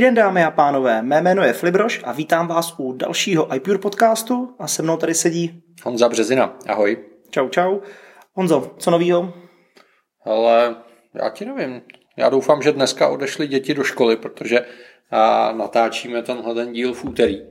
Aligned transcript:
Dobrý 0.00 0.06
den, 0.06 0.14
dámy 0.14 0.44
a 0.44 0.50
pánové. 0.50 1.02
Mé 1.02 1.20
jméno 1.20 1.42
je 1.42 1.52
Flibroš 1.52 2.00
a 2.04 2.12
vítám 2.12 2.48
vás 2.48 2.74
u 2.78 2.92
dalšího 2.92 3.54
iPure 3.54 3.78
podcastu 3.78 4.54
a 4.58 4.66
se 4.66 4.82
mnou 4.82 4.96
tady 4.96 5.14
sedí 5.14 5.62
Honza 5.84 6.08
Březina. 6.08 6.58
Ahoj. 6.66 6.98
Čau, 7.30 7.48
čau. 7.48 7.78
Honzo, 8.32 8.74
co 8.78 8.90
novýho? 8.90 9.34
Ale 10.24 10.76
já 11.14 11.30
ti 11.30 11.44
nevím. 11.44 11.82
Já 12.16 12.28
doufám, 12.28 12.62
že 12.62 12.72
dneska 12.72 13.08
odešly 13.08 13.46
děti 13.46 13.74
do 13.74 13.84
školy, 13.84 14.16
protože 14.16 14.66
a, 15.10 15.52
natáčíme 15.52 16.22
tenhle 16.22 16.54
ten 16.54 16.72
díl 16.72 16.94
v 16.94 17.04
úterý. 17.04 17.42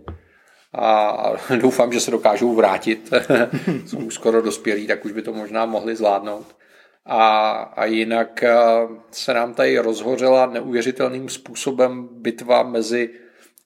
A 0.73 1.17
doufám, 1.61 1.93
že 1.93 1.99
se 1.99 2.11
dokážou 2.11 2.55
vrátit. 2.55 3.13
Jsou 3.85 3.97
už 3.97 4.13
skoro 4.13 4.41
dospělí, 4.41 4.87
tak 4.87 5.05
už 5.05 5.11
by 5.11 5.21
to 5.21 5.33
možná 5.33 5.65
mohli 5.65 5.95
zvládnout. 5.95 6.55
A, 7.11 7.51
a 7.75 7.85
jinak 7.85 8.43
se 9.11 9.33
nám 9.33 9.53
tady 9.53 9.77
rozhořela 9.77 10.45
neuvěřitelným 10.45 11.29
způsobem 11.29 12.07
bitva 12.11 12.63
mezi 12.63 13.09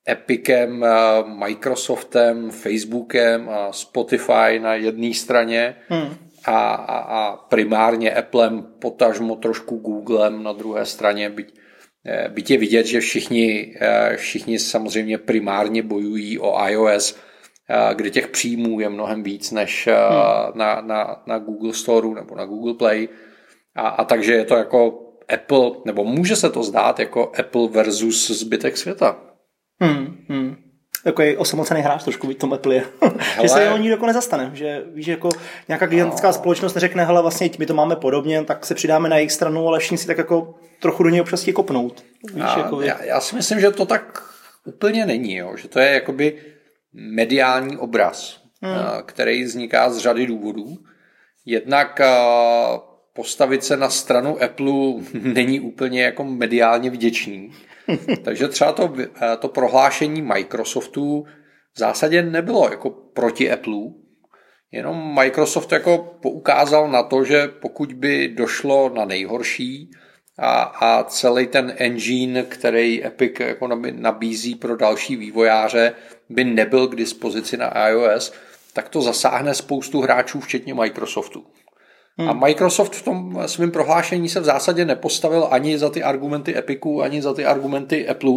Epicem, 0.10 0.86
Microsoftem, 1.26 2.52
Facebookem 2.52 3.50
a 3.50 3.72
Spotify 3.72 4.60
na 4.60 4.76
jedné 4.76 5.14
straně 5.14 5.76
hmm. 5.90 6.16
a, 6.46 6.74
a, 6.74 6.98
a 6.98 7.36
primárně 7.36 8.14
Applem, 8.14 8.68
potažmo 8.80 9.36
trošku 9.36 9.78
Googlem 9.78 10.44
na 10.44 10.54
druhé 10.54 10.86
straně, 10.86 11.30
byť, 11.30 11.54
eh, 12.06 12.30
byť 12.30 12.52
je 12.52 12.58
vidět, 12.58 12.86
že 12.86 13.00
všichni, 13.00 13.76
eh, 13.82 14.18
všichni 14.18 14.60
samozřejmě 14.60 15.18
primárně 15.18 15.84
bojují 15.84 16.40
o 16.40 16.68
iOS, 16.68 17.16
eh, 17.70 17.96
kde 17.96 18.10
těch 18.10 18.28
příjmů 18.28 18.80
je 18.80 18.90
mnohem 18.90 19.24
víc 19.24 19.52
než 19.52 19.88
hmm. 19.88 20.60
na, 20.60 20.82
na, 20.82 21.24
na 21.28 21.38
Google 21.38 21.74
Store 21.74 22.08
nebo 22.08 22.36
na 22.36 22.46
Google 22.46 22.74
Play. 22.74 23.10
A, 23.76 23.88
a 23.88 24.04
takže 24.04 24.34
je 24.34 24.46
to 24.46 24.56
jako 24.56 25.00
Apple, 25.34 25.72
nebo 25.86 26.04
může 26.04 26.36
se 26.36 26.50
to 26.50 26.64
zdát 26.64 27.00
jako 27.00 27.32
Apple 27.40 27.68
versus 27.68 28.32
zbytek 28.32 28.78
světa. 28.78 29.18
Hmm, 29.82 30.18
hmm. 30.30 30.56
Takový 31.04 31.38
osamocený 31.38 31.82
hráč 31.82 32.04
trošku 32.04 32.28
v 32.28 32.34
tom 32.34 32.54
Apple 32.54 32.76
je. 32.76 32.84
že 33.42 33.50
se 33.50 33.62
jeho 33.62 33.78
nikdo 33.78 33.94
jako 33.94 34.06
nezastane. 34.06 34.52
Že 34.54 34.84
víš, 34.94 35.08
jako 35.08 35.30
nějaká 35.68 35.86
gigantická 35.86 36.28
no. 36.28 36.34
společnost 36.34 36.74
neřekne, 36.74 37.06
hele, 37.06 37.22
vlastně 37.22 37.50
my 37.60 37.66
to 37.66 37.74
máme 37.74 37.96
podobně, 37.96 38.44
tak 38.44 38.66
se 38.66 38.76
přidáme 38.76 39.10
na 39.10 39.16
jejich 39.16 39.32
stranu, 39.32 39.68
ale 39.68 39.80
všichni 39.80 39.98
si 39.98 40.08
tak 40.08 40.18
jako 40.18 40.56
trochu 40.80 41.04
do 41.04 41.10
něj 41.10 41.22
občas 41.22 41.50
kopnout. 41.54 42.04
Víš, 42.34 42.44
a, 42.44 42.60
jako 42.60 42.82
já, 42.82 43.04
já, 43.04 43.20
si 43.20 43.36
myslím, 43.36 43.60
že 43.60 43.72
to 43.72 43.86
tak 43.86 44.24
úplně 44.66 45.06
není, 45.06 45.36
jo. 45.36 45.58
že 45.58 45.68
to 45.68 45.80
je 45.80 45.92
jakoby 45.92 46.42
mediální 46.94 47.78
obraz, 47.78 48.42
hmm. 48.62 48.76
který 49.06 49.44
vzniká 49.44 49.90
z 49.90 49.98
řady 49.98 50.28
důvodů. 50.28 50.78
Jednak 51.46 52.02
postavit 53.14 53.64
se 53.64 53.78
na 53.78 53.90
stranu 53.90 54.44
Apple 54.44 54.74
není 55.14 55.60
úplně 55.60 56.04
jako 56.04 56.24
mediálně 56.24 56.90
vděčný. 56.90 57.52
Takže 58.24 58.48
třeba 58.48 58.72
to, 58.72 58.94
eh, 59.00 59.38
to 59.38 59.48
prohlášení 59.48 60.22
Microsoftu 60.22 61.26
v 61.74 61.80
zásadě 61.80 62.24
nebylo 62.24 62.70
jako 62.70 62.90
proti 62.90 63.52
Apple, 63.52 63.82
jenom 64.72 65.16
Microsoft 65.16 65.72
jako 65.72 66.18
poukázal 66.22 66.92
na 66.92 67.04
to, 67.04 67.24
že 67.24 67.48
pokud 67.48 67.94
by 67.94 68.28
došlo 68.28 68.90
na 68.90 69.06
nejhorší 69.06 69.92
a, 70.38 70.62
a 70.62 71.04
celý 71.04 71.48
ten 71.48 71.74
engine, 71.78 72.44
který 72.44 73.06
Epic 73.06 73.40
jako 73.40 73.68
nabízí 73.92 74.56
pro 74.56 74.76
další 74.76 75.16
vývojáře, 75.16 75.94
by 76.30 76.44
nebyl 76.44 76.88
k 76.88 76.96
dispozici 76.96 77.58
na 77.58 77.88
iOS, 77.88 78.34
tak 78.74 78.90
to 78.90 79.02
zasáhne 79.02 79.54
spoustu 79.54 80.02
hráčů, 80.02 80.40
včetně 80.40 80.74
Microsoftu. 80.74 81.46
Hmm. 82.18 82.30
A 82.30 82.34
Microsoft 82.34 82.96
v 82.96 83.02
tom 83.02 83.40
svém 83.46 83.72
prohlášení 83.72 84.30
se 84.30 84.40
v 84.40 84.44
zásadě 84.44 84.86
nepostavil 84.86 85.48
ani 85.52 85.78
za 85.78 85.90
ty 85.90 86.04
argumenty 86.04 86.58
Epiku, 86.58 87.02
ani 87.02 87.22
za 87.22 87.34
ty 87.34 87.46
argumenty 87.46 88.08
Apple, 88.08 88.32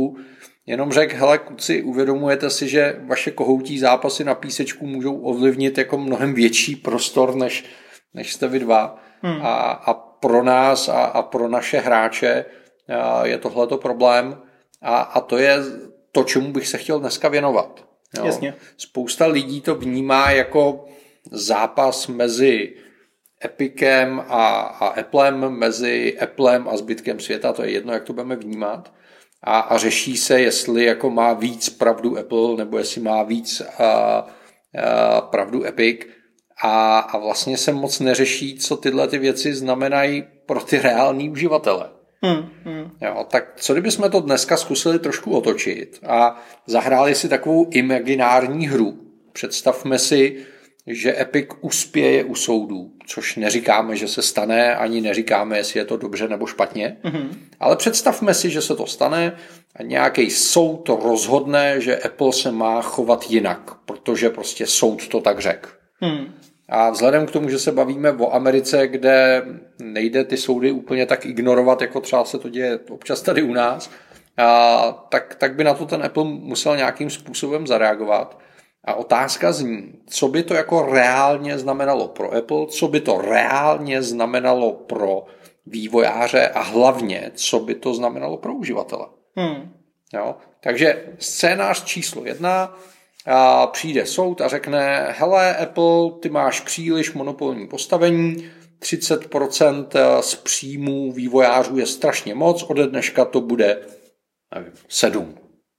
jenom 0.67 0.93
řekl, 0.93 1.17
hele 1.17 1.39
kluci, 1.39 1.83
uvědomujete 1.83 2.51
si, 2.51 2.69
že 2.69 3.01
vaše 3.07 3.31
kohoutí 3.31 3.79
zápasy 3.79 4.25
na 4.25 4.35
písečku 4.35 4.87
můžou 4.87 5.21
ovlivnit 5.21 5.79
jako 5.79 5.99
mnohem 5.99 6.35
větší 6.35 6.77
prostor, 6.77 7.35
než, 7.35 7.65
než 8.15 8.33
jste 8.33 8.49
vy 8.49 8.59
dva. 8.59 8.99
Hmm. 9.23 9.39
A, 9.43 9.53
a 9.71 9.95
pro 9.95 10.43
nás 10.43 10.89
a, 10.89 11.05
a 11.05 11.23
pro 11.23 11.49
naše 11.49 11.79
hráče 11.79 12.45
je 13.23 13.39
tohleto 13.39 13.79
problém 13.79 14.37
a, 14.83 14.99
a 14.99 15.21
to 15.21 15.39
je 15.39 15.57
to, 16.13 16.25
čemu 16.25 16.53
bych 16.53 16.69
se 16.69 16.79
chtěl 16.79 17.01
dneska 17.01 17.29
věnovat. 17.29 17.85
Jo. 18.19 18.25
Jasně. 18.27 18.55
Spousta 18.77 19.27
lidí 19.27 19.61
to 19.61 19.75
vnímá 19.75 20.31
jako 20.31 20.85
zápas 21.31 22.07
mezi 22.07 22.75
Epicem 23.47 24.21
a, 24.29 24.47
a 24.61 24.87
Applem, 24.87 25.51
mezi 25.51 26.19
Applem 26.19 26.69
a 26.69 26.77
zbytkem 26.77 27.21
světa, 27.21 27.53
to 27.53 27.63
je 27.63 27.71
jedno, 27.71 27.93
jak 27.93 28.03
to 28.05 28.13
budeme 28.13 28.37
vnímat. 28.37 28.93
A, 29.43 29.61
a 29.61 29.79
řeší 29.79 30.17
se, 30.17 30.41
jestli 30.41 30.85
jako 30.85 31.11
má 31.11 31.33
víc 31.33 31.69
pravdu 31.69 32.19
Apple, 32.19 32.57
nebo 32.57 32.79
jestli 32.79 33.01
má 33.01 33.23
víc 33.23 33.61
a, 33.61 33.85
a, 33.85 35.21
pravdu 35.21 35.65
Epic. 35.65 36.01
A, 36.63 36.99
a 36.99 37.19
vlastně 37.19 37.57
se 37.57 37.73
moc 37.73 38.01
neřeší, 38.01 38.59
co 38.59 38.77
tyhle 38.77 39.09
ty 39.09 39.19
věci 39.19 39.55
znamenají 39.55 40.25
pro 40.47 40.61
ty 40.61 40.79
reální 40.79 41.31
uživatele. 41.31 41.91
Hmm, 42.23 42.49
hmm. 42.65 42.91
Jo, 43.01 43.27
tak 43.31 43.53
co 43.57 43.73
kdybychom 43.73 44.11
to 44.11 44.21
dneska 44.21 44.57
zkusili 44.57 44.99
trošku 44.99 45.37
otočit 45.37 45.99
a 46.07 46.43
zahráli 46.67 47.15
si 47.15 47.29
takovou 47.29 47.71
imaginární 47.71 48.69
hru. 48.69 48.99
Představme 49.33 49.99
si, 49.99 50.47
že 50.87 51.21
Epic 51.21 51.49
uspěje 51.61 52.25
u 52.25 52.35
soudů, 52.35 52.91
což 53.07 53.37
neříkáme, 53.37 53.97
že 53.97 54.09
se 54.09 54.23
stane, 54.23 54.77
ani 54.77 55.01
neříkáme, 55.01 55.57
jestli 55.57 55.81
je 55.81 55.85
to 55.85 55.97
dobře 55.97 56.29
nebo 56.29 56.47
špatně, 56.47 56.97
mm-hmm. 57.05 57.29
ale 57.61 57.77
představme 57.77 58.35
si, 58.35 58.51
že 58.51 58.63
se 58.63 58.77
to 58.77 58.87
stane 58.87 59.37
a 59.77 59.83
nějaký 59.83 60.31
soud 60.31 60.77
to 60.77 60.97
rozhodne, 60.97 61.81
že 61.81 61.97
Apple 61.97 62.33
se 62.33 62.53
má 62.53 62.83
chovat 62.83 63.31
jinak, 63.31 63.75
protože 63.85 64.31
prostě 64.31 64.67
soud 64.67 65.09
to 65.09 65.21
tak 65.21 65.39
řekl. 65.39 65.69
Mm. 66.01 66.33
A 66.69 66.91
vzhledem 66.91 67.27
k 67.27 67.31
tomu, 67.31 67.49
že 67.49 67.59
se 67.59 67.73
bavíme 67.73 68.13
o 68.13 68.35
Americe, 68.35 68.89
kde 68.89 69.43
nejde 69.79 70.25
ty 70.25 70.37
soudy 70.37 70.73
úplně 70.73 71.07
tak 71.07 71.27
ignorovat, 71.27 71.83
jako 71.83 72.01
třeba 72.01 72.25
se 72.25 72.39
to 72.39 72.49
děje 72.49 72.79
občas 72.91 73.23
tady 73.23 73.43
u 73.43 73.53
nás, 73.53 73.91
a, 74.37 75.07
tak, 75.09 75.35
tak 75.35 75.55
by 75.55 75.65
na 75.65 75.75
to 75.75 75.87
ten 75.87 76.03
Apple 76.03 76.25
musel 76.25 76.77
nějakým 76.77 77.11
způsobem 77.11 77.67
zareagovat. 77.67 78.39
A 78.87 78.95
otázka 78.95 79.53
zní, 79.53 79.93
co 80.07 80.29
by 80.29 80.43
to 80.43 80.55
jako 80.55 80.83
reálně 80.83 81.59
znamenalo 81.59 82.09
pro 82.09 82.35
Apple, 82.35 82.67
co 82.67 82.89
by 82.89 83.01
to 83.01 83.21
reálně 83.21 84.03
znamenalo 84.03 84.73
pro 84.73 85.25
vývojáře 85.67 86.49
a 86.49 86.63
hlavně, 86.63 87.31
co 87.35 87.61
by 87.61 87.75
to 87.75 87.95
znamenalo 87.95 88.37
pro 88.37 88.55
uživatele. 88.55 89.07
Hmm. 89.37 89.73
Jo? 90.15 90.37
Takže 90.61 91.05
scénář 91.19 91.85
číslo 91.85 92.25
jedna, 92.25 92.77
a 93.27 93.67
přijde 93.67 94.07
soud 94.07 94.41
a 94.41 94.49
řekne, 94.49 95.15
hele 95.19 95.57
Apple, 95.57 96.11
ty 96.21 96.29
máš 96.29 96.61
příliš 96.61 97.13
monopolní 97.13 97.69
postavení, 97.69 98.51
30% 98.81 99.87
z 100.21 100.35
příjmů 100.35 101.13
vývojářů 101.13 101.79
je 101.79 101.87
strašně 101.87 102.35
moc, 102.35 102.63
ode 102.63 102.87
dneška 102.87 103.25
to 103.25 103.41
bude 103.41 103.79
nevím, 104.55 104.73
7. 104.89 105.35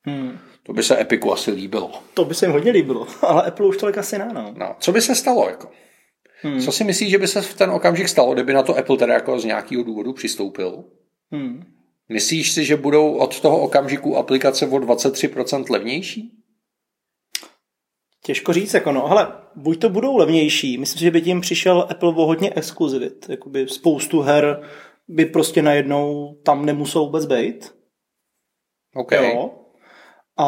Hmm. 0.05 0.39
To 0.67 0.73
by 0.73 0.83
se 0.83 1.01
Epiku 1.01 1.33
asi 1.33 1.51
líbilo. 1.51 1.91
To 2.13 2.25
by 2.25 2.35
se 2.35 2.45
jim 2.45 2.53
hodně 2.53 2.71
líbilo, 2.71 3.07
ale 3.21 3.43
Apple 3.43 3.65
už 3.65 3.77
tolik 3.77 3.97
asi 3.97 4.17
ne, 4.17 4.29
no. 4.33 4.53
no 4.57 4.75
co 4.79 4.91
by 4.91 5.01
se 5.01 5.15
stalo, 5.15 5.49
jako? 5.49 5.69
Hmm. 6.41 6.61
Co 6.61 6.71
si 6.71 6.83
myslíš, 6.83 7.09
že 7.09 7.17
by 7.17 7.27
se 7.27 7.41
v 7.41 7.53
ten 7.53 7.69
okamžik 7.69 8.09
stalo, 8.09 8.33
kdyby 8.33 8.53
na 8.53 8.63
to 8.63 8.77
Apple 8.77 8.97
teda 8.97 9.13
jako 9.13 9.39
z 9.39 9.45
nějakého 9.45 9.83
důvodu 9.83 10.13
přistoupil? 10.13 10.83
Hmm. 11.31 11.63
Myslíš 12.09 12.51
si, 12.51 12.65
že 12.65 12.77
budou 12.77 13.13
od 13.13 13.39
toho 13.39 13.61
okamžiku 13.61 14.17
aplikace 14.17 14.67
o 14.67 14.69
23% 14.69 15.71
levnější? 15.71 16.31
Těžko 18.23 18.53
říct, 18.53 18.73
jako 18.73 18.91
no, 18.91 19.07
hele, 19.07 19.33
buď 19.55 19.79
to 19.81 19.89
budou 19.89 20.17
levnější, 20.17 20.77
myslím 20.77 20.97
si, 20.97 21.03
že 21.03 21.11
by 21.11 21.21
tím 21.21 21.41
přišel 21.41 21.87
Apple 21.89 22.09
o 22.09 22.25
hodně 22.25 22.53
exkluzivit, 22.53 23.25
jakoby 23.29 23.67
spoustu 23.67 24.21
her 24.21 24.61
by 25.07 25.25
prostě 25.25 25.61
najednou 25.61 26.35
tam 26.43 26.65
nemuselo 26.65 27.05
vůbec 27.05 27.25
být. 27.25 27.73
Okay. 28.95 29.25
Jo, 29.25 29.66
a 30.37 30.47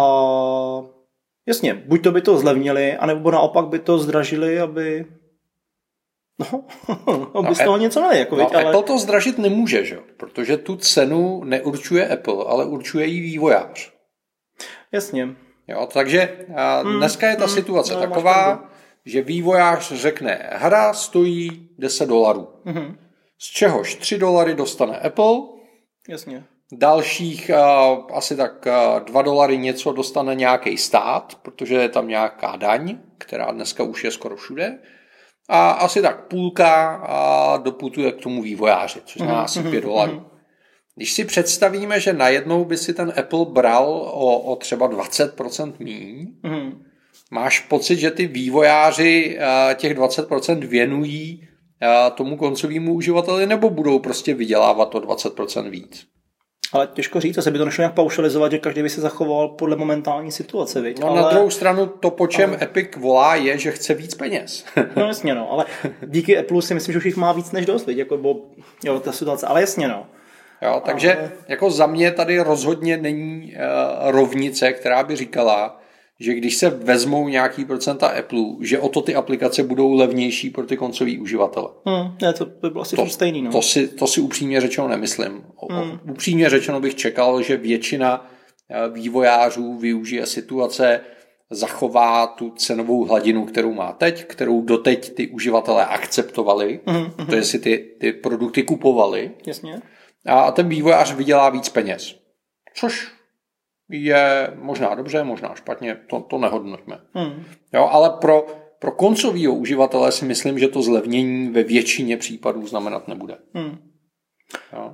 jasně, 1.47 1.73
buď 1.73 2.03
to 2.03 2.11
by 2.11 2.21
to 2.21 2.37
zlevnili, 2.37 2.97
anebo 2.97 3.31
naopak 3.31 3.67
by 3.67 3.79
to 3.79 3.99
zdražili, 3.99 4.59
aby 4.59 5.05
No, 6.39 6.63
aby 7.33 7.47
no, 7.47 7.55
z 7.55 7.63
toho 7.63 7.77
něco 7.77 7.99
měli. 8.01 8.19
Jako, 8.19 8.35
no, 8.35 8.55
ale... 8.55 8.65
Apple 8.65 8.83
to 8.83 8.99
zdražit 8.99 9.37
nemůže, 9.37 9.85
že? 9.85 9.99
protože 10.17 10.57
tu 10.57 10.75
cenu 10.75 11.43
neurčuje 11.43 12.07
Apple, 12.07 12.45
ale 12.47 12.65
určuje 12.65 13.05
jí 13.05 13.19
vývojář. 13.19 13.93
Jasně. 14.91 15.35
Jo, 15.67 15.87
takže 15.93 16.45
a 16.55 16.79
hmm, 16.79 16.97
dneska 16.97 17.29
je 17.29 17.35
ta 17.35 17.45
hmm, 17.45 17.55
situace 17.55 17.93
no, 17.93 17.99
taková, 17.99 18.69
že 19.05 19.21
vývojář 19.21 19.91
řekne, 19.91 20.49
hra 20.51 20.93
stojí 20.93 21.69
10 21.77 22.05
dolarů. 22.09 22.47
Hmm. 22.65 22.97
Z 23.37 23.45
čehož 23.45 23.95
3 23.95 24.17
dolary 24.17 24.55
dostane 24.55 24.99
Apple. 24.99 25.35
Jasně. 26.09 26.43
Dalších 26.73 27.51
uh, 27.53 28.17
asi 28.17 28.35
tak 28.35 28.65
uh, 28.65 29.05
2 29.05 29.21
dolary 29.21 29.57
něco 29.57 29.91
dostane 29.91 30.35
nějaký 30.35 30.77
stát, 30.77 31.35
protože 31.41 31.75
je 31.75 31.89
tam 31.89 32.07
nějaká 32.07 32.55
daň, 32.55 32.97
která 33.17 33.51
dneska 33.51 33.83
už 33.83 34.03
je 34.03 34.11
skoro 34.11 34.35
všude. 34.35 34.79
A 35.49 35.71
asi 35.71 36.01
tak 36.01 36.27
půlka 36.27 37.03
doputuje 37.63 38.11
k 38.11 38.21
tomu 38.21 38.41
vývojáři, 38.41 39.01
což 39.05 39.17
znamená 39.17 39.41
asi 39.41 39.59
5 39.61 39.71
mhm, 39.71 39.81
dolarů. 39.81 40.13
Mhm. 40.13 40.25
Když 40.95 41.13
si 41.13 41.25
představíme, 41.25 41.99
že 41.99 42.13
najednou 42.13 42.65
by 42.65 42.77
si 42.77 42.93
ten 42.93 43.13
Apple 43.17 43.45
bral 43.45 43.87
o, 44.13 44.39
o 44.39 44.55
třeba 44.55 44.89
20% 44.89 45.73
míň, 45.79 46.27
mm. 46.43 46.83
máš 47.31 47.59
pocit, 47.59 47.95
že 47.95 48.11
ty 48.11 48.27
vývojáři 48.27 49.37
uh, 49.37 49.73
těch 49.73 49.97
20% 49.97 50.67
věnují 50.67 51.47
uh, 51.81 52.15
tomu 52.15 52.37
koncovému 52.37 52.93
uživateli, 52.93 53.45
nebo 53.47 53.69
budou 53.69 53.99
prostě 53.99 54.33
vydělávat 54.33 54.95
o 54.95 54.99
20% 54.99 55.69
víc? 55.69 56.05
Ale 56.73 56.87
těžko 56.93 57.19
říct, 57.19 57.37
asi 57.37 57.51
by 57.51 57.57
to 57.57 57.65
nešlo 57.65 57.81
nějak 57.81 57.93
paušalizovat, 57.93 58.51
že 58.51 58.57
každý 58.57 58.81
by 58.83 58.89
se 58.89 59.01
zachoval 59.01 59.47
podle 59.47 59.75
momentální 59.75 60.31
situace. 60.31 60.81
Viď? 60.81 60.99
No, 60.99 61.07
ale... 61.07 61.21
Na 61.21 61.29
druhou 61.29 61.49
stranu 61.49 61.85
to, 61.87 62.11
po 62.11 62.27
čem 62.27 62.49
ale... 62.49 62.63
Epic 62.63 62.87
volá, 62.97 63.35
je, 63.35 63.57
že 63.57 63.71
chce 63.71 63.93
víc 63.93 64.15
peněz. 64.15 64.65
no 64.95 65.07
jasně, 65.07 65.35
no, 65.35 65.51
ale 65.51 65.65
díky 66.01 66.37
Apple 66.37 66.61
si 66.61 66.73
myslím, 66.73 66.93
že 66.93 66.97
už 66.97 67.05
jich 67.05 67.17
má 67.17 67.31
víc 67.31 67.51
než 67.51 67.65
dost, 67.65 67.85
viď? 67.85 67.97
Jako, 67.97 68.17
bo, 68.17 68.35
jo, 68.83 68.99
ta 68.99 69.11
situace, 69.11 69.47
ale 69.47 69.61
jasně, 69.61 69.87
no. 69.87 70.07
Jo, 70.61 70.81
takže 70.85 71.15
ale... 71.15 71.31
jako 71.47 71.71
za 71.71 71.87
mě 71.87 72.11
tady 72.11 72.39
rozhodně 72.39 72.97
není 72.97 73.53
uh, 73.55 74.11
rovnice, 74.11 74.73
která 74.73 75.03
by 75.03 75.15
říkala, 75.15 75.79
že 76.19 76.33
když 76.33 76.55
se 76.55 76.69
vezmou 76.69 77.27
nějaký 77.27 77.65
procenta 77.65 78.07
Apple, 78.07 78.43
že 78.61 78.79
o 78.79 78.89
to 78.89 79.01
ty 79.01 79.15
aplikace 79.15 79.63
budou 79.63 79.93
levnější 79.93 80.49
pro 80.49 80.65
ty 80.65 80.77
koncový 80.77 81.19
uživatele. 81.19 81.67
Hmm, 81.85 82.17
ne, 82.21 82.33
to 82.33 82.45
by 82.45 82.69
bylo 82.69 82.81
asi 82.81 82.95
to, 82.95 83.07
stejný. 83.07 83.41
No. 83.41 83.51
To, 83.51 83.61
si, 83.61 83.87
to 83.87 84.07
si 84.07 84.21
upřímně 84.21 84.61
řečeno 84.61 84.87
nemyslím. 84.87 85.43
Hmm. 85.71 85.99
Upřímně 86.11 86.49
řečeno 86.49 86.79
bych 86.79 86.95
čekal, 86.95 87.41
že 87.41 87.57
většina 87.57 88.31
eh, 88.69 88.89
vývojářů 88.89 89.77
využije 89.77 90.25
situace, 90.25 91.01
zachová 91.51 92.27
tu 92.27 92.49
cenovou 92.49 93.05
hladinu, 93.05 93.45
kterou 93.45 93.73
má 93.73 93.91
teď, 93.91 94.25
kterou 94.25 94.61
doteď 94.61 95.13
ty 95.13 95.27
uživatelé 95.27 95.85
akceptovali, 95.85 96.79
mm-hmm. 96.85 97.25
to 97.25 97.35
je 97.35 97.43
si 97.43 97.59
ty, 97.59 97.95
ty 97.99 98.13
produkty 98.13 98.63
kupovali. 98.63 99.31
Jasně. 99.45 99.81
A 100.25 100.51
ten 100.51 100.69
vývojář 100.69 101.13
vydělá 101.13 101.49
víc 101.49 101.69
peněz. 101.69 102.15
Což 102.75 103.11
je 103.89 104.53
možná 104.55 104.95
dobře, 104.95 105.23
možná 105.23 105.55
špatně, 105.55 105.97
to, 106.09 106.19
to 106.19 106.37
nehodnotíme. 106.37 106.99
Hmm. 107.13 107.43
Jo, 107.73 107.89
ale 107.91 108.09
pro, 108.09 108.45
pro 108.79 108.91
koncového 108.91 109.53
uživatele 109.53 110.11
si 110.11 110.25
myslím, 110.25 110.59
že 110.59 110.67
to 110.67 110.81
zlevnění 110.81 111.49
ve 111.49 111.63
většině 111.63 112.17
případů 112.17 112.67
znamenat 112.67 113.07
nebude. 113.07 113.37
Hmm. 113.53 113.77
Jo. 114.73 114.93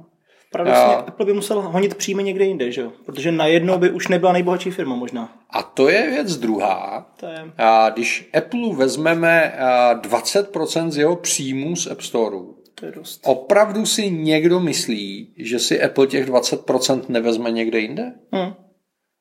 Pravděpodobně 0.52 0.96
a... 0.96 1.00
Apple 1.00 1.26
by 1.26 1.34
musel 1.34 1.62
honit 1.62 1.96
příjmy 1.96 2.24
někde 2.24 2.46
jinde, 2.46 2.72
že 2.72 2.82
jo? 2.82 2.92
Protože 3.06 3.32
najednou 3.32 3.78
by 3.78 3.92
už 3.92 4.08
nebyla 4.08 4.32
nejbohatší 4.34 4.72
firma 4.72 4.96
možná. 4.96 5.38
A 5.50 5.64
to 5.64 5.90
je 5.90 6.10
věc 6.10 6.38
druhá. 6.38 7.12
To 7.20 7.26
je... 7.26 7.52
A 7.58 7.90
když 7.90 8.30
Apple 8.38 8.76
vezmeme 8.76 9.54
20% 10.02 10.90
z 10.90 10.98
jeho 10.98 11.16
příjmů 11.16 11.76
z 11.76 11.88
App 11.88 12.02
Store, 12.02 12.38
to 12.76 12.86
je 12.86 12.92
dost. 12.92 13.22
Opravdu 13.26 13.86
si 13.86 14.12
někdo 14.12 14.60
myslí, 14.60 15.34
že 15.38 15.60
si 15.60 15.84
Apple 15.84 16.08
těch 16.08 16.30
20% 16.30 17.02
nevezme 17.10 17.52
někde 17.52 17.80
jinde? 17.80 18.14
Hmm. 18.32 18.54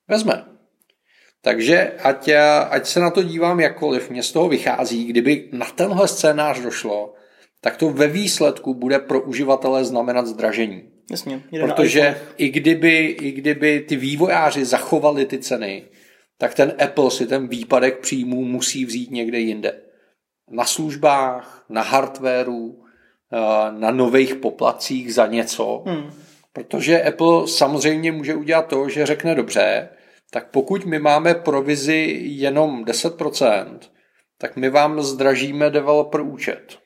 Vezme. 0.08 0.44
Takže 1.42 1.92
ať, 2.02 2.28
ať 2.70 2.86
se 2.86 3.00
na 3.00 3.10
to 3.10 3.22
dívám 3.22 3.60
jakkoliv, 3.60 4.10
mě 4.10 4.22
z 4.22 4.32
toho 4.32 4.48
vychází, 4.48 5.04
kdyby 5.04 5.48
na 5.52 5.66
tenhle 5.66 6.08
scénář 6.08 6.60
došlo, 6.60 7.14
tak 7.60 7.76
to 7.76 7.90
ve 7.90 8.06
výsledku 8.06 8.74
bude 8.74 8.98
pro 8.98 9.20
uživatele 9.20 9.84
znamenat 9.84 10.26
zdražení. 10.26 10.82
Jasně, 11.10 11.42
Protože 11.60 12.20
i 12.36 12.48
kdyby, 12.48 13.06
i 13.06 13.32
kdyby 13.32 13.80
ty 13.80 13.96
vývojáři 13.96 14.64
zachovali 14.64 15.26
ty 15.26 15.38
ceny, 15.38 15.84
tak 16.38 16.54
ten 16.54 16.74
Apple 16.84 17.10
si 17.10 17.26
ten 17.26 17.48
výpadek 17.48 17.98
příjmů 17.98 18.44
musí 18.44 18.84
vzít 18.84 19.10
někde 19.10 19.38
jinde. 19.38 19.80
Na 20.50 20.64
službách, 20.64 21.64
na 21.68 21.82
hardwareu, 21.82 22.84
eh, 23.32 23.38
na 23.78 23.90
nových 23.90 24.34
poplacích 24.34 25.14
za 25.14 25.26
něco. 25.26 25.82
Hmm. 25.86 26.10
Protože 26.52 27.02
Apple 27.02 27.48
samozřejmě 27.48 28.12
může 28.12 28.34
udělat 28.34 28.66
to, 28.66 28.88
že 28.88 29.06
řekne 29.06 29.34
dobře, 29.34 29.88
tak 30.34 30.50
pokud 30.50 30.84
my 30.84 30.98
máme 30.98 31.34
provizi 31.34 32.20
jenom 32.22 32.84
10%, 32.84 33.78
tak 34.38 34.56
my 34.56 34.70
vám 34.70 35.02
zdražíme 35.02 35.70
developer 35.70 36.20
účet. 36.20 36.78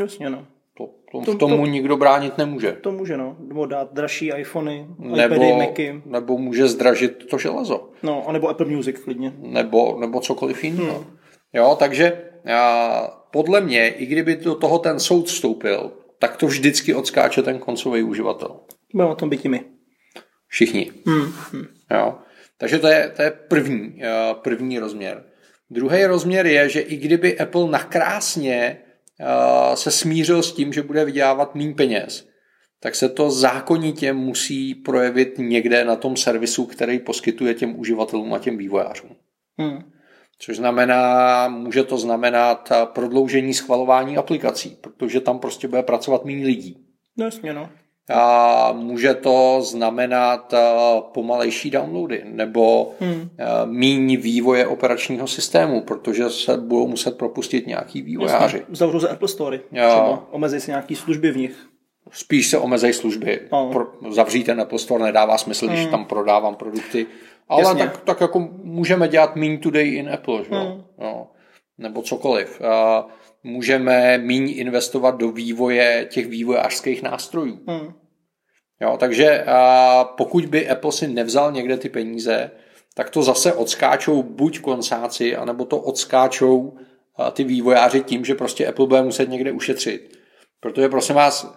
Jasně, 0.00 0.30
no. 0.30 0.46
To, 0.78 0.86
to, 1.12 1.32
to, 1.32 1.38
tomu 1.38 1.56
to, 1.56 1.66
nikdo 1.66 1.96
bránit 1.96 2.38
nemůže. 2.38 2.72
To 2.72 2.92
může, 2.92 3.16
no. 3.16 3.36
Nebo 3.40 3.66
dát 3.66 3.92
dražší 3.92 4.32
iPhony, 4.36 4.86
nebo, 4.98 5.34
iPady, 5.34 5.52
Macy. 5.52 6.02
Nebo 6.06 6.38
může 6.38 6.68
zdražit 6.68 7.26
to 7.30 7.38
železo. 7.38 7.90
No, 8.02 8.28
anebo 8.28 8.48
Apple 8.48 8.66
Music 8.66 8.98
klidně. 8.98 9.32
Nebo, 9.38 9.96
nebo 10.00 10.20
cokoliv 10.20 10.64
jiného. 10.64 10.98
Hmm. 10.98 11.16
Jo, 11.52 11.76
takže 11.78 12.22
a, 12.54 13.26
podle 13.32 13.60
mě, 13.60 13.88
i 13.88 14.06
kdyby 14.06 14.36
do 14.36 14.54
toho 14.54 14.78
ten 14.78 15.00
soud 15.00 15.26
vstoupil, 15.26 15.92
tak 16.18 16.36
to 16.36 16.46
vždycky 16.46 16.94
odskáče 16.94 17.42
ten 17.42 17.58
koncový 17.58 18.02
uživatel. 18.02 18.60
Budeme 18.94 19.10
o 19.10 19.14
tom 19.14 19.28
být 19.28 19.44
my. 19.44 19.64
Všichni. 20.48 20.90
Hmm. 21.06 21.32
Hmm. 21.52 21.66
Jo. 21.90 22.18
Takže 22.58 22.78
to 22.78 22.86
je, 22.86 23.12
to 23.16 23.22
je 23.22 23.30
první, 23.30 24.02
eh, 24.02 24.34
první 24.34 24.78
rozměr. 24.78 25.24
Druhý 25.70 26.04
rozměr 26.04 26.46
je, 26.46 26.68
že 26.68 26.80
i 26.80 26.96
kdyby 26.96 27.38
Apple 27.38 27.70
nakrásně 27.70 28.78
eh, 29.20 29.76
se 29.76 29.90
smířil 29.90 30.42
s 30.42 30.52
tím, 30.52 30.72
že 30.72 30.82
bude 30.82 31.04
vydělávat 31.04 31.54
méně 31.54 31.74
peněz, 31.74 32.28
tak 32.80 32.94
se 32.94 33.08
to 33.08 33.30
zákonitě 33.30 34.12
musí 34.12 34.74
projevit 34.74 35.34
někde 35.38 35.84
na 35.84 35.96
tom 35.96 36.16
servisu, 36.16 36.66
který 36.66 36.98
poskytuje 36.98 37.54
těm 37.54 37.78
uživatelům 37.78 38.34
a 38.34 38.38
těm 38.38 38.58
vývojářům. 38.58 39.16
Hmm. 39.58 39.78
Což 40.38 40.56
znamená, 40.56 41.48
může 41.48 41.84
to 41.84 41.98
znamenat 41.98 42.68
eh, 42.72 42.86
prodloužení 42.86 43.54
schvalování 43.54 44.16
aplikací, 44.16 44.78
protože 44.80 45.20
tam 45.20 45.38
prostě 45.38 45.68
bude 45.68 45.82
pracovat 45.82 46.24
méně 46.24 46.46
lidí. 46.46 46.86
No 47.16 47.24
jasně, 47.24 47.52
no. 47.52 47.70
A 48.12 48.72
může 48.72 49.14
to 49.14 49.58
znamenat 49.62 50.54
pomalejší 51.12 51.70
downloady 51.70 52.22
nebo 52.24 52.92
hmm. 53.00 53.30
míň 53.64 54.16
vývoje 54.20 54.66
operačního 54.66 55.26
systému, 55.26 55.80
protože 55.80 56.30
se 56.30 56.56
budou 56.56 56.86
muset 56.86 57.18
propustit 57.18 57.66
nějaký 57.66 58.02
vývojáři. 58.02 58.62
Zavřou 58.68 59.00
se 59.00 59.08
Apple 59.08 59.28
Store, 59.28 59.58
třeba 59.58 60.26
omezí 60.30 60.60
se 60.60 60.70
nějaký 60.70 60.96
služby 60.96 61.30
v 61.30 61.36
nich. 61.36 61.66
Spíš 62.10 62.48
se 62.48 62.58
omezej 62.58 62.92
služby. 62.92 63.40
No. 63.52 63.70
Pro, 63.72 63.86
zavřít 64.10 64.44
ten 64.44 64.60
Apple 64.60 64.78
Store 64.78 65.04
nedává 65.04 65.38
smysl, 65.38 65.66
hmm. 65.66 65.74
když 65.74 65.86
tam 65.86 66.04
prodávám 66.04 66.54
produkty. 66.54 67.06
Ale 67.48 67.74
tak, 67.74 68.00
tak 68.00 68.20
jako 68.20 68.48
můžeme 68.62 69.08
dělat 69.08 69.36
mean 69.36 69.58
today 69.58 69.94
in 69.94 70.10
Apple, 70.10 70.44
že? 70.44 70.54
Hmm. 70.54 70.82
No. 70.98 71.26
Nebo 71.78 72.02
cokoliv. 72.02 72.60
Uh, 72.60 73.10
můžeme 73.44 74.18
méně 74.18 74.54
investovat 74.54 75.16
do 75.16 75.30
vývoje 75.30 76.06
těch 76.10 76.26
vývojářských 76.26 77.02
nástrojů. 77.02 77.60
Hmm. 77.68 77.94
Jo, 78.80 78.96
takže 79.00 79.44
a 79.44 80.04
pokud 80.04 80.46
by 80.46 80.68
Apple 80.68 80.92
si 80.92 81.08
nevzal 81.08 81.52
někde 81.52 81.76
ty 81.76 81.88
peníze, 81.88 82.50
tak 82.94 83.10
to 83.10 83.22
zase 83.22 83.52
odskáčou 83.52 84.22
buď 84.22 84.60
koncáci, 84.60 85.36
anebo 85.36 85.64
to 85.64 85.78
odskáčou 85.78 86.78
ty 87.32 87.44
vývojáři 87.44 88.00
tím, 88.00 88.24
že 88.24 88.34
prostě 88.34 88.66
Apple 88.66 88.86
bude 88.86 89.02
muset 89.02 89.28
někde 89.28 89.52
ušetřit. 89.52 90.18
Protože 90.60 90.88
prosím 90.88 91.14
vás, 91.14 91.56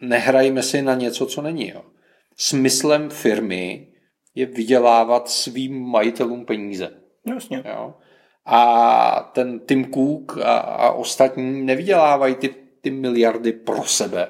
nehrajme 0.00 0.62
si 0.62 0.82
na 0.82 0.94
něco, 0.94 1.26
co 1.26 1.42
není. 1.42 1.68
Jo. 1.68 1.82
Smyslem 2.36 3.10
firmy 3.10 3.92
je 4.34 4.46
vydělávat 4.46 5.28
svým 5.28 5.82
majitelům 5.82 6.46
peníze. 6.46 6.90
Jasně. 7.26 7.62
Jo. 7.64 7.94
A 8.52 9.30
ten 9.32 9.60
Tim 9.60 9.92
Cook 9.92 10.38
a, 10.44 10.58
a 10.58 10.90
ostatní 10.90 11.62
nevydělávají 11.62 12.34
ty, 12.34 12.54
ty 12.80 12.90
miliardy 12.90 13.52
pro 13.52 13.84
sebe. 13.84 14.28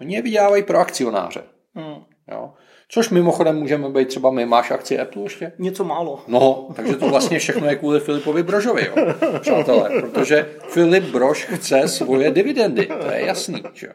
Oni 0.00 0.14
je 0.14 0.22
vydělávají 0.22 0.62
pro 0.62 0.78
akcionáře. 0.78 1.42
Hmm. 1.74 2.04
Jo. 2.32 2.52
Což 2.88 3.10
mimochodem 3.10 3.56
můžeme 3.56 3.88
být 3.88 4.08
třeba 4.08 4.30
my. 4.30 4.46
Máš 4.46 4.70
akci 4.70 4.98
Apple 4.98 5.22
ještě? 5.22 5.52
Něco 5.58 5.84
málo. 5.84 6.24
No, 6.28 6.68
takže 6.76 6.96
to 6.96 7.08
vlastně 7.08 7.38
všechno 7.38 7.66
je 7.66 7.76
kvůli 7.76 8.00
Filipovi 8.00 8.42
Brožovi, 8.42 8.86
jo, 8.86 9.14
přátelé. 9.40 9.90
Protože 10.00 10.50
Filip 10.68 11.04
Brož 11.04 11.44
chce 11.44 11.88
svoje 11.88 12.30
dividendy, 12.30 12.86
to 12.86 13.10
je 13.10 13.26
jasný. 13.26 13.62
Že? 13.72 13.88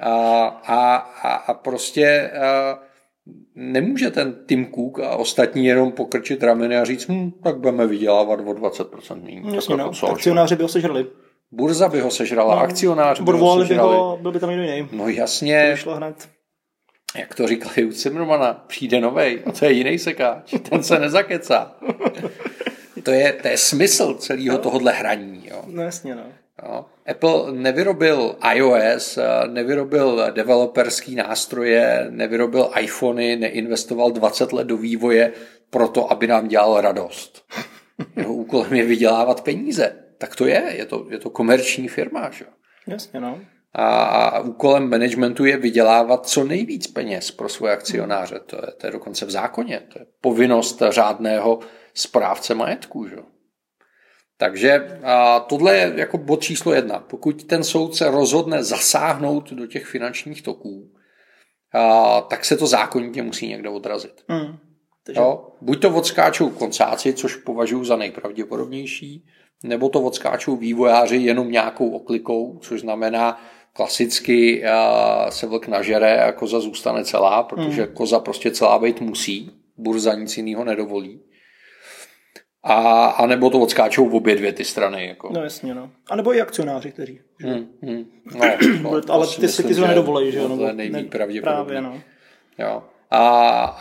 A, 0.00 0.44
a, 0.46 0.96
a, 0.96 1.34
a 1.34 1.54
prostě 1.54 2.30
a, 2.30 2.78
nemůže 3.54 4.10
ten 4.10 4.36
Tim 4.46 4.66
Cook 4.74 5.00
a 5.00 5.16
ostatní 5.16 5.66
jenom 5.66 5.92
pokrčit 5.92 6.42
rameny 6.42 6.76
a 6.76 6.84
říct, 6.84 7.08
hm, 7.08 7.30
tak 7.42 7.58
budeme 7.58 7.86
vydělávat 7.86 8.40
o 8.40 8.52
20% 8.52 9.22
méně. 9.22 9.56
Jasně, 9.56 9.76
no. 9.76 9.90
Akcionáři 10.10 10.56
by 10.56 10.62
ho 10.62 10.68
sežrali. 10.68 11.06
Burza 11.52 11.88
by 11.88 12.00
ho 12.00 12.10
sežrala, 12.10 12.54
no, 12.54 12.60
akcionář 12.60 13.20
by 13.20 13.32
ho 13.32 13.64
by 13.64 13.74
ho, 13.74 14.18
byl 14.22 14.32
by 14.32 14.40
tam 14.40 14.50
někdo 14.50 14.64
jiný. 14.64 14.88
No 14.92 15.08
jasně. 15.08 15.76
To 15.84 15.94
hned. 15.94 16.28
Jak 17.18 17.34
to 17.34 17.46
říkali 17.46 17.84
u 17.84 17.92
Zimmermana, 17.92 18.64
přijde 18.66 19.00
novej 19.00 19.42
a 19.46 19.52
to 19.52 19.64
je 19.64 19.72
jiný 19.72 19.98
sekáč, 19.98 20.54
ten 20.70 20.82
se 20.82 20.98
nezakecá. 20.98 21.76
to, 23.02 23.10
je, 23.10 23.32
to 23.32 23.48
je 23.48 23.56
smysl 23.56 24.14
celého 24.14 24.58
tohohle 24.58 24.92
hraní. 24.92 25.42
Jo. 25.50 25.62
No 25.66 25.82
jasně, 25.82 26.14
no. 26.14 26.22
Jo. 26.62 26.84
Apple 27.06 27.52
nevyrobil 27.52 28.36
iOS, 28.54 29.18
nevyrobil 29.46 30.32
developerský 30.32 31.14
nástroje, 31.14 32.06
nevyrobil 32.10 32.70
iPhony, 32.80 33.36
neinvestoval 33.36 34.10
20 34.10 34.52
let 34.52 34.66
do 34.66 34.76
vývoje 34.76 35.32
proto, 35.70 36.12
aby 36.12 36.26
nám 36.26 36.48
dělal 36.48 36.80
radost. 36.80 37.44
Jeho 38.16 38.34
úkolem 38.34 38.74
je 38.74 38.84
vydělávat 38.84 39.40
peníze 39.40 40.06
tak 40.18 40.36
to 40.36 40.46
je, 40.46 40.72
je 40.76 40.86
to, 40.86 41.06
je 41.10 41.18
to 41.18 41.30
komerční 41.30 41.88
firma. 41.88 42.30
Že? 42.30 42.44
Jasně, 42.86 43.20
no. 43.20 43.40
a 43.74 44.40
úkolem 44.40 44.90
managementu 44.90 45.44
je 45.44 45.56
vydělávat 45.56 46.26
co 46.26 46.44
nejvíc 46.44 46.86
peněz 46.86 47.30
pro 47.30 47.48
svoje 47.48 47.72
akcionáře. 47.72 48.40
To 48.46 48.56
je, 48.56 48.72
to 48.72 48.86
je 48.86 48.90
dokonce 48.90 49.26
v 49.26 49.30
zákoně. 49.30 49.82
To 49.92 49.98
je 49.98 50.06
povinnost 50.20 50.82
řádného 50.88 51.58
správce 51.94 52.54
majetku. 52.54 53.08
Že? 53.08 53.16
Takže 54.38 54.98
a 55.04 55.40
tohle 55.40 55.76
je 55.76 55.92
jako 55.96 56.18
bod 56.18 56.42
číslo 56.42 56.74
jedna. 56.74 56.98
Pokud 56.98 57.44
ten 57.44 57.64
soudce 57.64 58.10
rozhodne 58.10 58.64
zasáhnout 58.64 59.52
do 59.52 59.66
těch 59.66 59.86
finančních 59.86 60.42
toků, 60.42 60.92
a, 61.74 62.20
tak 62.20 62.44
se 62.44 62.56
to 62.56 62.66
zákonitě 62.66 63.22
musí 63.22 63.48
někdo 63.48 63.72
odrazit. 63.72 64.24
Mm, 64.28 64.58
takže... 65.04 65.20
jo? 65.20 65.48
Buď 65.60 65.82
to 65.82 65.90
odskáčou 65.90 66.50
koncáci, 66.50 67.12
což 67.12 67.36
považuji 67.36 67.84
za 67.84 67.96
nejpravděpodobnější, 67.96 69.26
nebo 69.64 69.88
to 69.88 70.02
odskáčou 70.02 70.56
vývojáři 70.56 71.16
jenom 71.16 71.50
nějakou 71.50 71.90
oklikou, 71.90 72.58
což 72.62 72.80
znamená, 72.80 73.40
klasicky 73.72 74.62
uh, 74.62 75.30
se 75.30 75.46
vlk 75.46 75.68
nažere 75.68 76.24
a 76.24 76.32
koza 76.32 76.60
zůstane 76.60 77.04
celá, 77.04 77.42
protože 77.42 77.86
mm. 77.86 77.94
koza 77.94 78.20
prostě 78.20 78.50
celá 78.50 78.78
být 78.78 79.00
musí, 79.00 79.50
burza 79.76 80.14
nic 80.14 80.36
jiného 80.36 80.64
nedovolí. 80.64 81.20
A, 82.68 83.06
a 83.06 83.26
nebo 83.26 83.50
to 83.50 83.60
odskáčou 83.60 84.08
v 84.08 84.14
obě 84.14 84.36
dvě 84.36 84.52
ty 84.52 84.64
strany. 84.64 85.06
Jako. 85.06 85.30
No 85.32 85.42
jasně, 85.42 85.74
no. 85.74 85.90
A 86.10 86.16
nebo 86.16 86.34
i 86.34 86.40
akcionáři, 86.40 86.92
kteří. 86.92 87.20
Hmm, 87.38 87.66
hmm. 87.82 88.04
No, 88.34 88.40
no, 88.82 89.00
ale 89.08 89.26
ty 89.26 89.48
si 89.48 89.62
ty 89.62 89.74
to 89.74 89.86
nedovolí, 89.86 90.32
že 90.32 90.38
jo? 90.38 90.56
To 90.56 90.66
je 90.66 90.72
nejméně 90.72 91.04
ne, 91.04 91.10
pravděpodobně. 91.10 91.64
Právě, 91.64 91.80
no. 91.80 92.00
Jo. 92.58 92.82
A, 93.10 93.28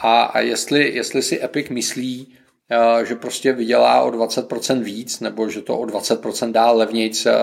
a, 0.02 0.22
a 0.24 0.40
jestli, 0.40 0.96
jestli 0.96 1.22
si 1.22 1.44
Epic 1.44 1.70
myslí, 1.70 2.34
eh, 2.72 3.06
že 3.06 3.16
prostě 3.16 3.54
vydělá 3.54 4.02
o 4.02 4.12
20% 4.12 4.84
víc, 4.84 5.20
nebo 5.20 5.50
že 5.50 5.62
to 5.62 5.80
o 5.80 5.86
20% 5.86 6.52
dá 6.52 6.72
levnějc 6.72 7.26
eh, 7.26 7.34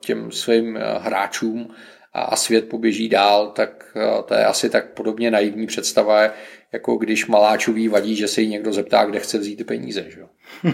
těm 0.00 0.32
svým 0.32 0.76
eh, 0.76 0.80
hráčům, 0.98 1.74
a 2.12 2.36
svět 2.36 2.68
poběží 2.68 3.08
dál, 3.08 3.50
tak 3.50 3.96
to 4.26 4.34
je 4.34 4.44
asi 4.44 4.70
tak 4.70 4.92
podobně 4.92 5.30
naivní 5.30 5.66
představa, 5.66 6.30
jako 6.72 6.96
když 6.96 7.26
maláčový 7.26 7.88
vadí, 7.88 8.16
že 8.16 8.28
se 8.28 8.40
jí 8.40 8.48
někdo 8.48 8.72
zeptá, 8.72 9.04
kde 9.04 9.20
chce 9.20 9.38
vzít 9.38 9.56
ty 9.56 9.64
peníze. 9.64 10.04
Že? 10.08 10.20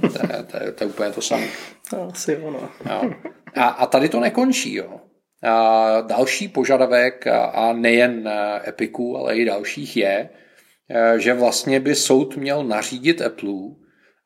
to, 0.00 0.18
je, 0.36 0.42
to, 0.42 0.64
je, 0.64 0.72
to 0.72 0.84
je 0.84 0.88
úplně 0.88 1.10
to 1.10 1.22
samé. 1.22 1.46
Asi 2.12 2.36
ono. 2.36 2.68
A, 3.54 3.68
a 3.68 3.86
tady 3.86 4.08
to 4.08 4.20
nekončí. 4.20 4.74
Jo. 4.74 5.00
A 5.42 6.00
další 6.00 6.48
požadavek, 6.48 7.26
a 7.26 7.72
nejen 7.72 8.30
Epiku, 8.68 9.16
ale 9.16 9.36
i 9.36 9.44
dalších 9.44 9.96
je, 9.96 10.28
eh, 10.90 11.20
že 11.20 11.34
vlastně 11.34 11.80
by 11.80 11.94
soud 11.94 12.36
měl 12.36 12.64
nařídit 12.64 13.22
Apple, 13.22 13.52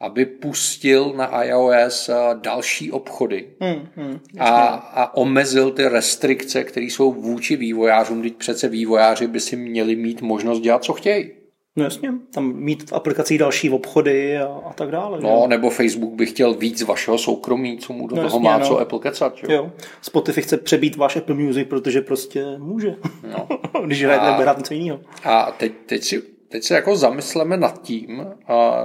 aby 0.00 0.26
pustil 0.26 1.12
na 1.16 1.44
iOS 1.44 2.08
eh, 2.08 2.14
další 2.34 2.92
obchody 2.92 3.48
hmm, 3.60 3.88
hmm, 3.96 4.20
a, 4.38 4.66
a 4.74 5.16
omezil 5.16 5.70
ty 5.70 5.88
restrikce, 5.88 6.64
které 6.64 6.86
jsou 6.86 7.12
vůči 7.12 7.56
vývojářům. 7.56 8.22
Teď 8.22 8.36
přece 8.36 8.68
vývojáři 8.68 9.26
by 9.26 9.40
si 9.40 9.56
měli 9.56 9.96
mít 9.96 10.22
možnost 10.22 10.60
dělat, 10.60 10.84
co 10.84 10.92
chtějí. 10.92 11.30
No 11.76 11.84
jasně, 11.84 12.12
tam 12.34 12.54
mít 12.54 12.90
v 12.90 12.92
aplikacích 12.92 13.38
další 13.38 13.70
obchody 13.70 14.38
a, 14.38 14.46
a 14.46 14.72
tak 14.72 14.90
dále. 14.90 15.20
No, 15.20 15.40
že? 15.42 15.48
nebo 15.48 15.70
Facebook 15.70 16.12
by 16.12 16.26
chtěl 16.26 16.54
víc 16.54 16.82
vašeho 16.82 17.18
soukromí, 17.18 17.78
co 17.78 17.92
mu 17.92 18.06
do 18.06 18.16
no, 18.16 18.22
toho 18.22 18.36
jasně, 18.36 18.48
má 18.48 18.58
no. 18.58 18.66
co 18.66 18.78
Apple 18.78 18.98
kecat. 18.98 19.34
Jo? 19.42 19.52
jo. 19.52 19.72
Spotify 20.02 20.42
chce 20.42 20.56
přebít 20.56 20.96
váš 20.96 21.16
Apple 21.16 21.34
Music, 21.34 21.68
protože 21.68 22.00
prostě 22.00 22.44
může. 22.58 22.94
No. 23.32 23.48
Když 23.86 24.04
hrajete 24.04 24.30
hrát 24.30 24.58
něco 24.58 24.74
jiného. 24.74 25.00
A 25.24 25.52
teď, 25.58 25.72
teď 25.86 26.02
si 26.02 26.33
teď 26.54 26.64
se 26.64 26.74
jako 26.74 26.96
zamysleme 26.96 27.56
nad 27.56 27.82
tím, 27.82 28.26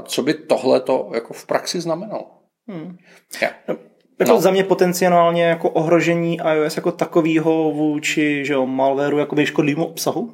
co 0.04 0.24
by 0.24 0.34
tohle 0.34 0.80
to 0.80 1.12
jako 1.14 1.34
v 1.34 1.46
praxi 1.46 1.82
znamenalo. 1.82 2.32
Hmm. 2.68 2.98
Ja. 3.42 3.50
Jako 3.68 3.82
no, 4.20 4.26
jako 4.26 4.42
za 4.42 4.52
mě 4.52 4.64
potenciálně 4.64 5.44
jako 5.44 5.70
ohrožení 5.70 6.38
iOS 6.54 6.76
jako 6.76 6.92
takového 6.92 7.72
vůči 7.72 8.46
že 8.46 8.54
jo, 8.54 8.66
malwareu 8.66 9.18
jako 9.18 9.46
škodlivému 9.46 9.86
obsahu. 9.86 10.34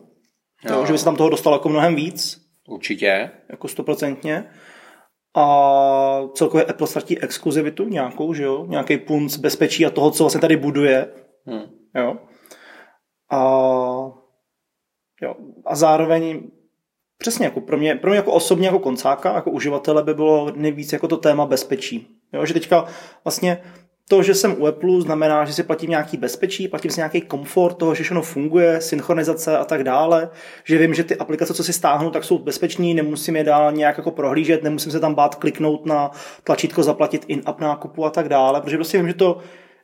No. 0.69 0.75
To, 0.75 0.85
že 0.85 0.91
by 0.91 0.97
se 0.97 1.05
tam 1.05 1.15
toho 1.15 1.29
dostalo 1.29 1.55
jako 1.55 1.69
mnohem 1.69 1.95
víc. 1.95 2.41
Určitě. 2.67 3.31
Jako 3.49 3.67
stoprocentně. 3.67 4.49
A 5.35 6.21
celkově 6.33 6.65
Apple 6.65 6.87
ztratí 6.87 7.21
exkluzivitu 7.21 7.89
nějakou, 7.89 8.33
že 8.33 8.43
jo? 8.43 8.65
Nějaký 8.65 8.97
punc 8.97 9.37
bezpečí 9.37 9.85
a 9.85 9.89
toho, 9.89 10.11
co 10.11 10.23
vlastně 10.23 10.41
tady 10.41 10.57
buduje. 10.57 11.13
Hmm. 11.45 11.65
Jo? 11.95 12.17
A, 13.31 13.39
jo. 15.21 15.35
a 15.65 15.75
zároveň 15.75 16.51
Přesně, 17.17 17.45
jako 17.45 17.61
pro, 17.61 17.77
mě, 17.77 17.95
pro 17.95 18.09
mě 18.09 18.17
jako 18.17 18.31
osobně 18.31 18.67
jako 18.67 18.79
koncáka, 18.79 19.35
jako 19.35 19.51
uživatele 19.51 20.03
by 20.03 20.13
bylo 20.13 20.51
nejvíc 20.55 20.93
jako 20.93 21.07
to 21.07 21.17
téma 21.17 21.45
bezpečí. 21.45 22.07
Jo, 22.33 22.45
že 22.45 22.53
teďka 22.53 22.85
vlastně 23.23 23.61
to, 24.09 24.23
že 24.23 24.35
jsem 24.35 24.55
u 24.61 24.67
Apple, 24.67 25.01
znamená, 25.01 25.45
že 25.45 25.53
si 25.53 25.63
platím 25.63 25.89
nějaký 25.89 26.17
bezpečí, 26.17 26.67
platím 26.67 26.91
si 26.91 26.99
nějaký 26.99 27.21
komfort 27.21 27.77
toho, 27.77 27.95
že 27.95 28.03
všechno 28.03 28.21
funguje, 28.21 28.81
synchronizace 28.81 29.57
a 29.57 29.65
tak 29.65 29.83
dále, 29.83 30.29
že 30.63 30.77
vím, 30.77 30.93
že 30.93 31.03
ty 31.03 31.15
aplikace, 31.17 31.53
co 31.53 31.63
si 31.63 31.73
stáhnu, 31.73 32.11
tak 32.11 32.23
jsou 32.23 32.37
bezpečný, 32.37 32.93
nemusím 32.93 33.35
je 33.35 33.43
dál 33.43 33.71
nějak 33.71 33.97
jako 33.97 34.11
prohlížet, 34.11 34.63
nemusím 34.63 34.91
se 34.91 34.99
tam 34.99 35.15
bát 35.15 35.35
kliknout 35.35 35.85
na 35.85 36.11
tlačítko 36.43 36.83
zaplatit 36.83 37.25
in-app 37.27 37.59
nákupu 37.59 38.05
a 38.05 38.09
tak 38.09 38.29
dále, 38.29 38.61
protože 38.61 38.77
prostě 38.77 38.97
vím, 38.97 39.07
že 39.07 39.13
to 39.13 39.37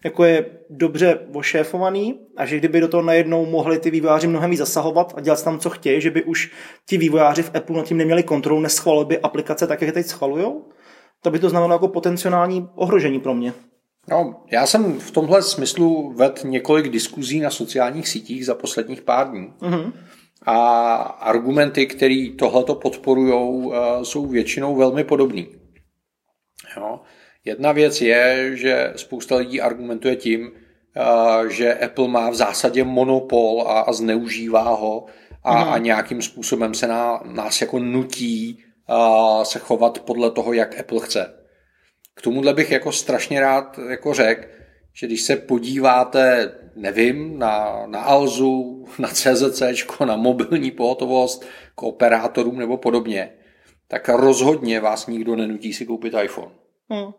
jako 0.06 0.24
je 0.24 0.46
dobře 0.70 1.20
ošéfovaný 1.34 2.20
a 2.38 2.46
že 2.46 2.58
kdyby 2.58 2.82
do 2.82 2.88
toho 2.88 3.04
najednou 3.04 3.46
mohli 3.46 3.80
ty 3.80 3.92
vývojáři 3.92 4.28
mnohem 4.28 4.50
víc 4.50 4.60
zasahovat 4.60 5.14
a 5.18 5.22
dělat 5.22 5.44
tam, 5.44 5.60
co 5.60 5.70
chtějí, 5.70 6.02
že 6.02 6.12
by 6.12 6.24
už 6.24 6.52
ti 6.90 6.98
vývojáři 6.98 7.44
v 7.44 7.56
Apple 7.56 7.78
nad 7.78 7.86
tím 7.86 7.98
neměli 7.98 8.24
kontrolu, 8.24 8.62
neschvalovali 8.62 9.08
by 9.08 9.20
aplikace 9.20 9.68
tak, 9.68 9.82
jak 9.82 9.88
je 9.88 9.94
teď 9.94 10.06
schvalujou, 10.06 10.70
to 11.22 11.32
by 11.32 11.40
to 11.40 11.50
znamenalo 11.50 11.76
jako 11.76 11.88
potenciální 11.88 12.68
ohrožení 12.76 13.20
pro 13.20 13.34
mě. 13.34 13.54
No, 14.10 14.44
já 14.52 14.66
jsem 14.66 15.00
v 15.00 15.12
tomhle 15.12 15.42
smyslu 15.42 16.14
ved 16.16 16.42
několik 16.44 16.90
diskuzí 16.90 17.40
na 17.40 17.50
sociálních 17.50 18.08
sítích 18.08 18.46
za 18.46 18.56
posledních 18.56 19.02
pár 19.02 19.30
dní. 19.30 19.54
Mm-hmm. 19.60 19.94
A 20.46 20.96
argumenty, 21.20 21.86
které 21.86 22.28
tohleto 22.40 22.76
podporují, 22.76 23.72
eh, 23.74 24.06
jsou 24.06 24.26
většinou 24.26 24.76
velmi 24.76 25.04
podobné. 25.04 25.46
Jo. 26.78 27.00
Jedna 27.46 27.72
věc 27.72 28.02
je, 28.02 28.52
že 28.54 28.94
spousta 28.96 29.36
lidí 29.36 29.62
argumentuje 29.62 30.16
tím, 30.16 30.52
eh, 30.98 31.50
že 31.50 31.74
Apple 31.74 32.08
má 32.08 32.30
v 32.30 32.36
zásadě 32.36 32.84
monopol 32.84 33.64
a, 33.68 33.80
a 33.80 33.94
zneužívá 33.94 34.70
ho 34.70 35.06
a, 35.44 35.62
a 35.64 35.78
nějakým 35.78 36.22
způsobem 36.22 36.74
se 36.74 36.88
nás 37.26 37.62
jako 37.62 37.80
nutí 37.80 38.64
a, 38.88 39.38
eh, 39.42 39.46
se 39.46 39.60
chovat 39.60 40.00
podle 40.00 40.32
toho, 40.32 40.54
jak 40.54 40.80
Apple 40.80 41.00
chce. 41.00 41.34
K 42.16 42.22
tomuhle 42.22 42.54
bych 42.54 42.72
jako 42.72 42.92
strašně 42.92 43.40
rád 43.40 43.80
jako 43.90 44.14
řekl, 44.14 44.48
že 44.94 45.08
když 45.08 45.22
se 45.22 45.36
podíváte, 45.36 46.52
nevím, 46.76 47.40
na, 47.40 47.84
na 47.86 48.02
Alzu, 48.02 48.86
na 49.00 49.08
CZC, 49.08 49.62
na 50.06 50.16
mobilní 50.16 50.72
pohotovost, 50.72 51.46
k 51.76 51.84
operátorům 51.84 52.60
nebo 52.60 52.78
podobně, 52.78 53.34
tak 53.88 54.10
rozhodně 54.10 54.80
vás 54.80 55.08
nikdo 55.08 55.36
nenutí 55.36 55.74
si 55.74 55.86
koupit 55.86 56.14
iPhone. 56.24 56.52
Hmm 56.90 57.12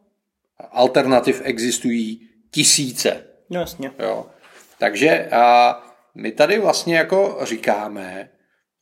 alternativ 0.70 1.40
existují 1.44 2.28
tisíce. 2.50 3.26
No, 3.50 3.60
jasně. 3.60 3.92
Jo. 3.98 4.26
Takže 4.78 5.28
a 5.32 5.76
my 6.14 6.32
tady 6.32 6.58
vlastně 6.58 6.96
jako 6.96 7.38
říkáme, 7.42 8.30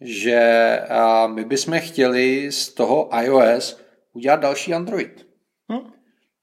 že 0.01 0.81
a 0.89 1.27
my 1.27 1.45
bychom 1.45 1.81
chtěli 1.81 2.53
z 2.53 2.69
toho 2.69 3.11
iOS 3.23 3.81
udělat 4.13 4.41
další 4.41 4.75
Android. 4.75 5.27
Hm? 5.73 5.91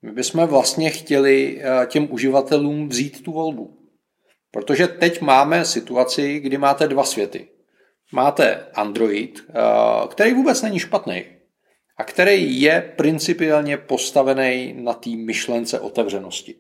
My 0.01 0.11
bychom 0.11 0.47
vlastně 0.47 0.89
chtěli 0.89 1.61
těm 1.85 2.07
uživatelům 2.11 2.89
vzít 2.89 3.23
tu 3.23 3.31
volbu. 3.31 3.77
Protože 4.51 4.87
teď 4.87 5.21
máme 5.21 5.65
situaci, 5.65 6.39
kdy 6.39 6.57
máte 6.57 6.87
dva 6.87 7.03
světy. 7.03 7.47
Máte 8.11 8.65
Android, 8.73 9.39
který 10.09 10.33
vůbec 10.33 10.61
není 10.61 10.79
špatný 10.79 11.23
a 11.97 12.03
který 12.03 12.61
je 12.61 12.93
principiálně 12.95 13.77
postavený 13.77 14.75
na 14.77 14.93
té 14.93 15.09
myšlence 15.09 15.79
otevřenosti. 15.79 16.55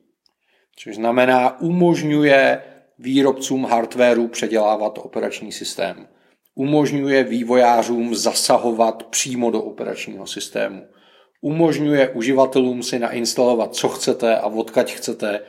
Což 0.75 0.95
znamená, 0.95 1.61
umožňuje 1.61 2.61
výrobcům 2.99 3.65
hardwareu 3.65 4.27
předělávat 4.27 4.97
operační 4.97 5.51
systém. 5.51 6.07
Umožňuje 6.55 7.23
vývojářům 7.23 8.15
zasahovat 8.15 9.03
přímo 9.03 9.51
do 9.51 9.61
operačního 9.61 10.27
systému. 10.27 10.87
Umožňuje 11.41 12.09
uživatelům 12.09 12.83
si 12.83 12.99
nainstalovat, 12.99 13.75
co 13.75 13.89
chcete 13.89 14.37
a 14.37 14.47
odkaď 14.47 14.93
chcete. 14.93 15.41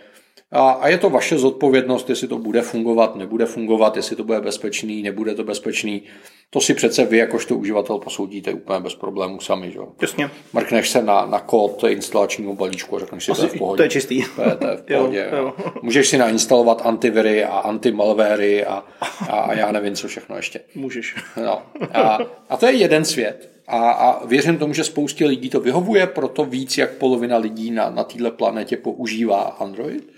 A, 0.52 0.70
a 0.70 0.88
je 0.88 0.98
to 0.98 1.10
vaše 1.10 1.38
zodpovědnost, 1.38 2.10
jestli 2.10 2.28
to 2.28 2.38
bude 2.38 2.62
fungovat, 2.62 3.16
nebude 3.16 3.46
fungovat, 3.46 3.96
jestli 3.96 4.16
to 4.16 4.24
bude 4.24 4.40
bezpečný, 4.40 5.02
nebude 5.02 5.34
to 5.34 5.44
bezpečný. 5.44 6.02
To 6.50 6.60
si 6.60 6.74
přece 6.74 7.04
vy, 7.04 7.18
jakožto 7.18 7.56
uživatel, 7.56 7.98
posoudíte 7.98 8.52
úplně 8.52 8.80
bez 8.80 8.94
problémů 8.94 9.40
sami. 9.40 9.70
Že? 9.70 9.78
Jasně. 10.02 10.30
Mrkneš 10.52 10.90
se 10.90 11.02
na, 11.02 11.26
na 11.26 11.40
kód 11.40 11.84
instalačního 11.88 12.54
balíčku 12.54 12.96
a 12.96 12.98
řekneš 12.98 13.24
si, 13.24 13.30
Asi, 13.30 13.40
to 13.40 13.46
je 13.46 13.50
v 13.50 13.58
pohodě. 13.58 13.76
To 13.76 13.82
je 13.82 13.88
čistý. 13.88 14.22
To 14.36 14.42
je, 14.42 14.56
to 14.56 14.66
je 14.66 14.76
v 14.76 14.82
pohodě. 14.96 15.28
jo, 15.32 15.38
jo. 15.38 15.54
Můžeš 15.82 16.08
si 16.08 16.18
nainstalovat 16.18 16.86
antiviry 16.86 17.44
a 17.44 17.58
antimalvéry 17.58 18.64
a, 18.64 18.84
a, 19.00 19.24
a 19.26 19.54
já 19.54 19.72
nevím, 19.72 19.94
co 19.94 20.08
všechno 20.08 20.36
ještě. 20.36 20.60
Můžeš. 20.74 21.14
No. 21.44 21.62
A, 21.92 22.18
a 22.48 22.56
to 22.56 22.66
je 22.66 22.72
jeden 22.72 23.04
svět. 23.04 23.50
A, 23.66 23.90
a 23.90 24.26
věřím 24.26 24.58
tomu, 24.58 24.74
že 24.74 24.84
spoustě 24.84 25.26
lidí 25.26 25.50
to 25.50 25.60
vyhovuje, 25.60 26.06
proto 26.06 26.44
víc 26.44 26.78
jak 26.78 26.90
polovina 26.90 27.36
lidí 27.36 27.70
na, 27.70 27.90
na 27.90 28.04
této 28.04 28.30
planetě 28.30 28.76
používá 28.76 29.42
Android. 29.42 30.17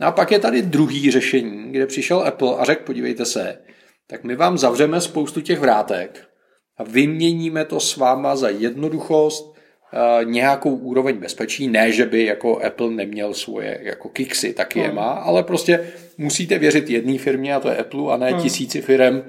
No 0.00 0.06
a 0.06 0.12
pak 0.12 0.32
je 0.32 0.38
tady 0.38 0.62
druhý 0.62 1.10
řešení, 1.10 1.72
kde 1.72 1.86
přišel 1.86 2.20
Apple 2.20 2.56
a 2.56 2.64
řekl, 2.64 2.84
podívejte 2.84 3.24
se, 3.24 3.58
tak 4.06 4.24
my 4.24 4.36
vám 4.36 4.58
zavřeme 4.58 5.00
spoustu 5.00 5.40
těch 5.40 5.58
vrátek 5.58 6.28
a 6.76 6.84
vyměníme 6.84 7.64
to 7.64 7.80
s 7.80 7.96
váma 7.96 8.36
za 8.36 8.48
jednoduchost, 8.48 9.54
eh, 9.92 10.24
nějakou 10.24 10.74
úroveň 10.74 11.16
bezpečí, 11.16 11.68
ne, 11.68 11.92
že 11.92 12.06
by 12.06 12.24
jako 12.24 12.60
Apple 12.60 12.90
neměl 12.90 13.34
svoje 13.34 13.78
jako 13.82 14.08
kiksy, 14.08 14.52
taky 14.52 14.78
je 14.78 14.86
hmm. 14.86 14.96
má, 14.96 15.10
ale 15.10 15.42
prostě 15.42 15.92
musíte 16.18 16.58
věřit 16.58 16.90
jedné 16.90 17.18
firmě 17.18 17.54
a 17.54 17.60
to 17.60 17.68
je 17.68 17.76
Apple 17.76 18.12
a 18.12 18.16
ne 18.16 18.30
hmm. 18.30 18.42
tisíci 18.42 18.80
firm, 18.80 19.22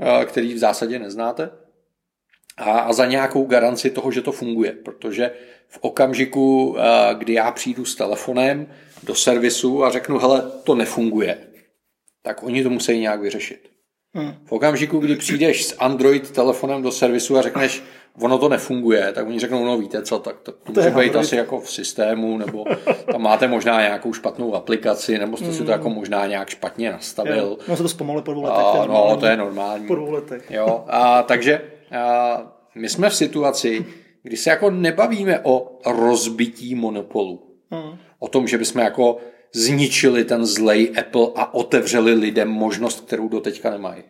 eh, 0.00 0.24
který 0.24 0.54
v 0.54 0.58
zásadě 0.58 0.98
neznáte 0.98 1.50
a, 2.56 2.70
a 2.70 2.92
za 2.92 3.06
nějakou 3.06 3.44
garanci 3.44 3.90
toho, 3.90 4.12
že 4.12 4.22
to 4.22 4.32
funguje, 4.32 4.72
protože 4.72 5.30
v 5.68 5.78
okamžiku, 5.80 6.76
eh, 6.78 7.14
kdy 7.14 7.32
já 7.32 7.50
přijdu 7.50 7.84
s 7.84 7.94
telefonem 7.94 8.66
do 9.02 9.14
servisu 9.14 9.84
a 9.84 9.90
řeknu, 9.90 10.18
hele, 10.18 10.42
to 10.64 10.74
nefunguje, 10.74 11.38
tak 12.22 12.42
oni 12.42 12.62
to 12.62 12.70
musí 12.70 12.98
nějak 12.98 13.20
vyřešit. 13.20 13.68
Hmm. 14.14 14.32
V 14.44 14.52
okamžiku, 14.52 14.98
kdy 14.98 15.16
přijdeš 15.16 15.64
s 15.64 15.76
Android 15.78 16.30
telefonem 16.30 16.82
do 16.82 16.92
servisu 16.92 17.38
a 17.38 17.42
řekneš, 17.42 17.82
ono 18.20 18.38
to 18.38 18.48
nefunguje, 18.48 19.12
tak 19.14 19.26
oni 19.26 19.38
řeknou, 19.38 19.64
no 19.64 19.78
víte 19.78 20.02
co, 20.02 20.18
tak 20.18 20.36
to, 20.40 20.52
to 20.52 20.72
může 20.72 20.90
být 20.90 21.16
asi 21.16 21.36
jako 21.36 21.60
v 21.60 21.70
systému, 21.70 22.38
nebo 22.38 22.64
tam 23.12 23.22
máte 23.22 23.48
možná 23.48 23.80
nějakou 23.80 24.12
špatnou 24.12 24.54
aplikaci, 24.54 25.18
nebo 25.18 25.36
jste 25.36 25.46
hmm. 25.46 25.54
si 25.54 25.58
to 25.58 25.64
hmm. 25.64 25.72
jako 25.72 25.90
možná 25.90 26.26
nějak 26.26 26.48
špatně 26.48 26.92
nastavil. 26.92 27.44
Jo, 27.44 27.58
no 27.68 27.76
se 27.76 27.82
to 27.82 27.88
zpomaluje 27.88 28.22
po 28.22 28.32
dvou 28.32 28.42
letech. 28.42 28.64
A, 28.80 28.86
no, 28.86 29.16
to 29.16 29.26
je 29.26 29.36
normální. 29.36 29.86
Po 29.86 29.94
dvou 29.94 30.10
letech. 30.10 30.50
Jo, 30.50 30.84
a 30.88 31.22
takže 31.22 31.62
a, 31.98 32.52
my 32.74 32.88
jsme 32.88 33.10
v 33.10 33.14
situaci, 33.14 33.86
kdy 34.22 34.36
se 34.36 34.50
jako 34.50 34.70
nebavíme 34.70 35.40
o 35.42 35.78
rozbití 35.86 36.74
monopolu. 36.74 37.56
Hmm. 37.70 37.98
O 38.22 38.28
tom, 38.28 38.46
že 38.48 38.58
bychom 38.58 38.80
jako 38.80 39.16
zničili 39.54 40.24
ten 40.24 40.46
zlej 40.46 40.92
Apple 41.00 41.26
a 41.36 41.54
otevřeli 41.54 42.12
lidem 42.14 42.48
možnost, 42.48 43.00
kterou 43.00 43.28
do 43.28 43.40
teďka 43.40 43.70
nemají. 43.70 44.02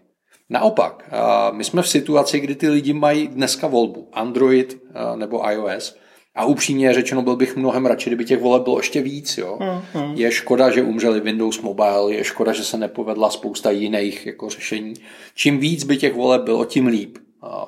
Naopak, 0.50 1.10
my 1.52 1.64
jsme 1.64 1.82
v 1.82 1.88
situaci, 1.88 2.40
kdy 2.40 2.54
ty 2.54 2.68
lidi 2.68 2.92
mají 2.92 3.28
dneska 3.28 3.66
volbu 3.66 4.08
Android 4.12 4.82
nebo 5.16 5.50
iOS 5.50 5.96
a 6.34 6.44
upřímně 6.44 6.94
řečeno 6.94 7.22
byl 7.22 7.36
bych 7.36 7.56
mnohem 7.56 7.86
radši, 7.86 8.10
kdyby 8.10 8.24
těch 8.24 8.40
voleb 8.40 8.62
bylo 8.62 8.78
ještě 8.78 9.02
víc. 9.02 9.38
Jo. 9.38 9.58
Mm, 9.94 10.14
Je 10.14 10.32
škoda, 10.32 10.70
že 10.70 10.82
umřeli 10.82 11.20
Windows 11.20 11.60
Mobile, 11.60 12.14
je 12.14 12.24
škoda, 12.24 12.52
že 12.52 12.64
se 12.64 12.78
nepovedla 12.78 13.30
spousta 13.30 13.70
jiných 13.70 14.26
jako 14.26 14.48
řešení. 14.48 14.94
Čím 15.34 15.58
víc 15.58 15.84
by 15.84 15.96
těch 15.96 16.14
voleb 16.14 16.42
bylo, 16.42 16.64
tím 16.64 16.86
líp. 16.86 17.18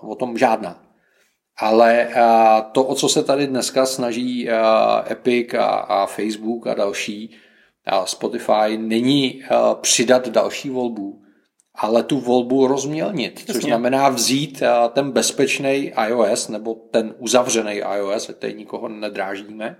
O 0.00 0.14
tom 0.14 0.38
žádná. 0.38 0.83
Ale 1.60 2.08
to, 2.72 2.84
o 2.84 2.94
co 2.94 3.08
se 3.08 3.22
tady 3.22 3.46
dneska 3.46 3.86
snaží 3.86 4.48
Epic 5.10 5.54
a 5.58 6.06
Facebook 6.06 6.66
a 6.66 6.74
další, 6.74 7.36
Spotify, 8.04 8.76
není 8.76 9.42
přidat 9.80 10.28
další 10.28 10.70
volbu, 10.70 11.22
ale 11.74 12.02
tu 12.02 12.20
volbu 12.20 12.66
rozmělnit, 12.66 13.38
což 13.46 13.54
Jasně. 13.54 13.68
znamená 13.68 14.08
vzít 14.08 14.62
ten 14.92 15.10
bezpečný 15.10 15.92
iOS 16.06 16.48
nebo 16.48 16.74
ten 16.74 17.14
uzavřený 17.18 17.82
iOS, 17.96 18.30
tady 18.38 18.54
nikoho 18.54 18.88
nedráždíme, 18.88 19.76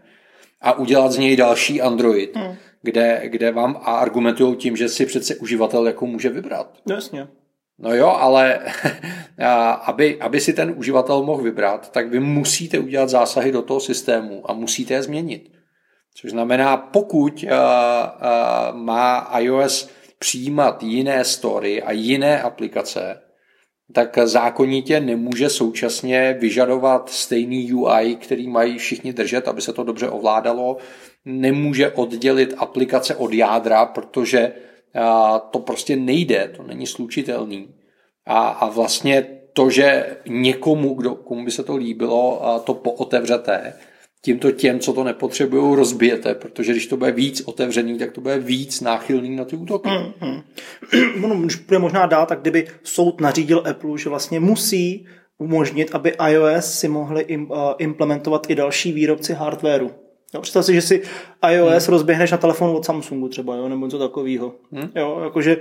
a 0.61 0.72
udělat 0.72 1.12
z 1.12 1.18
něj 1.18 1.37
další 1.37 1.83
Android, 1.83 2.37
hmm. 2.37 2.57
kde, 2.83 3.22
kde 3.25 3.53
vám 3.53 3.81
argumentují 3.85 4.57
tím, 4.57 4.77
že 4.77 4.88
si 4.88 5.07
přece 5.07 5.37
uživatel 5.37 5.87
jako 5.87 6.07
může 6.07 6.29
vybrat. 6.29 6.79
Jasně. 6.90 7.29
No 7.78 7.94
jo, 7.94 8.08
ale 8.08 8.60
aby, 9.84 10.20
aby 10.20 10.40
si 10.40 10.52
ten 10.52 10.74
uživatel 10.76 11.22
mohl 11.22 11.42
vybrat, 11.42 11.92
tak 11.92 12.08
vy 12.08 12.20
musíte 12.20 12.78
udělat 12.78 13.08
zásahy 13.08 13.52
do 13.52 13.62
toho 13.62 13.80
systému 13.80 14.50
a 14.50 14.52
musíte 14.52 14.94
je 14.94 15.02
změnit. 15.02 15.50
Což 16.14 16.30
znamená, 16.30 16.76
pokud 16.76 17.44
má 18.72 19.30
iOS 19.38 19.90
přijímat 20.18 20.82
jiné 20.82 21.24
story 21.24 21.82
a 21.82 21.92
jiné 21.92 22.42
aplikace, 22.42 23.20
tak 23.92 24.18
zákonitě 24.24 25.00
nemůže 25.00 25.50
současně 25.50 26.37
vyžadovat 26.40 27.10
stejný 27.10 27.72
UI, 27.72 28.16
který 28.16 28.48
mají 28.48 28.78
všichni 28.78 29.12
držet, 29.12 29.48
aby 29.48 29.60
se 29.60 29.72
to 29.72 29.84
dobře 29.84 30.08
ovládalo. 30.08 30.76
Nemůže 31.24 31.90
oddělit 31.90 32.54
aplikace 32.56 33.16
od 33.16 33.32
jádra, 33.32 33.87
protože 33.87 34.52
to 35.50 35.59
prostě 35.59 35.96
nejde, 35.96 36.50
to 36.57 36.62
není 36.62 36.87
slučitelný. 36.87 37.68
A, 38.26 38.48
a 38.48 38.68
vlastně 38.68 39.26
to, 39.52 39.70
že 39.70 40.16
někomu, 40.28 40.94
kdo, 40.94 41.14
komu 41.14 41.44
by 41.44 41.50
se 41.50 41.62
to 41.62 41.76
líbilo, 41.76 42.42
to 42.64 42.74
pootevřete, 42.74 43.72
tímto 44.22 44.50
těm, 44.50 44.78
co 44.78 44.92
to 44.92 45.04
nepotřebují, 45.04 45.76
rozbijete, 45.76 46.35
protože 46.35 46.72
když 46.72 46.87
to 46.87 46.96
bude 46.96 47.12
víc 47.12 47.40
otevřený, 47.40 47.98
tak 47.98 48.12
to 48.12 48.20
bude 48.20 48.38
víc 48.38 48.80
náchylný 48.80 49.37
na 49.37 49.44
ty 49.44 49.57
útoky. 49.57 49.88
Mm-hmm. 49.88 50.42
Ono 51.24 51.46
bude 51.66 51.78
možná 51.78 52.07
dát, 52.07 52.26
tak 52.26 52.40
kdyby 52.40 52.66
soud 52.83 53.20
nařídil 53.20 53.62
Apple, 53.70 53.98
že 53.98 54.09
vlastně 54.09 54.40
musí 54.40 55.07
umožnit, 55.38 55.94
aby 55.94 56.12
iOS 56.28 56.72
si 56.72 56.88
mohli 56.88 57.26
implementovat 57.78 58.50
i 58.50 58.54
další 58.54 58.92
výrobci 58.92 59.33
hardwareu. 59.33 59.90
Jo, 60.35 60.40
představ 60.40 60.64
si, 60.64 60.75
že 60.75 60.83
si 60.83 61.03
iOS 61.51 61.87
hmm. 61.87 61.92
rozběhneš 61.92 62.31
na 62.31 62.38
telefonu 62.38 62.77
od 62.77 62.85
Samsungu 62.85 63.29
třeba, 63.29 63.57
jo, 63.57 63.68
nebo 63.68 63.87
něco 63.87 63.99
takového. 63.99 64.55
Hmm. 64.73 64.90
Jo, 64.94 65.20
jakože 65.25 65.57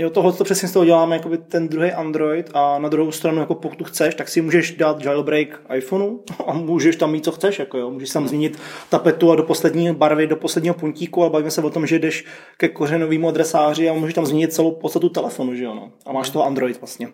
Jo, 0.00 0.10
tohle 0.10 0.32
to 0.32 0.44
přesně 0.44 0.68
z 0.68 0.72
toho 0.72 0.84
děláme 0.84 1.16
jako 1.16 1.36
ten 1.36 1.68
druhý 1.68 1.92
Android 1.92 2.50
a 2.54 2.78
na 2.78 2.88
druhou 2.88 3.12
stranu, 3.12 3.40
jako 3.40 3.54
pokud 3.54 3.88
chceš, 3.88 4.14
tak 4.14 4.28
si 4.28 4.40
můžeš 4.40 4.76
dát 4.76 5.04
jailbreak 5.04 5.60
iPhoneu 5.74 6.20
a 6.46 6.52
můžeš 6.52 6.96
tam 6.96 7.12
mít, 7.12 7.24
co 7.24 7.32
chceš. 7.32 7.58
Jako 7.58 7.78
jo. 7.78 7.90
Můžeš 7.90 8.10
tam 8.10 8.28
změnit 8.28 8.58
tapetu 8.88 9.32
a 9.32 9.36
do 9.36 9.42
poslední 9.42 9.94
barvy, 9.94 10.26
do 10.26 10.36
posledního 10.36 10.74
puntíku 10.74 11.24
a 11.24 11.28
bavíme 11.28 11.50
se 11.50 11.62
o 11.62 11.70
tom, 11.70 11.86
že 11.86 11.98
jdeš 11.98 12.24
ke 12.56 12.68
kořenovému 12.68 13.28
adresáři 13.28 13.88
a 13.88 13.92
můžeš 13.92 14.14
tam 14.14 14.26
změnit 14.26 14.52
celou 14.52 14.70
podstatu 14.70 15.08
telefonu, 15.08 15.54
že 15.54 15.64
jo. 15.64 15.74
No. 15.74 15.92
A 16.06 16.12
máš 16.12 16.30
toho 16.30 16.44
Android 16.44 16.80
vlastně. 16.80 17.08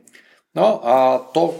No 0.54 0.88
a 0.88 1.18
to, 1.18 1.54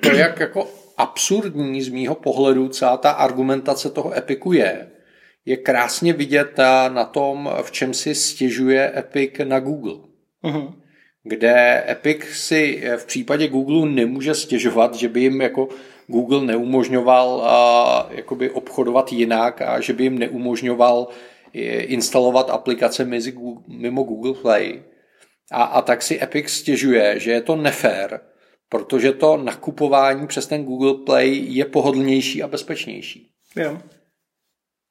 to 0.00 0.10
jak 0.12 0.40
jako 0.40 0.68
absurdní 0.96 1.82
z 1.82 1.88
mýho 1.88 2.14
pohledu 2.14 2.68
celá 2.68 2.96
ta 2.96 3.10
argumentace 3.10 3.90
toho 3.90 4.16
Epiku 4.18 4.52
je, 4.52 4.90
je 5.44 5.56
krásně 5.56 6.12
vidět 6.12 6.58
na 6.88 7.04
tom, 7.04 7.50
v 7.62 7.70
čem 7.70 7.94
si 7.94 8.14
stěžuje 8.14 8.92
Epic 8.96 9.32
na 9.44 9.60
Google. 9.60 9.94
Uh-huh. 10.44 10.74
Kde 11.22 11.84
Epic 11.88 12.24
si 12.24 12.82
v 12.96 13.06
případě 13.06 13.48
Google 13.48 13.88
nemůže 13.90 14.34
stěžovat, 14.34 14.94
že 14.94 15.08
by 15.08 15.20
jim 15.20 15.40
jako 15.40 15.68
Google 16.06 16.44
neumožňoval 16.44 17.42
a, 17.44 18.08
jakoby 18.10 18.50
obchodovat 18.50 19.12
jinak 19.12 19.62
a 19.62 19.80
že 19.80 19.92
by 19.92 20.02
jim 20.02 20.18
neumožňoval 20.18 21.08
instalovat 21.78 22.50
aplikace 22.50 23.08
mimo 23.68 24.02
Google 24.02 24.34
Play. 24.42 24.82
A, 25.52 25.62
a 25.62 25.82
tak 25.82 26.02
si 26.02 26.22
Epic 26.22 26.48
stěžuje, 26.48 27.20
že 27.20 27.30
je 27.30 27.40
to 27.40 27.56
nefér, 27.56 28.20
protože 28.68 29.12
to 29.12 29.36
nakupování 29.36 30.26
přes 30.26 30.46
ten 30.46 30.64
Google 30.64 30.94
Play 30.94 31.44
je 31.48 31.64
pohodlnější 31.64 32.42
a 32.42 32.48
bezpečnější. 32.48 33.30
Jo. 33.56 33.78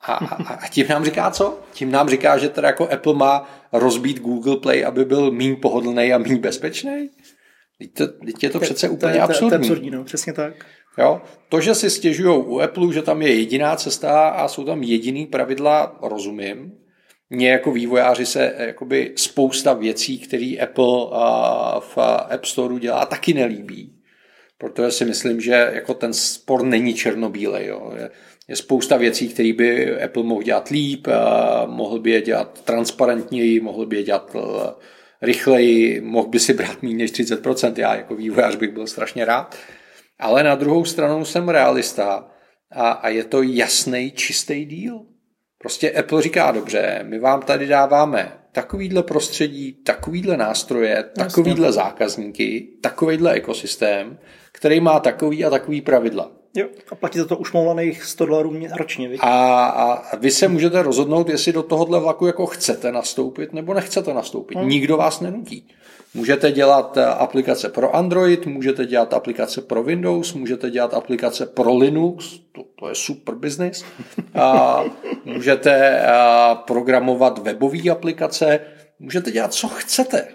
A, 0.02 0.14
a, 0.14 0.54
a 0.54 0.68
tím 0.68 0.88
nám 0.88 1.06
říká 1.06 1.32
co? 1.32 1.60
Tím 1.74 1.92
nám 1.92 2.10
říká, 2.10 2.38
že 2.38 2.50
teda 2.50 2.68
jako 2.68 2.90
Apple 2.90 3.14
má 3.14 3.50
rozbít 3.72 4.20
Google 4.20 4.58
Play, 4.58 4.86
aby 4.86 5.06
byl 5.06 5.32
méně 5.32 5.56
pohodlný 5.56 6.14
a 6.14 6.18
méně 6.18 6.38
bezpečný? 6.38 7.10
Teď, 7.80 7.94
to, 7.94 8.08
teď 8.08 8.44
je 8.44 8.50
to 8.50 8.60
přece 8.60 8.90
úplně 8.90 9.14
to, 9.14 9.20
to, 9.20 9.24
absurdní. 9.24 9.50
To, 9.50 9.56
to 9.56 9.62
absurdní, 9.62 9.90
no, 9.92 10.04
přesně 10.04 10.34
tak. 10.34 10.66
Jo? 10.98 11.22
To, 11.50 11.62
že 11.62 11.76
si 11.76 11.90
stěžují 11.90 12.44
u 12.46 12.60
Apple, 12.60 12.94
že 12.94 13.02
tam 13.02 13.22
je 13.22 13.36
jediná 13.36 13.76
cesta 13.76 14.30
a 14.30 14.48
jsou 14.48 14.66
tam 14.66 14.84
jediný 14.84 15.26
pravidla, 15.26 16.00
rozumím. 16.02 16.72
Mně 17.30 17.50
jako 17.50 17.72
vývojáři 17.72 18.26
se 18.26 18.54
eh, 18.58 18.66
jakoby 18.66 19.14
spousta 19.16 19.74
věcí, 19.74 20.20
které 20.20 20.56
Apple 20.64 21.08
v 21.80 21.98
App 22.30 22.46
Store 22.46 22.80
dělá, 22.80 23.06
taky 23.06 23.34
nelíbí. 23.34 23.92
Protože 24.58 24.92
si 24.92 25.06
myslím, 25.06 25.42
že 25.42 25.72
jako 25.74 25.94
ten 25.94 26.14
spor 26.14 26.64
není 26.64 26.94
černobílej. 26.94 27.68
Jo. 27.68 27.94
Je, 27.98 28.10
je 28.48 28.56
spousta 28.56 28.98
věcí, 28.98 29.30
které 29.30 29.54
by 29.54 30.02
Apple 30.04 30.24
mohl 30.24 30.44
dělat 30.44 30.70
líp, 30.70 31.08
mohl 31.66 32.00
by 32.00 32.12
je 32.12 32.22
dělat 32.22 32.62
transparentněji, 32.64 33.60
mohl 33.60 33.86
by 33.86 33.96
je 33.96 34.04
dělat 34.04 34.36
eh, 34.36 34.74
rychleji, 35.22 36.02
mohl 36.02 36.28
by 36.28 36.40
si 36.40 36.54
brát 36.54 36.84
méně 36.84 36.96
než 36.96 37.12
30%, 37.12 37.74
já 37.78 37.96
jako 37.96 38.16
vývojář 38.16 38.56
bych 38.56 38.72
byl 38.72 38.88
strašně 38.88 39.26
rád. 39.26 39.58
Ale 40.20 40.44
na 40.44 40.56
druhou 40.56 40.86
stranu 40.86 41.26
jsem 41.26 41.50
realista 41.50 42.32
a, 42.72 42.90
a 42.90 43.10
je 43.10 43.24
to 43.24 43.42
jasný, 43.42 44.12
čistý 44.12 44.66
díl. 44.66 45.15
Prostě 45.66 45.92
Apple 45.92 46.22
říká, 46.22 46.52
dobře, 46.52 47.00
my 47.04 47.20
vám 47.20 47.42
tady 47.42 47.68
dáváme 47.68 48.32
takovýhle 48.52 49.04
prostředí, 49.04 49.74
takovýhle 49.74 50.38
nástroje, 50.38 51.04
takovýhle 51.04 51.72
zákazníky, 51.72 52.68
takovýhle 52.82 53.34
ekosystém, 53.34 54.18
který 54.52 54.80
má 54.80 55.00
takový 55.00 55.46
a 55.46 55.50
takový 55.50 55.82
pravidla. 55.82 56.32
Jo, 56.56 56.68
a 56.92 56.96
platí 56.96 57.20
za 57.20 57.26
to 57.26 57.38
už 57.38 57.54
moulaných 57.54 58.04
100 58.04 58.26
dolarů 58.26 58.54
ročně. 58.78 59.10
A, 59.20 59.66
a 59.66 60.16
vy 60.16 60.32
se 60.32 60.48
můžete 60.48 60.84
rozhodnout, 60.84 61.30
jestli 61.30 61.54
do 61.54 61.64
tohohle 61.64 62.00
vlaku 62.00 62.26
jako 62.28 62.46
chcete 62.46 62.92
nastoupit 62.92 63.54
nebo 63.54 63.74
nechcete 63.74 64.14
nastoupit. 64.14 64.58
Hmm. 64.58 64.70
Nikdo 64.70 64.98
vás 64.98 65.22
nenutí. 65.22 65.68
Můžete 66.16 66.52
dělat 66.52 66.98
eh, 66.98 67.06
aplikace 67.06 67.70
pro 67.70 67.96
Android, 67.96 68.46
můžete 68.46 68.86
dělat 68.86 69.14
aplikace 69.14 69.62
pro 69.62 69.84
Windows, 69.84 70.34
můžete 70.34 70.70
dělat 70.70 70.94
aplikace 70.94 71.46
pro 71.46 71.78
Linux, 71.78 72.40
to, 72.52 72.64
to 72.80 72.90
je 72.90 72.96
super 72.96 73.36
business. 73.36 73.86
A 74.36 74.84
můžete 75.26 76.00
eh, 76.00 76.10
programovat 76.68 77.38
webové 77.38 77.90
aplikace, 77.92 78.60
můžete 79.00 79.32
dělat, 79.32 79.54
co 79.54 79.68
chcete. 79.68 80.28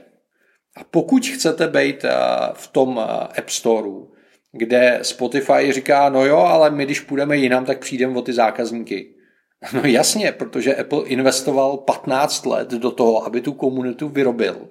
A 0.77 0.85
pokud 0.91 1.27
chcete 1.27 1.69
být 1.69 2.05
eh, 2.05 2.11
v 2.53 2.69
tom 2.69 2.99
App 3.39 3.49
Storeu, 3.49 4.11
kde 4.53 4.99
Spotify 5.03 5.73
říká, 5.73 6.09
no 6.09 6.27
jo, 6.27 6.39
ale 6.39 6.71
my 6.71 6.85
když 6.85 7.01
půjdeme 7.01 7.37
jinam, 7.37 7.65
tak 7.65 7.79
přijdeme 7.79 8.19
o 8.19 8.23
ty 8.23 8.33
zákazníky. 8.33 9.15
No 9.73 9.81
jasně, 9.85 10.33
protože 10.33 10.77
Apple 10.77 11.05
investoval 11.05 11.77
15 11.77 12.47
let 12.47 12.71
do 12.71 12.91
toho, 12.91 13.27
aby 13.27 13.41
tu 13.41 13.53
komunitu 13.53 14.09
vyrobil, 14.09 14.69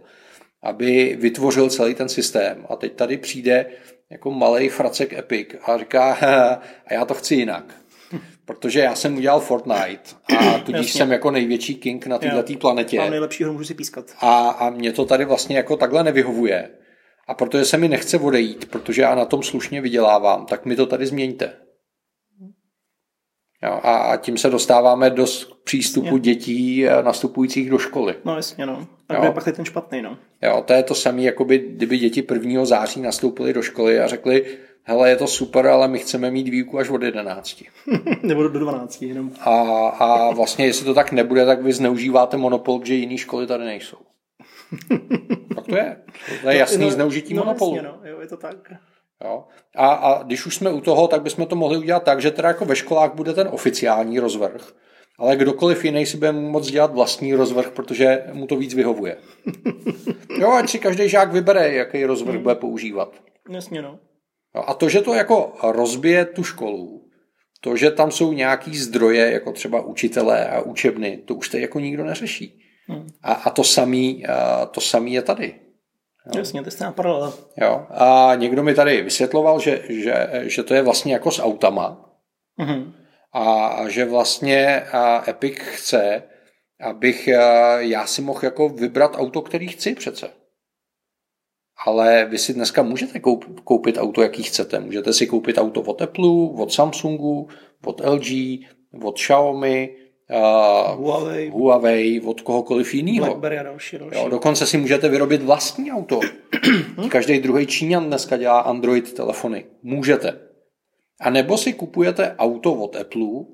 aby 0.63 1.17
vytvořil 1.19 1.69
celý 1.69 1.95
ten 1.95 2.09
systém. 2.09 2.65
A 2.69 2.75
teď 2.75 2.93
tady 2.93 3.17
přijde 3.17 3.65
jako 4.09 4.31
malý 4.31 4.69
fracek 4.69 5.13
Epic 5.13 5.47
a 5.65 5.77
říká, 5.77 6.17
a 6.87 6.93
já 6.93 7.05
to 7.05 7.13
chci 7.13 7.35
jinak. 7.35 7.75
Protože 8.45 8.79
já 8.79 8.95
jsem 8.95 9.17
udělal 9.17 9.39
Fortnite 9.39 10.09
a 10.37 10.59
tudíž 10.59 10.87
Jasně. 10.87 10.97
jsem 10.97 11.11
jako 11.11 11.31
největší 11.31 11.75
king 11.75 12.07
na 12.07 12.17
této 12.17 12.53
planetě. 12.53 12.99
A 12.99 13.09
nejlepší 13.09 13.45
můžu 13.45 13.63
si 13.63 13.73
pískat. 13.73 14.05
A, 14.19 14.49
a 14.49 14.69
mě 14.69 14.91
to 14.91 15.05
tady 15.05 15.25
vlastně 15.25 15.57
jako 15.57 15.77
takhle 15.77 16.03
nevyhovuje. 16.03 16.69
A 17.27 17.33
protože 17.33 17.65
se 17.65 17.77
mi 17.77 17.87
nechce 17.87 18.17
odejít, 18.17 18.65
protože 18.65 19.01
já 19.01 19.15
na 19.15 19.25
tom 19.25 19.43
slušně 19.43 19.81
vydělávám, 19.81 20.45
tak 20.45 20.65
mi 20.65 20.75
to 20.75 20.85
tady 20.85 21.05
změňte. 21.05 21.53
Jo, 23.63 23.79
a 23.83 24.17
tím 24.17 24.37
se 24.37 24.49
dostáváme 24.49 25.09
do 25.09 25.25
přístupu 25.63 26.15
je. 26.15 26.19
dětí 26.19 26.87
eh, 26.87 27.03
nastupujících 27.03 27.69
do 27.69 27.77
školy. 27.77 28.15
No 28.25 28.35
jasně, 28.35 28.65
no. 28.65 28.87
A 29.09 29.13
kde 29.13 29.27
je 29.27 29.31
pak 29.31 29.55
ten 29.55 29.65
špatný, 29.65 30.01
no. 30.01 30.17
Jo, 30.41 30.63
to 30.67 30.73
je 30.73 30.83
to 30.83 30.95
samé, 30.95 31.21
jako 31.21 31.45
by, 31.45 31.57
kdyby 31.57 31.97
děti 31.97 32.27
1. 32.33 32.65
září 32.65 33.01
nastoupily 33.01 33.53
do 33.53 33.61
školy 33.61 33.99
a 33.99 34.07
řekli, 34.07 34.45
hele, 34.83 35.09
je 35.09 35.15
to 35.15 35.27
super, 35.27 35.67
ale 35.67 35.87
my 35.87 35.99
chceme 35.99 36.31
mít 36.31 36.47
výuku 36.47 36.79
až 36.79 36.89
od 36.89 37.03
11. 37.03 37.63
Nebo 38.23 38.47
do 38.47 38.59
12 38.59 39.01
jenom. 39.01 39.31
A, 39.39 39.51
a 39.87 40.33
vlastně, 40.33 40.65
jestli 40.65 40.85
to 40.85 40.93
tak 40.93 41.11
nebude, 41.11 41.45
tak 41.45 41.61
vy 41.61 41.73
zneužíváte 41.73 42.37
monopol, 42.37 42.81
že 42.83 42.93
jiné 42.93 43.17
školy 43.17 43.47
tady 43.47 43.65
nejsou. 43.65 43.97
tak 45.55 45.65
to 45.67 45.75
je. 45.75 45.97
To 46.41 46.49
je 46.49 46.57
jasný 46.57 46.85
no, 46.85 46.91
zneužití 46.91 47.33
no, 47.33 47.43
monopolu. 47.43 47.75
Jasně, 47.75 47.89
no. 47.89 48.09
Jo, 48.09 48.21
je 48.21 48.27
to 48.27 48.37
tak. 48.37 48.71
Jo. 49.25 49.43
A, 49.75 49.87
a 49.87 50.23
když 50.23 50.45
už 50.45 50.55
jsme 50.55 50.71
u 50.71 50.81
toho, 50.81 51.07
tak 51.07 51.21
bychom 51.21 51.45
to 51.45 51.55
mohli 51.55 51.77
udělat 51.77 52.03
tak, 52.03 52.21
že 52.21 52.31
teda 52.31 52.47
jako 52.47 52.65
ve 52.65 52.75
školách 52.75 53.13
bude 53.13 53.33
ten 53.33 53.47
oficiální 53.51 54.19
rozvrh, 54.19 54.73
ale 55.17 55.35
kdokoliv 55.35 55.85
jiný 55.85 56.05
si 56.05 56.17
bude 56.17 56.31
moct 56.31 56.71
dělat 56.71 56.93
vlastní 56.93 57.33
rozvrh, 57.33 57.69
protože 57.69 58.23
mu 58.33 58.47
to 58.47 58.55
víc 58.55 58.73
vyhovuje. 58.73 59.17
Jo, 60.39 60.51
ať 60.51 60.69
si 60.69 60.79
každý 60.79 61.09
žák 61.09 61.33
vybere, 61.33 61.73
jaký 61.73 62.05
rozvrh 62.05 62.33
hmm. 62.33 62.43
bude 62.43 62.55
používat. 62.55 63.13
Jasně, 63.49 63.81
no. 63.81 63.99
Jo, 64.55 64.63
a 64.67 64.73
to, 64.73 64.89
že 64.89 65.01
to 65.01 65.13
jako 65.13 65.53
rozbije 65.63 66.25
tu 66.25 66.43
školu, 66.43 67.09
to, 67.61 67.75
že 67.75 67.91
tam 67.91 68.11
jsou 68.11 68.33
nějaký 68.33 68.77
zdroje, 68.77 69.31
jako 69.31 69.51
třeba 69.51 69.81
učitelé 69.81 70.49
a 70.49 70.61
učebny, 70.61 71.17
to 71.25 71.35
už 71.35 71.49
teď 71.49 71.61
jako 71.61 71.79
nikdo 71.79 72.03
neřeší. 72.03 72.61
Hmm. 72.87 73.07
A, 73.23 73.33
a 73.33 73.49
to 73.49 73.63
samý, 73.63 74.25
a 74.25 74.65
to 74.65 74.81
samý 74.81 75.13
je 75.13 75.21
tady. 75.21 75.55
Jo. 76.25 76.39
Jasně, 76.39 76.61
to 76.61 76.67
je 76.67 76.71
stejná 76.71 76.91
paralela. 76.91 77.33
Jo. 77.57 77.85
A 77.89 78.31
někdo 78.35 78.63
mi 78.63 78.73
tady 78.73 79.01
vysvětloval, 79.01 79.59
že, 79.59 79.81
že, 79.89 80.29
že 80.43 80.63
to 80.63 80.73
je 80.73 80.81
vlastně 80.81 81.13
jako 81.13 81.31
s 81.31 81.41
autama. 81.41 82.15
Mm-hmm. 82.59 82.93
A, 83.33 83.67
a 83.67 83.89
že 83.89 84.05
vlastně 84.05 84.81
a 84.81 85.29
Epic 85.29 85.59
chce, 85.59 86.23
abych 86.81 87.29
já 87.77 88.07
si 88.07 88.21
mohl 88.21 88.39
jako 88.43 88.69
vybrat 88.69 89.15
auto, 89.15 89.41
který 89.41 89.67
chci 89.67 89.95
přece. 89.95 90.29
Ale 91.85 92.25
vy 92.25 92.37
si 92.37 92.53
dneska 92.53 92.83
můžete 92.83 93.19
koup, 93.19 93.61
koupit 93.63 93.97
auto, 93.97 94.21
jaký 94.21 94.43
chcete. 94.43 94.79
Můžete 94.79 95.13
si 95.13 95.27
koupit 95.27 95.57
auto 95.57 95.81
od 95.81 96.01
Apple, 96.01 96.29
od 96.57 96.73
Samsungu, 96.73 97.47
od 97.85 98.01
LG, 98.05 98.27
od 99.03 99.15
Xiaomi, 99.15 99.95
uh, 100.29 100.97
Huawei. 100.97 101.49
Huawei, 101.49 102.21
od 102.21 102.41
kohokoliv 102.41 102.93
jiného. 102.93 103.25
BlackBerry 103.25 103.59
a 103.59 103.63
další, 103.63 103.97
další. 103.97 104.17
Jo, 104.17 104.29
dokonce 104.29 104.65
si 104.65 104.77
můžete 104.77 105.09
vyrobit 105.09 105.43
vlastní 105.43 105.91
auto. 105.91 106.19
Každý 107.09 107.39
druhý 107.39 107.65
Číňan 107.65 108.07
dneska 108.07 108.37
dělá 108.37 108.59
Android 108.59 109.13
telefony. 109.13 109.65
Můžete. 109.83 110.39
A 111.21 111.29
nebo 111.29 111.57
si 111.57 111.73
kupujete 111.73 112.35
auto 112.37 112.73
od 112.73 112.95
Apple, 112.95 113.45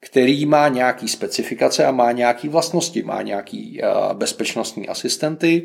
který 0.00 0.46
má 0.46 0.68
nějaký 0.68 1.08
specifikace 1.08 1.86
a 1.86 1.90
má 1.90 2.12
nějaký 2.12 2.48
vlastnosti, 2.48 3.02
má 3.02 3.22
nějaký 3.22 3.80
uh, 3.82 4.12
bezpečnostní 4.12 4.88
asistenty, 4.88 5.62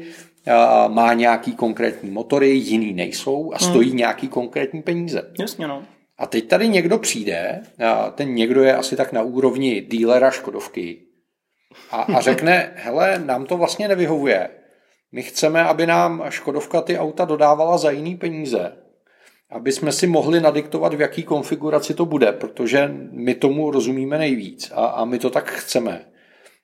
uh, 0.48 0.94
má 0.94 1.14
nějaký 1.14 1.56
konkrétní 1.56 2.10
motory, 2.10 2.50
jiný 2.50 2.94
nejsou 2.94 3.52
a 3.54 3.60
stojí 3.60 3.90
hmm. 3.90 3.98
nějaký 3.98 4.28
konkrétní 4.28 4.82
peníze. 4.82 5.32
Jasně, 5.40 5.68
no. 5.68 5.84
A 6.20 6.26
teď 6.28 6.48
tady 6.48 6.70
někdo 6.70 6.98
přijde, 6.98 7.62
a 7.86 8.10
ten 8.10 8.34
někdo 8.34 8.64
je 8.64 8.76
asi 8.76 8.96
tak 8.96 9.12
na 9.12 9.22
úrovni 9.22 9.82
dílera 9.82 10.32
Škodovky 10.32 11.02
a, 11.92 12.02
a 12.02 12.22
řekne, 12.22 12.74
hele, 12.76 13.22
nám 13.26 13.46
to 13.46 13.58
vlastně 13.58 13.88
nevyhovuje. 13.88 14.50
My 15.12 15.24
chceme, 15.24 15.64
aby 15.64 15.88
nám 15.88 16.24
Škodovka 16.30 16.82
ty 16.82 16.98
auta 16.98 17.26
dodávala 17.26 17.78
za 17.78 17.92
jiný 17.92 18.16
peníze, 18.16 18.74
aby 19.52 19.72
jsme 19.72 19.92
si 19.92 20.08
mohli 20.08 20.42
nadiktovat, 20.42 20.94
v 20.94 21.02
jaký 21.02 21.24
konfiguraci 21.24 21.94
to 21.94 22.06
bude, 22.06 22.32
protože 22.32 22.92
my 23.12 23.36
tomu 23.36 23.72
rozumíme 23.72 24.18
nejvíc 24.18 24.72
a, 24.76 24.86
a 24.86 25.06
my 25.06 25.20
to 25.20 25.30
tak 25.30 25.52
chceme. 25.52 26.06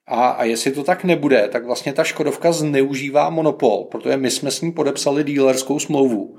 A, 0.08 0.30
a 0.30 0.44
jestli 0.44 0.72
to 0.72 0.84
tak 0.84 1.04
nebude, 1.04 1.48
tak 1.52 1.66
vlastně 1.66 1.94
ta 1.94 2.04
Škodovka 2.04 2.52
zneužívá 2.52 3.30
monopol, 3.30 3.84
protože 3.84 4.18
my 4.18 4.32
jsme 4.32 4.52
s 4.52 4.62
ní 4.62 4.72
podepsali 4.72 5.24
dílerskou 5.24 5.80
smlouvu. 5.80 6.38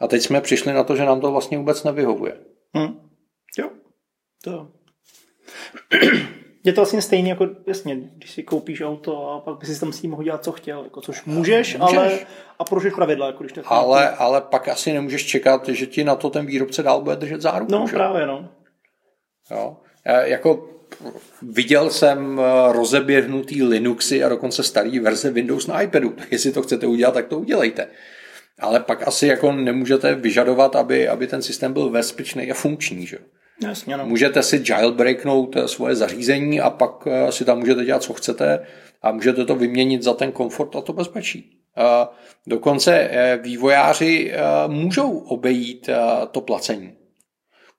A 0.00 0.06
teď 0.08 0.22
jsme 0.22 0.40
přišli 0.40 0.72
na 0.72 0.84
to, 0.84 0.96
že 0.96 1.04
nám 1.04 1.20
to 1.20 1.30
vlastně 1.30 1.58
vůbec 1.58 1.84
nevyhovuje. 1.84 2.32
Hmm. 2.74 3.10
Jo, 3.58 3.70
to. 4.44 4.68
Je 6.64 6.72
to 6.72 6.80
vlastně 6.80 7.02
stejné 7.02 7.28
jako, 7.28 7.48
jasně, 7.66 7.96
když 8.16 8.30
si 8.30 8.42
koupíš 8.42 8.80
auto 8.80 9.30
a 9.30 9.40
pak 9.40 9.58
by 9.58 9.66
si 9.66 9.80
tam 9.80 9.92
s 9.92 10.00
tím 10.00 10.10
mohl 10.10 10.22
dělat, 10.22 10.44
co 10.44 10.52
chtěl, 10.52 10.84
jako, 10.84 11.00
což 11.00 11.24
můžeš, 11.24 11.76
můžeš. 11.76 11.96
ale 11.96 12.18
a 12.58 12.64
porušíš 12.64 12.94
pravidla, 12.94 13.26
jako 13.26 13.42
když 13.42 13.52
tak. 13.52 13.64
Ale, 13.68 14.10
ale 14.10 14.40
pak 14.40 14.68
asi 14.68 14.92
nemůžeš 14.92 15.26
čekat, 15.26 15.68
že 15.68 15.86
ti 15.86 16.04
na 16.04 16.16
to 16.16 16.30
ten 16.30 16.46
výrobce 16.46 16.82
dál 16.82 17.02
bude 17.02 17.16
držet 17.16 17.40
záruku. 17.40 17.72
No, 17.72 17.86
že? 17.86 17.96
právě, 17.96 18.26
no. 18.26 18.48
Jo. 19.50 19.76
E, 20.04 20.28
jako 20.28 20.68
viděl 21.42 21.90
jsem 21.90 22.40
e, 22.40 22.72
rozeběhnutý 22.72 23.62
Linuxy 23.62 24.24
a 24.24 24.28
dokonce 24.28 24.62
starý 24.62 24.98
verze 24.98 25.30
Windows 25.30 25.66
na 25.66 25.82
iPadu. 25.82 26.14
Jestli 26.30 26.52
to 26.52 26.62
chcete 26.62 26.86
udělat, 26.86 27.14
tak 27.14 27.26
to 27.26 27.38
udělejte 27.38 27.88
ale 28.58 28.80
pak 28.80 29.08
asi 29.08 29.26
jako 29.26 29.52
nemůžete 29.52 30.14
vyžadovat, 30.14 30.76
aby, 30.76 31.08
aby 31.08 31.26
ten 31.26 31.42
systém 31.42 31.72
byl 31.72 31.90
bezpečný 31.90 32.50
a 32.50 32.54
funkční. 32.54 33.06
Že? 33.06 33.18
Jasně, 33.62 33.96
no. 33.96 34.06
Můžete 34.06 34.42
si 34.42 34.64
jailbreaknout 34.68 35.56
eh, 35.56 35.68
svoje 35.68 35.94
zařízení 35.96 36.60
a 36.60 36.70
pak 36.70 37.06
eh, 37.06 37.32
si 37.32 37.44
tam 37.44 37.58
můžete 37.58 37.84
dělat, 37.84 38.02
co 38.02 38.14
chcete 38.14 38.66
a 39.02 39.12
můžete 39.12 39.44
to 39.44 39.54
vyměnit 39.54 40.02
za 40.02 40.14
ten 40.14 40.32
komfort 40.32 40.76
a 40.76 40.80
to 40.80 40.92
bezpečí. 40.92 41.54
Dokonce 42.46 42.98
eh, 42.98 43.38
vývojáři 43.42 44.32
můžou 44.66 45.18
obejít 45.18 45.90
to 46.30 46.40
placení. 46.40 46.92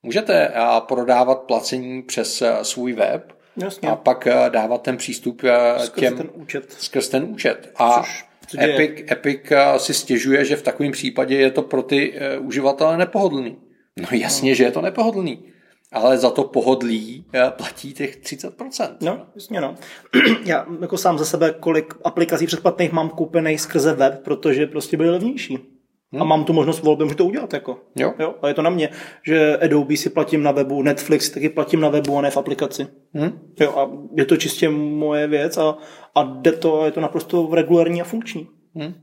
Můžete 0.03 0.51
prodávat 0.79 1.39
placení 1.39 2.03
přes 2.03 2.43
svůj 2.61 2.93
web 2.93 3.33
Jasně. 3.57 3.89
a 3.89 3.95
pak 3.95 4.27
dávat 4.49 4.81
ten 4.81 4.97
přístup 4.97 5.41
skrz 5.77 5.99
těm, 5.99 6.17
ten 6.17 6.29
účet. 6.33 6.71
skrz 6.71 7.09
ten 7.09 7.23
účet. 7.23 7.71
A 7.75 7.99
Což 8.01 8.28
Epic, 8.57 9.11
Epic 9.11 9.39
eh, 9.51 9.79
si 9.79 9.93
stěžuje, 9.93 10.45
že 10.45 10.55
v 10.55 10.61
takovém 10.61 10.91
případě 10.91 11.35
je 11.35 11.51
to 11.51 11.61
pro 11.61 11.83
ty 11.83 12.13
uh, 12.39 12.47
uživatele 12.47 12.97
nepohodlný. 12.97 13.57
No 14.01 14.07
jasně, 14.11 14.51
no. 14.51 14.55
že 14.55 14.63
je 14.63 14.71
to 14.71 14.81
nepohodlný. 14.81 15.45
Ale 15.91 16.17
za 16.17 16.29
to 16.29 16.43
pohodlí 16.43 17.25
uh, 17.35 17.49
platí 17.49 17.93
těch 17.93 18.21
30%. 18.21 18.95
No, 19.01 19.27
jasně 19.35 19.61
no. 19.61 19.75
Já 20.45 20.65
jako 20.81 20.97
sám 20.97 21.17
za 21.17 21.25
sebe, 21.25 21.53
kolik 21.59 21.93
aplikací 22.03 22.45
předplatných 22.45 22.91
mám 22.91 23.09
koupených 23.09 23.61
skrze 23.61 23.93
web, 23.93 24.23
protože 24.23 24.67
prostě 24.67 24.97
byly 24.97 25.09
levnější. 25.09 25.78
Hmm. 26.11 26.21
A 26.21 26.25
mám 26.25 26.43
tu 26.43 26.53
možnost 26.53 26.83
volby, 26.83 27.03
můžu 27.03 27.15
to 27.15 27.25
udělat. 27.25 27.53
Jako. 27.53 27.79
Jo. 27.95 28.13
jo. 28.19 28.35
A 28.41 28.47
je 28.47 28.53
to 28.53 28.61
na 28.61 28.69
mě, 28.69 28.89
že 29.27 29.57
Adobe 29.57 29.97
si 29.97 30.09
platím 30.09 30.43
na 30.43 30.51
webu, 30.51 30.81
Netflix 30.81 31.29
taky 31.29 31.49
platím 31.49 31.79
na 31.79 31.89
webu 31.89 32.17
a 32.17 32.21
ne 32.21 32.31
v 32.31 32.37
aplikaci. 32.37 32.87
Hmm. 33.13 33.39
Jo, 33.59 33.73
a 33.77 33.91
je 34.17 34.25
to 34.25 34.37
čistě 34.37 34.69
moje 34.69 35.27
věc 35.27 35.57
a, 35.57 35.77
a 36.15 36.23
jde 36.23 36.51
to, 36.51 36.85
je 36.85 36.91
to 36.91 37.01
naprosto 37.01 37.49
regulární 37.53 38.01
a 38.01 38.03
funkční. 38.03 38.47
Hmm. 38.75 38.93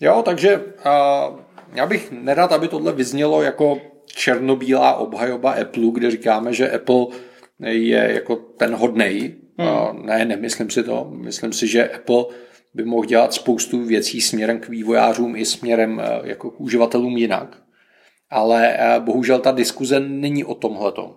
Jo, 0.00 0.22
takže 0.24 0.62
a, 0.84 1.28
já 1.74 1.86
bych 1.86 2.12
nerad, 2.12 2.52
aby 2.52 2.68
tohle 2.68 2.92
vyznělo 2.92 3.42
jako 3.42 3.78
černobílá 4.06 4.94
obhajoba 4.94 5.52
Apple, 5.52 5.90
kde 5.92 6.10
říkáme, 6.10 6.52
že 6.52 6.70
Apple 6.70 7.06
je 7.60 8.12
jako 8.14 8.36
ten 8.36 8.74
hodnej. 8.74 9.34
Hmm. 9.58 9.68
A, 9.68 9.92
ne, 9.92 10.24
nemyslím 10.24 10.70
si 10.70 10.82
to. 10.82 11.10
Myslím 11.10 11.52
si, 11.52 11.66
že 11.66 11.88
Apple 11.88 12.24
by 12.74 12.84
mohl 12.84 13.04
dělat 13.04 13.34
spoustu 13.34 13.84
věcí 13.84 14.20
směrem 14.20 14.60
k 14.60 14.68
vývojářům 14.68 15.36
i 15.36 15.44
směrem 15.44 16.00
eh, 16.00 16.20
jako 16.24 16.50
k 16.50 16.60
uživatelům 16.60 17.16
jinak. 17.16 17.62
Ale 18.30 18.78
bohužel 18.98 19.38
ta 19.38 19.52
diskuze 19.52 20.00
není 20.00 20.44
o 20.44 20.54
tomhletom. 20.54 21.14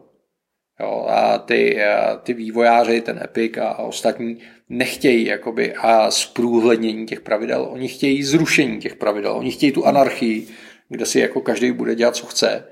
Jo, 0.80 1.06
a 1.10 1.38
ty, 1.38 1.80
ty 2.24 2.34
vývojáři, 2.34 3.02
ten 3.02 3.20
Epic 3.24 3.58
a, 3.58 3.68
a 3.68 3.84
ostatní 3.84 4.38
nechtějí 4.70 5.26
jakoby 5.26 5.74
a 5.74 6.12
zprůhlednění 6.12 7.06
těch 7.06 7.22
pravidel, 7.22 7.68
oni 7.72 7.88
chtějí 7.88 8.24
zrušení 8.24 8.80
těch 8.80 8.96
pravidel, 8.96 9.32
oni 9.32 9.52
chtějí 9.52 9.72
tu 9.72 9.86
anarchii, 9.86 10.48
kde 10.90 11.06
si 11.06 11.20
jako 11.20 11.42
každý 11.42 11.72
bude 11.72 11.96
dělat, 11.96 12.16
co 12.16 12.26
chce. 12.26 12.68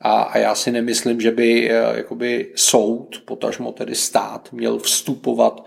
A, 0.00 0.22
a 0.22 0.38
já 0.38 0.54
si 0.54 0.70
nemyslím, 0.70 1.20
že 1.20 1.30
by 1.30 1.70
jakoby 1.96 2.52
soud, 2.54 3.22
potažmo 3.24 3.72
tedy 3.72 3.94
stát, 3.94 4.52
měl 4.52 4.78
vstupovat 4.78 5.64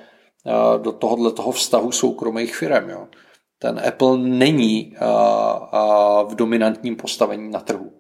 do 0.82 0.92
tohohle 0.92 1.32
toho 1.32 1.52
vztahu 1.52 1.92
soukromých 1.92 2.56
firm. 2.56 2.90
Jo. 2.90 3.08
Ten 3.60 3.82
Apple 3.88 4.18
není 4.18 4.96
v 6.28 6.36
dominantním 6.36 6.96
postavení 6.96 7.52
na 7.52 7.60
trhu. 7.60 7.92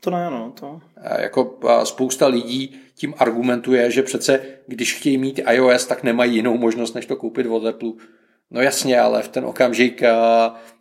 To 0.00 0.10
ne, 0.10 0.30
no, 0.30 0.52
to. 0.60 0.80
Jako 1.18 1.58
spousta 1.84 2.26
lidí 2.26 2.76
tím 2.94 3.14
argumentuje, 3.18 3.90
že 3.90 4.02
přece 4.02 4.40
když 4.66 4.94
chtějí 4.94 5.18
mít 5.18 5.40
iOS, 5.50 5.86
tak 5.86 6.02
nemají 6.02 6.34
jinou 6.34 6.58
možnost, 6.58 6.94
než 6.94 7.06
to 7.06 7.16
koupit 7.16 7.46
od 7.46 7.66
Apple. 7.66 7.92
No 8.50 8.60
jasně, 8.60 9.00
ale 9.00 9.22
v 9.22 9.28
ten 9.28 9.44
okamžik 9.44 10.02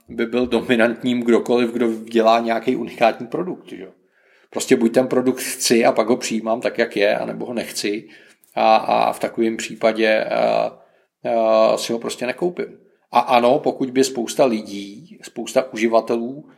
by 0.10 0.26
byl 0.26 0.48
dominantním 0.48 1.22
kdokoliv, 1.22 1.72
kdo 1.72 1.94
dělá 2.04 2.40
nějaký 2.40 2.76
unikátní 2.76 3.28
produkt. 3.28 3.70
Že? 3.70 3.88
Prostě 4.50 4.76
buď 4.76 4.94
ten 4.94 5.08
produkt 5.08 5.40
chci 5.40 5.86
a 5.86 5.92
pak 5.92 6.08
ho 6.08 6.18
přijímám 6.18 6.62
tak, 6.62 6.78
jak 6.78 6.98
je, 6.98 7.18
anebo 7.18 7.46
ho 7.46 7.54
nechci. 7.54 8.08
A, 8.56 8.76
a 8.76 9.14
v 9.14 9.20
takovém 9.20 9.58
případě 9.58 10.24
a, 10.24 10.40
a, 10.40 10.85
si 11.76 11.94
ho 11.94 12.00
prostě 12.00 12.26
nekoupím. 12.26 12.78
A 13.12 13.20
ano, 13.20 13.60
pokud 13.60 13.92
by 13.92 14.04
spousta 14.04 14.46
lidí, 14.46 15.20
spousta 15.22 15.74
uživatelů 15.74 16.50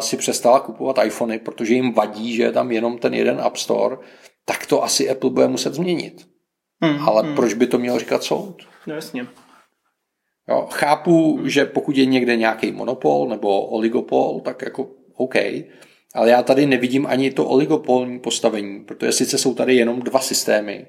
si 0.00 0.16
přestala 0.16 0.60
kupovat 0.60 1.04
iPhony, 1.04 1.38
protože 1.38 1.74
jim 1.74 1.92
vadí, 1.92 2.36
že 2.36 2.42
je 2.42 2.52
tam 2.52 2.72
jenom 2.72 2.98
ten 2.98 3.14
jeden 3.14 3.40
App 3.40 3.56
Store, 3.56 3.96
tak 4.44 4.66
to 4.66 4.82
asi 4.82 5.10
Apple 5.10 5.30
bude 5.30 5.48
muset 5.48 5.74
změnit. 5.74 6.28
Hmm, 6.80 7.08
Ale 7.08 7.22
hmm. 7.22 7.34
proč 7.34 7.54
by 7.54 7.66
to 7.66 7.78
měl 7.78 7.98
říkat 7.98 8.22
soud? 8.22 8.62
No 8.86 8.94
jasně. 8.94 9.26
Jo, 10.48 10.68
chápu, 10.70 11.40
že 11.44 11.64
pokud 11.64 11.96
je 11.96 12.06
někde 12.06 12.36
nějaký 12.36 12.72
monopol 12.72 13.28
nebo 13.28 13.66
oligopol, 13.66 14.40
tak 14.40 14.62
jako 14.62 14.88
OK, 15.16 15.34
ale 16.14 16.30
já 16.30 16.42
tady 16.42 16.66
nevidím 16.66 17.06
ani 17.06 17.30
to 17.30 17.46
oligopolní 17.46 18.20
postavení, 18.20 18.84
protože 18.84 19.12
sice 19.12 19.38
jsou 19.38 19.54
tady 19.54 19.74
jenom 19.74 20.00
dva 20.00 20.20
systémy, 20.20 20.86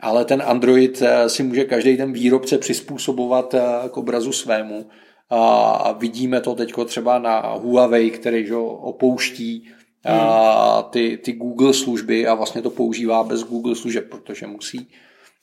ale 0.00 0.24
ten 0.24 0.42
Android 0.46 1.02
eh, 1.02 1.28
si 1.28 1.42
může 1.42 1.64
každý 1.64 1.96
ten 1.96 2.12
výrobce 2.12 2.58
přizpůsobovat 2.58 3.54
eh, 3.54 3.60
k 3.90 3.96
obrazu 3.96 4.32
svému 4.32 4.86
a 5.30 5.92
vidíme 5.98 6.40
to 6.40 6.54
teď 6.54 6.72
třeba 6.86 7.18
na 7.18 7.40
Huawei, 7.40 8.10
který 8.10 8.46
že, 8.46 8.56
opouští 8.56 9.68
a 10.04 10.82
ty, 10.90 11.16
ty 11.16 11.32
Google 11.32 11.74
služby 11.74 12.26
a 12.26 12.34
vlastně 12.34 12.62
to 12.62 12.70
používá 12.70 13.24
bez 13.24 13.42
Google 13.42 13.76
služeb, 13.76 14.10
protože 14.10 14.46
musí 14.46 14.88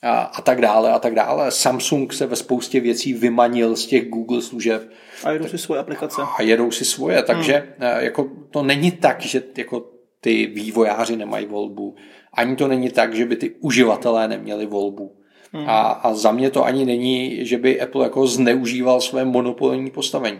a, 0.01 0.19
a 0.21 0.41
tak 0.41 0.61
dále 0.61 0.91
a 0.91 0.99
tak 0.99 1.15
dále. 1.15 1.51
Samsung 1.51 2.13
se 2.13 2.25
ve 2.25 2.35
spoustě 2.35 2.79
věcí 2.79 3.13
vymanil 3.13 3.75
z 3.75 3.85
těch 3.85 4.09
Google 4.09 4.41
služeb. 4.41 4.91
A 5.23 5.31
jedou 5.31 5.47
si 5.47 5.57
svoje 5.57 5.81
aplikace. 5.81 6.21
A 6.37 6.41
jedou 6.41 6.71
si 6.71 6.85
svoje, 6.85 7.23
takže 7.23 7.53
hmm. 7.53 8.03
jako 8.03 8.31
to 8.51 8.63
není 8.63 8.91
tak, 8.91 9.21
že 9.21 9.43
jako 9.57 9.85
ty 10.21 10.45
vývojáři 10.45 11.15
nemají 11.15 11.45
volbu, 11.45 11.95
ani 12.37 12.55
to 12.55 12.67
není 12.67 12.89
tak, 12.89 13.13
že 13.13 13.25
by 13.25 13.35
ty 13.35 13.49
uživatelé 13.59 14.27
neměli 14.27 14.65
volbu. 14.65 15.15
Hmm. 15.51 15.69
A, 15.69 15.81
a 15.81 16.13
za 16.13 16.31
mě 16.31 16.49
to 16.49 16.65
ani 16.65 16.85
není, 16.85 17.45
že 17.45 17.57
by 17.57 17.81
Apple 17.81 18.03
jako 18.03 18.27
zneužíval 18.27 19.01
své 19.01 19.25
monopolní 19.25 19.91
postavení. 19.91 20.39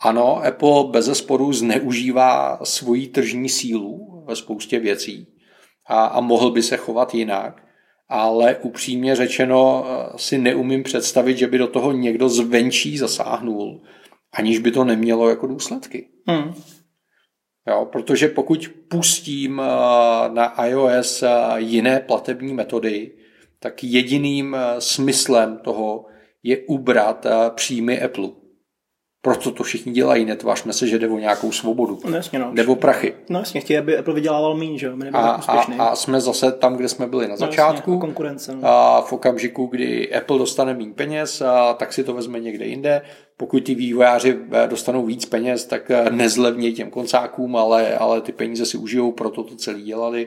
Ano, 0.00 0.44
Apple 0.44 0.84
bez 0.90 1.04
zesporu 1.04 1.52
zneužívá 1.52 2.60
svoji 2.64 3.06
tržní 3.06 3.48
sílu 3.48 4.24
ve 4.26 4.36
spoustě 4.36 4.78
věcí 4.78 5.26
a, 5.86 6.04
a 6.04 6.20
mohl 6.20 6.50
by 6.50 6.62
se 6.62 6.76
chovat 6.76 7.14
jinak, 7.14 7.62
ale 8.08 8.56
upřímně 8.56 9.16
řečeno 9.16 9.84
eh, 9.86 10.12
si 10.16 10.38
neumím 10.38 10.82
představit, 10.82 11.38
že 11.38 11.46
by 11.46 11.58
do 11.58 11.66
toho 11.66 11.92
někdo 11.92 12.28
zvenčí 12.28 12.98
zasáhnul, 12.98 13.80
aniž 14.32 14.58
by 14.58 14.70
to 14.70 14.84
nemělo 14.84 15.28
jako 15.28 15.46
důsledky. 15.46 16.08
Hmm. 16.26 16.54
Jo, 17.68 17.88
protože 17.92 18.28
pokud 18.28 18.70
pustím 18.88 19.60
eh, 19.60 19.64
na 20.28 20.66
iOS 20.66 21.22
eh, 21.22 21.28
jiné 21.56 22.00
platební 22.00 22.54
metody, 22.54 23.12
tak 23.58 23.84
jediným 23.84 24.56
smyslem 24.78 25.58
toho 25.58 26.06
je 26.42 26.58
ubrat 26.58 27.26
příjmy 27.54 28.02
Apple. 28.02 28.28
Proto 29.22 29.50
to 29.50 29.62
všichni 29.62 29.92
dělají, 29.92 30.24
netvářme 30.24 30.72
se, 30.72 30.86
že 30.86 30.98
jde 30.98 31.08
o 31.08 31.18
nějakou 31.18 31.52
svobodu. 31.52 31.98
No 32.04 32.16
jasně, 32.16 32.38
no. 32.38 32.50
Jde 32.54 32.66
o 32.66 32.74
prachy. 32.74 33.14
No 33.28 33.38
jasně, 33.38 33.60
chtějí, 33.60 33.78
aby 33.78 33.98
Apple 33.98 34.14
vydělával 34.14 34.56
méně, 34.56 34.78
že 34.78 34.86
jo? 34.86 34.96
A, 35.12 35.18
a, 35.18 35.60
a, 35.78 35.96
jsme 35.96 36.20
zase 36.20 36.52
tam, 36.52 36.76
kde 36.76 36.88
jsme 36.88 37.06
byli 37.06 37.28
na 37.28 37.36
začátku. 37.36 37.90
No 37.90 37.94
jasně, 37.94 37.98
a 37.98 38.00
konkurence. 38.00 38.54
No. 38.54 38.68
A 38.68 39.02
v 39.02 39.12
okamžiku, 39.12 39.66
kdy 39.66 40.14
Apple 40.14 40.38
dostane 40.38 40.74
méně 40.74 40.92
peněz, 40.92 41.40
a 41.42 41.74
tak 41.74 41.92
si 41.92 42.04
to 42.04 42.14
vezme 42.14 42.40
někde 42.40 42.66
jinde. 42.66 43.02
Pokud 43.36 43.64
ty 43.64 43.74
vývojáři 43.74 44.38
eh, 44.52 44.66
dostanou 44.66 45.06
víc 45.06 45.26
peněz, 45.26 45.64
tak 45.64 45.90
eh, 45.90 46.10
nezlevnějí 46.10 46.74
těm 46.74 46.90
koncákům, 46.90 47.56
ale, 47.56 47.96
ale 47.96 48.20
ty 48.20 48.32
peníze 48.32 48.66
si 48.66 48.78
užijou, 48.78 49.12
proto 49.12 49.42
to 49.44 49.56
celý 49.56 49.82
dělali. 49.82 50.26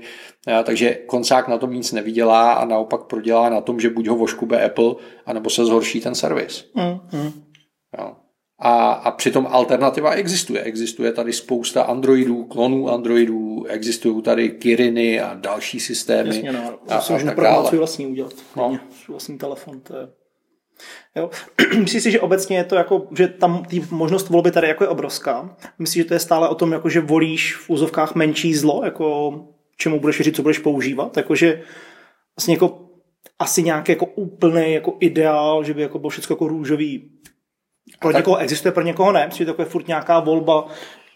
A, 0.59 0.63
takže 0.63 0.93
koncák 0.93 1.47
na 1.47 1.57
tom 1.57 1.73
nic 1.73 1.91
nevydělá 1.91 2.53
a 2.53 2.65
naopak 2.65 3.03
prodělá 3.03 3.49
na 3.49 3.61
tom, 3.61 3.79
že 3.79 3.89
buď 3.89 4.07
ho 4.07 4.15
voškube 4.15 4.65
Apple, 4.65 4.95
anebo 5.25 5.49
se 5.49 5.65
zhorší 5.65 6.01
ten 6.01 6.15
servis. 6.15 6.71
Mm, 6.75 7.19
mm. 7.19 7.31
Jo. 7.99 8.15
A, 8.65 8.91
a 8.91 9.11
přitom 9.11 9.47
alternativa 9.49 10.11
existuje. 10.11 10.61
Existuje 10.61 11.11
tady 11.11 11.33
spousta 11.33 11.83
Androidů, 11.83 12.43
klonů 12.43 12.89
Androidů, 12.89 13.65
existují 13.65 14.21
tady 14.21 14.49
Kiriny 14.49 15.21
a 15.21 15.33
další 15.33 15.79
systémy. 15.79 16.35
Jasně, 16.35 16.51
no. 16.51 16.79
A, 16.89 16.95
a 16.95 17.19
tak 17.25 17.39
dále. 17.39 17.67
svůj 17.67 17.77
vlastní 17.77 18.07
udělat. 18.07 18.33
No. 18.55 18.79
Vlastní 19.07 19.37
telefon, 19.37 19.79
to 19.79 19.97
je... 19.97 20.07
Jo. 21.15 21.29
Myslím 21.79 22.01
si, 22.01 22.11
že 22.11 22.21
obecně 22.21 22.57
je 22.57 22.63
to 22.63 22.75
jako, 22.75 23.07
že 23.17 23.27
tam 23.27 23.65
tý 23.65 23.81
možnost 23.91 24.29
volby 24.29 24.51
tady 24.51 24.67
jako 24.67 24.83
je 24.83 24.87
obrovská. 24.87 25.55
Myslím, 25.79 26.03
že 26.03 26.07
to 26.07 26.13
je 26.13 26.19
stále 26.19 26.49
o 26.49 26.55
tom, 26.55 26.71
jako, 26.71 26.89
že 26.89 27.01
volíš 27.01 27.55
v 27.55 27.69
úzovkách 27.69 28.15
menší 28.15 28.55
zlo, 28.55 28.81
jako 28.83 29.33
čemu 29.77 29.99
budeš 29.99 30.17
věřit, 30.17 30.35
co 30.35 30.41
budeš 30.41 30.59
používat. 30.59 31.17
Jakože 31.17 31.63
vlastně 32.37 32.53
jako 32.53 32.79
asi 33.39 33.63
nějaký 33.63 33.91
jako 33.91 34.05
úplný 34.05 34.73
jako 34.73 34.97
ideál, 34.99 35.63
že 35.63 35.73
by 35.73 35.81
jako 35.81 35.99
bylo 35.99 36.09
všechno 36.09 36.33
jako 36.33 36.47
růžový 36.47 37.11
pro 37.99 38.11
tak... 38.11 38.19
někoho 38.19 38.37
existuje, 38.37 38.71
pro 38.71 38.83
někoho 38.83 39.11
ne. 39.11 39.27
Myslím, 39.27 39.47
že 39.47 39.53
to 39.53 39.61
je 39.61 39.65
furt 39.65 39.87
nějaká 39.87 40.19
volba 40.19 40.67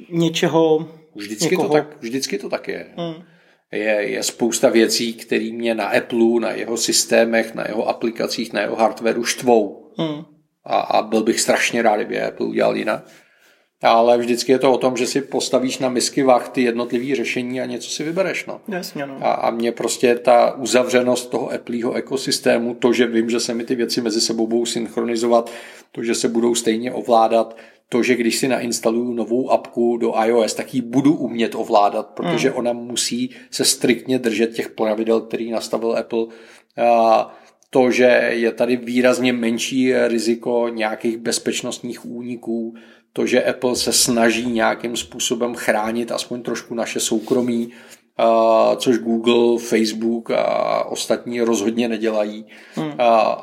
něčeho. 0.09 0.87
Vždycky, 1.15 1.49
někoho. 1.49 1.67
to, 1.67 1.73
tak, 1.73 2.01
vždycky 2.01 2.37
to 2.37 2.49
tak 2.49 2.67
je. 2.67 2.87
Hmm. 2.97 3.23
Je, 3.71 4.09
je 4.09 4.23
spousta 4.23 4.69
věcí, 4.69 5.13
které 5.13 5.51
mě 5.51 5.75
na 5.75 5.87
Apple, 5.87 6.39
na 6.39 6.51
jeho 6.51 6.77
systémech, 6.77 7.55
na 7.55 7.63
jeho 7.67 7.87
aplikacích, 7.89 8.53
na 8.53 8.61
jeho 8.61 8.75
hardwareu 8.75 9.23
štvou. 9.23 9.91
Hmm. 9.97 10.25
A, 10.63 10.79
a 10.79 11.01
byl 11.01 11.23
bych 11.23 11.39
strašně 11.39 11.81
rád, 11.81 11.95
kdyby 11.95 12.21
Apple 12.21 12.47
udělal 12.47 12.75
jinak. 12.75 13.05
Ale 13.83 14.17
vždycky 14.17 14.51
je 14.51 14.59
to 14.59 14.73
o 14.73 14.77
tom, 14.77 14.97
že 14.97 15.07
si 15.07 15.21
postavíš 15.21 15.79
na 15.79 15.89
misky 15.89 16.23
vach 16.23 16.49
ty 16.49 16.61
jednotlivé 16.61 17.15
řešení 17.15 17.61
a 17.61 17.65
něco 17.65 17.89
si 17.89 18.03
vybereš. 18.03 18.45
No. 18.45 18.61
Jasně, 18.67 19.05
no. 19.05 19.17
A, 19.21 19.31
a 19.31 19.51
mě 19.51 19.71
prostě 19.71 20.15
ta 20.15 20.55
uzavřenost 20.55 21.29
toho 21.29 21.51
Appleho 21.51 21.93
ekosystému, 21.93 22.73
to, 22.73 22.93
že 22.93 23.07
vím, 23.07 23.29
že 23.29 23.39
se 23.39 23.53
mi 23.53 23.63
ty 23.63 23.75
věci 23.75 24.01
mezi 24.01 24.21
sebou 24.21 24.47
budou 24.47 24.65
synchronizovat, 24.65 25.51
to, 25.91 26.03
že 26.03 26.15
se 26.15 26.27
budou 26.27 26.55
stejně 26.55 26.91
ovládat, 26.91 27.57
to, 27.89 28.03
že 28.03 28.15
když 28.15 28.37
si 28.37 28.47
nainstaluju 28.47 29.13
novou 29.13 29.51
apku 29.51 29.97
do 29.97 30.13
iOS, 30.25 30.53
tak 30.53 30.73
ji 30.73 30.81
budu 30.81 31.13
umět 31.13 31.55
ovládat, 31.55 32.07
protože 32.07 32.49
hmm. 32.49 32.57
ona 32.57 32.73
musí 32.73 33.29
se 33.51 33.65
striktně 33.65 34.19
držet 34.19 34.53
těch 34.53 34.69
pravidel, 34.69 35.21
který 35.21 35.51
nastavil 35.51 35.97
Apple. 35.97 36.25
A 36.77 37.37
to, 37.69 37.91
že 37.91 38.29
je 38.33 38.51
tady 38.51 38.75
výrazně 38.75 39.33
menší 39.33 39.93
riziko 40.07 40.69
nějakých 40.69 41.17
bezpečnostních 41.17 42.05
úniků, 42.05 42.75
to, 43.17 43.25
že 43.25 43.43
Apple 43.43 43.75
se 43.75 43.93
snaží 43.93 44.45
nějakým 44.45 44.95
způsobem 44.95 45.55
chránit 45.55 46.11
aspoň 46.11 46.41
trošku 46.41 46.75
naše 46.75 46.99
soukromí, 46.99 47.69
což 48.77 48.97
Google, 48.97 49.59
Facebook 49.59 50.31
a 50.31 50.83
ostatní 50.85 51.41
rozhodně 51.41 51.87
nedělají 51.89 52.45
hmm. 52.75 52.93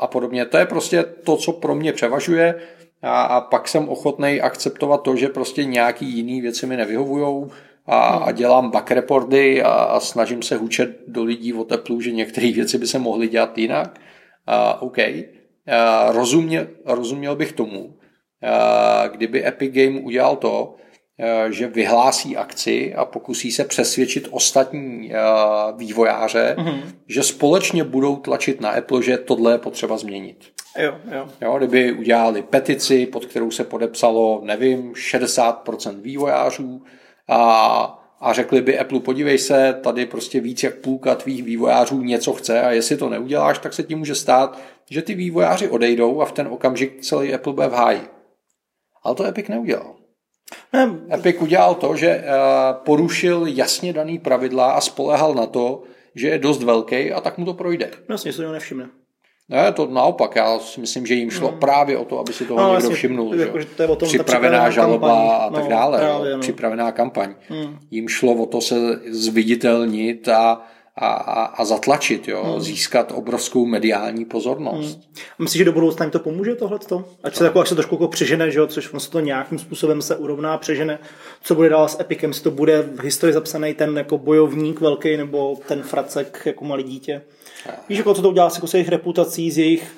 a 0.01 0.07
podobně. 0.07 0.47
To 0.47 0.57
je 0.57 0.67
prostě 0.67 1.05
to, 1.25 1.37
co 1.37 1.53
pro 1.53 1.75
mě 1.75 1.93
převažuje 1.93 2.55
a, 3.03 3.23
a 3.23 3.41
pak 3.41 3.69
jsem 3.69 3.89
ochotný 3.89 4.41
akceptovat 4.41 5.03
to, 5.03 5.17
že 5.17 5.29
prostě 5.29 5.65
nějaký 5.65 6.07
jiný 6.07 6.41
věci 6.41 6.67
mi 6.67 6.77
nevyhovují 6.77 7.51
a, 7.87 7.99
a 7.99 8.25
hmm. 8.25 8.35
dělám 8.35 8.71
back 8.71 8.91
reporty 8.91 9.63
a, 9.63 9.71
a 9.71 10.01
snažím 10.01 10.43
se 10.43 10.57
hučet 10.57 10.91
do 11.09 11.25
lidí 11.25 11.53
o 11.53 11.65
teplu, 11.65 12.01
že 12.01 12.13
některé 12.13 12.53
věci 12.53 12.79
by 12.79 12.87
se 12.87 12.99
mohly 12.99 13.29
dělat 13.29 13.59
jinak. 13.59 13.99
A, 14.47 14.83
OK. 14.83 14.99
A, 14.99 16.13
rozuměl, 16.13 16.67
rozuměl 16.85 17.37
bych 17.37 17.53
tomu, 17.53 17.95
kdyby 19.13 19.47
Epic 19.47 19.75
Game 19.75 20.01
udělal 20.01 20.37
to, 20.37 20.75
že 21.51 21.67
vyhlásí 21.67 22.37
akci 22.37 22.95
a 22.95 23.05
pokusí 23.05 23.53
se 23.53 23.65
přesvědčit 23.65 24.29
ostatní 24.31 25.13
vývojáře, 25.77 26.55
mm-hmm. 26.59 26.83
že 27.09 27.23
společně 27.23 27.85
budou 27.85 28.17
tlačit 28.17 28.61
na 28.61 28.71
Apple, 28.71 29.03
že 29.03 29.19
tohle 29.19 29.53
je 29.53 29.59
potřeba 29.59 29.97
změnit. 29.97 30.45
Jo, 30.79 30.95
jo. 31.13 31.29
Jo, 31.41 31.59
kdyby 31.59 31.93
udělali 31.93 32.43
petici, 32.43 33.07
pod 33.07 33.27
kterou 33.27 33.51
se 33.51 33.65
podepsalo, 33.65 34.41
nevím, 34.45 34.93
60% 34.93 36.01
vývojářů 36.01 36.83
a, 37.29 38.05
a 38.21 38.33
řekli 38.33 38.63
by 38.63 38.79
Apple, 38.79 39.01
podívej 39.01 39.39
se, 39.39 39.79
tady 39.83 40.07
prostě 40.07 40.41
víc 40.41 40.63
jak 40.63 40.75
půlka 40.75 41.15
tvých 41.15 41.43
vývojářů 41.43 42.03
něco 42.03 42.33
chce 42.33 42.63
a 42.63 42.71
jestli 42.71 42.97
to 42.97 43.09
neuděláš, 43.09 43.59
tak 43.59 43.73
se 43.73 43.83
ti 43.83 43.95
může 43.95 44.15
stát, 44.15 44.59
že 44.91 45.03
ty 45.03 45.15
vývojáři 45.15 45.69
odejdou 45.69 46.21
a 46.21 46.25
v 46.25 46.33
ten 46.33 46.49
okamžik 46.51 47.01
celý 47.01 47.35
Apple 47.35 47.53
bude 47.53 47.69
v 47.69 47.73
háji. 47.73 48.14
Ale 49.05 49.15
to 49.15 49.25
Epic 49.25 49.49
neudělal. 49.49 49.95
Ne. 50.73 50.91
Epic 51.15 51.37
udělal 51.41 51.75
to, 51.75 51.97
že 51.97 52.09
eh, 52.09 52.25
porušil 52.85 53.47
jasně 53.47 53.93
daný 53.93 54.19
pravidla 54.19 54.73
a 54.73 54.81
spolehal 54.81 55.35
na 55.35 55.47
to, 55.47 55.83
že 56.15 56.29
je 56.29 56.39
dost 56.39 56.63
velký 56.63 57.13
a 57.13 57.21
tak 57.21 57.39
mu 57.39 57.45
to 57.45 57.55
projde. 57.55 57.91
Jasně, 58.09 58.33
se 58.33 58.43
to 58.43 58.53
nevšimne. 58.53 58.89
Ne, 59.49 59.73
to 59.73 59.87
naopak, 59.87 60.37
já 60.37 60.59
si 60.59 60.81
myslím, 60.81 61.07
že 61.07 61.15
jim 61.15 61.31
šlo 61.31 61.49
hmm. 61.49 61.61
právě 61.61 61.99
o 61.99 62.05
to, 62.05 62.19
aby 62.19 62.33
si 62.33 62.47
toho 62.47 62.61
no, 62.61 62.69
někdo 62.69 62.85
jasně, 62.85 62.97
všimnul. 62.97 63.35
Jako, 63.35 63.59
že? 63.59 63.65
To 63.65 63.83
je 63.83 63.89
o 63.89 63.97
tom, 63.97 64.09
připravená 64.09 64.71
žaloba 64.71 65.09
kampaň. 65.09 65.37
a 65.41 65.51
tak 65.51 65.65
no, 65.65 65.71
dále, 65.71 65.99
právě, 65.99 66.35
no. 66.35 66.41
připravená 66.41 66.93
kampaň. 66.93 67.35
Hmm. 67.49 67.79
Jim 67.91 68.09
šlo 68.09 68.33
o 68.35 68.47
to 68.47 68.61
se 68.61 69.01
zviditelnit 69.11 70.29
a, 70.29 70.63
a, 70.97 71.07
a, 71.07 71.45
a 71.45 71.65
zatlačit, 71.65 72.29
jo? 72.29 72.45
Hmm. 72.45 72.61
získat 72.61 73.13
obrovskou 73.15 73.67
mediální 73.67 74.25
pozornost. 74.25 74.95
Hmm. 74.95 75.15
Myslíš, 75.39 75.59
že 75.59 75.65
do 75.65 75.73
budoucna 75.73 76.05
jim 76.05 76.11
to 76.11 76.19
pomůže 76.19 76.55
tohleto? 76.55 77.05
Ať 77.23 77.35
se, 77.35 77.45
jako, 77.45 77.61
až 77.61 77.69
se 77.69 77.75
trošku 77.75 77.95
jako 77.95 78.09
přežene, 78.09 78.51
že 78.51 78.59
jo? 78.59 78.67
což 78.67 78.93
on 78.93 79.01
se 79.01 79.11
to 79.11 79.21
nějakým 79.21 79.59
způsobem 79.59 80.03
se 80.03 80.17
urovná, 80.17 80.59
přežene. 80.59 80.99
Co 81.43 81.55
bude 81.55 81.69
dál 81.69 81.89
s 81.89 82.01
Epicem? 82.01 82.33
Si 82.33 82.43
to 82.43 82.51
bude 82.51 82.83
v 82.83 83.01
historii 83.01 83.35
zapsaný 83.35 83.75
ten 83.75 83.97
jako 83.97 84.19
bojovník 84.19 84.81
velký 84.81 85.17
nebo 85.17 85.59
ten 85.69 85.83
fracek 85.83 86.43
jako 86.45 86.65
malý 86.65 86.83
dítě? 86.83 87.23
Víš, 87.89 87.99
jako 87.99 88.15
co 88.15 88.23
to 88.23 88.29
udělá 88.29 88.51
jako 88.55 88.67
s 88.67 88.75
jejich 88.75 88.89
reputací, 88.89 89.51
z 89.51 89.59
jejich 89.59 89.93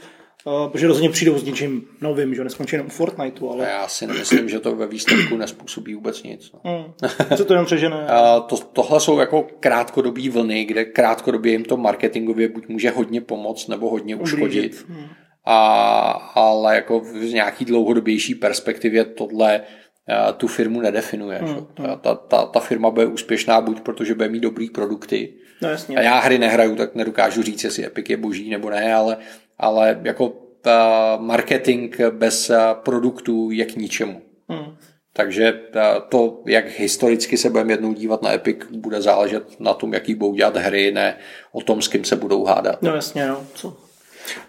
Uh, 0.46 0.70
protože 0.72 0.86
rozhodně 0.86 1.10
přijdou 1.10 1.38
s 1.38 1.44
něčím 1.44 1.86
novým, 2.00 2.34
že 2.34 2.44
neskončí 2.44 2.74
jenom 2.74 2.88
Fortniteu. 2.88 3.50
Ale... 3.50 3.68
Já 3.68 3.88
si 3.88 4.06
nemyslím, 4.06 4.48
že 4.48 4.60
to 4.60 4.76
ve 4.76 4.86
výsledku 4.86 5.36
nespůsobí 5.36 5.94
vůbec 5.94 6.22
nic. 6.22 6.52
No. 6.52 6.60
Hmm. 6.64 7.10
Co 7.36 7.44
to 7.44 7.52
jenom 7.52 7.66
přežene? 7.66 7.96
uh, 7.96 8.46
to, 8.46 8.56
tohle 8.56 9.00
jsou 9.00 9.18
jako 9.18 9.46
krátkodobý 9.60 10.28
vlny, 10.28 10.64
kde 10.64 10.84
krátkodobě 10.84 11.52
jim 11.52 11.64
to 11.64 11.76
marketingově 11.76 12.48
buď 12.48 12.68
může 12.68 12.90
hodně 12.90 13.20
pomoct, 13.20 13.68
nebo 13.68 13.90
hodně 13.90 14.16
uškodit. 14.16 14.84
Hmm. 14.88 15.06
A, 15.44 16.10
ale 16.34 16.74
jako 16.74 17.00
v 17.00 17.32
nějaký 17.32 17.64
dlouhodobější 17.64 18.34
perspektivě 18.34 19.04
tohle 19.04 19.60
uh, 19.60 20.32
tu 20.32 20.48
firmu 20.48 20.80
nedefinuje. 20.80 21.38
Hmm. 21.38 21.66
Ta, 21.74 21.96
ta, 21.96 22.14
ta, 22.14 22.46
ta 22.46 22.60
firma 22.60 22.90
bude 22.90 23.06
úspěšná 23.06 23.60
buď 23.60 23.80
protože 23.80 24.14
bude 24.14 24.28
mít 24.28 24.40
dobrý 24.40 24.70
produkty, 24.70 25.34
No, 25.62 25.68
jasně. 25.68 25.96
A 25.96 26.02
já 26.02 26.18
hry 26.18 26.38
nehraju, 26.38 26.76
tak 26.76 26.94
nedokážu 26.94 27.42
říct, 27.42 27.64
jestli 27.64 27.86
Epic 27.86 28.06
je 28.08 28.16
boží 28.16 28.50
nebo 28.50 28.70
ne, 28.70 28.94
ale, 28.94 29.16
ale 29.58 30.00
jako 30.02 30.32
ta 30.60 31.16
marketing 31.20 31.96
bez 32.10 32.50
produktů 32.72 33.50
je 33.50 33.64
k 33.64 33.76
ničemu. 33.76 34.22
Hmm. 34.48 34.76
Takže 35.12 35.60
to, 36.08 36.42
jak 36.46 36.66
historicky 36.66 37.36
se 37.36 37.50
budeme 37.50 37.72
jednou 37.72 37.92
dívat 37.92 38.22
na 38.22 38.32
Epic, 38.32 38.56
bude 38.70 39.02
záležet 39.02 39.60
na 39.60 39.74
tom, 39.74 39.94
jaký 39.94 40.14
budou 40.14 40.34
dělat 40.34 40.56
hry, 40.56 40.92
ne 40.92 41.16
o 41.52 41.60
tom, 41.60 41.82
s 41.82 41.88
kým 41.88 42.04
se 42.04 42.16
budou 42.16 42.44
hádat. 42.44 42.82
No 42.82 42.94
jasně, 42.94 43.28
no. 43.28 43.44
Co? 43.54 43.76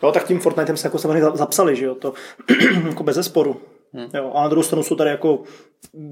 No 0.04 0.12
tak 0.12 0.28
tím 0.28 0.39
Fortniteem 0.39 0.78
se 0.78 0.88
jako 0.88 1.00
samozřejmě 1.00 1.26
zapsali, 1.34 1.76
že 1.76 1.86
jo, 1.86 1.96
to 1.96 2.13
jako 2.88 3.04
bez 3.04 3.15
zesporu. 3.15 3.62
Hmm. 3.93 4.08
Jo, 4.13 4.32
a 4.36 4.41
na 4.41 4.48
druhou 4.48 4.63
stranu 4.63 4.84
jsou 4.84 4.96
tady 4.96 5.10
jako 5.10 5.43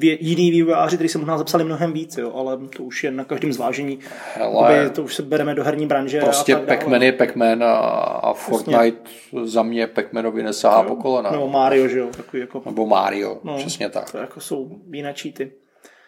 jiný 0.02 0.52
vývojáři, 0.52 0.96
kteří 0.96 1.10
se 1.10 1.18
možná 1.18 1.38
zapsali 1.38 1.64
mnohem 1.64 1.94
víc, 1.94 2.18
jo, 2.18 2.34
ale 2.36 2.58
to 2.58 2.84
už 2.84 3.04
je 3.04 3.12
na 3.12 3.24
každém 3.24 3.54
zvážení. 3.54 4.00
Hele, 4.36 4.90
to 4.90 5.04
už 5.04 5.16
se 5.16 5.24
bereme 5.24 5.56
do 5.56 5.64
herní 5.64 5.88
branže. 5.88 6.20
Prostě 6.20 6.56
Pac-Man 6.56 7.04
je 7.04 7.12
Pac-Man 7.12 7.64
a, 7.64 7.76
a 7.78 8.34
Fortnite 8.34 8.98
vlastně. 9.32 9.52
za 9.52 9.64
mě 9.64 9.88
Pac-Manovi 9.88 10.44
nesahá 10.44 10.84
po 10.84 10.96
kolena. 10.96 11.32
Nebo 11.32 11.48
Mario, 11.48 11.88
že 11.88 12.00
jo. 12.00 12.08
Takový 12.18 12.40
jako... 12.42 12.62
Nebo 12.66 12.86
Mario, 12.86 13.40
no, 13.44 13.58
přesně 13.58 13.90
tak. 13.90 14.12
To 14.12 14.18
jako 14.18 14.40
jsou 14.40 14.70
jiné 14.92 15.14
cheaty. 15.14 15.52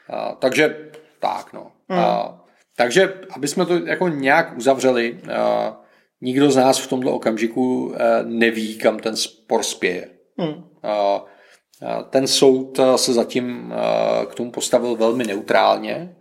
A, 0.09 0.35
takže 0.39 0.89
tak, 1.19 1.53
no. 1.53 1.71
Hmm. 1.89 1.99
A, 1.99 2.39
takže, 2.75 3.13
aby 3.29 3.47
jsme 3.47 3.65
to 3.65 3.77
jako 3.85 4.07
nějak 4.07 4.57
uzavřeli, 4.57 5.19
a, 5.35 5.81
nikdo 6.21 6.51
z 6.51 6.55
nás 6.55 6.79
v 6.79 6.87
tomto 6.87 7.13
okamžiku 7.13 7.95
a, 7.95 7.99
neví, 8.23 8.77
kam 8.77 8.99
ten 8.99 9.15
spor 9.15 9.63
spěje. 9.63 10.09
Hmm. 10.37 10.63
A, 10.83 11.23
ten 12.09 12.27
soud 12.27 12.79
se 12.95 13.13
zatím 13.13 13.73
k 14.29 14.35
tomu 14.35 14.51
postavil 14.51 14.95
velmi 14.95 15.23
neutrálně. 15.23 16.15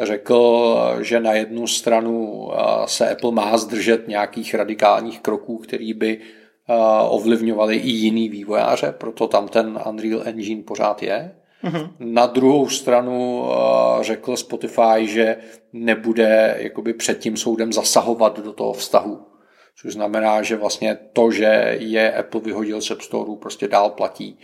Řekl, 0.00 0.76
že 1.00 1.20
na 1.20 1.32
jednu 1.32 1.66
stranu 1.66 2.48
se 2.86 3.10
Apple 3.10 3.32
má 3.32 3.56
zdržet 3.56 4.08
nějakých 4.08 4.54
radikálních 4.54 5.20
kroků, 5.20 5.58
který 5.58 5.94
by 5.94 6.20
ovlivňovaly 7.08 7.76
i 7.76 7.88
jiný 7.88 8.28
vývojáře, 8.28 8.94
proto 8.98 9.28
tam 9.28 9.48
ten 9.48 9.80
Unreal 9.88 10.22
Engine 10.24 10.62
pořád 10.62 11.02
je. 11.02 11.34
Mm-hmm. 11.64 11.90
Na 11.98 12.26
druhou 12.26 12.68
stranu 12.68 13.46
řekl 14.00 14.36
Spotify, 14.36 15.06
že 15.06 15.36
nebude 15.72 16.56
jakoby 16.58 16.94
před 16.94 17.18
tím 17.18 17.36
soudem 17.36 17.72
zasahovat 17.72 18.40
do 18.40 18.52
toho 18.52 18.72
vztahu. 18.72 19.26
Což 19.80 19.92
znamená, 19.92 20.42
že 20.42 20.56
vlastně 20.56 20.98
to, 21.12 21.30
že 21.30 21.76
je 21.78 22.12
Apple 22.12 22.40
vyhodil 22.40 22.80
z 22.80 22.90
App 22.90 23.00
Store, 23.00 23.30
prostě 23.40 23.68
dál 23.68 23.90
platí. 23.90 24.38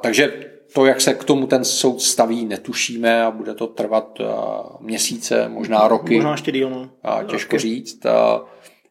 Takže 0.00 0.50
to, 0.74 0.86
jak 0.86 1.00
se 1.00 1.14
k 1.14 1.24
tomu 1.24 1.46
ten 1.46 1.64
soud 1.64 2.02
staví, 2.02 2.44
netušíme 2.44 3.22
a 3.22 3.30
bude 3.30 3.54
to 3.54 3.66
trvat 3.66 4.18
měsíce, 4.80 5.48
možná 5.48 5.88
roky. 5.88 6.14
Možná 6.14 6.32
ještě 6.32 6.52
díl. 6.52 6.70
No. 6.70 6.90
Těžko 7.26 7.58
říct. 7.58 8.06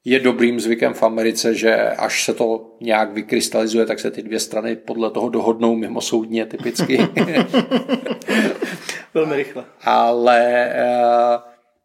Je 0.07 0.19
dobrým 0.19 0.59
zvykem 0.59 0.93
v 0.93 1.03
Americe, 1.03 1.55
že 1.55 1.75
až 1.89 2.23
se 2.23 2.33
to 2.33 2.75
nějak 2.81 3.13
vykrystalizuje, 3.13 3.85
tak 3.85 3.99
se 3.99 4.11
ty 4.11 4.21
dvě 4.21 4.39
strany 4.39 4.75
podle 4.75 5.11
toho 5.11 5.29
dohodnou 5.29 5.75
mimo 5.75 6.01
soudně 6.01 6.45
typicky. 6.45 6.97
Velmi 9.13 9.35
rychle. 9.35 9.65
Ale 9.81 10.73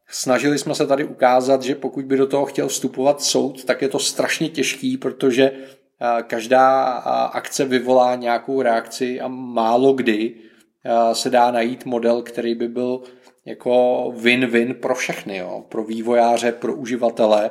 snažili 0.08 0.58
jsme 0.58 0.74
se 0.74 0.86
tady 0.86 1.04
ukázat, 1.04 1.62
že 1.62 1.74
pokud 1.74 2.04
by 2.04 2.16
do 2.16 2.26
toho 2.26 2.46
chtěl 2.46 2.68
vstupovat 2.68 3.22
soud, 3.22 3.64
tak 3.64 3.82
je 3.82 3.88
to 3.88 3.98
strašně 3.98 4.48
těžký, 4.48 4.96
protože 4.96 5.52
Každá 6.26 6.86
akce 7.32 7.64
vyvolá 7.64 8.14
nějakou 8.14 8.62
reakci 8.62 9.20
a 9.20 9.28
málo 9.28 9.92
kdy 9.92 10.34
se 11.12 11.30
dá 11.30 11.50
najít 11.50 11.84
model, 11.84 12.22
který 12.22 12.54
by 12.54 12.68
byl 12.68 13.02
jako 13.46 14.04
win-win 14.16 14.74
pro 14.74 14.94
všechny, 14.94 15.36
jo? 15.36 15.64
pro 15.68 15.84
vývojáře, 15.84 16.52
pro 16.52 16.74
uživatele 16.74 17.50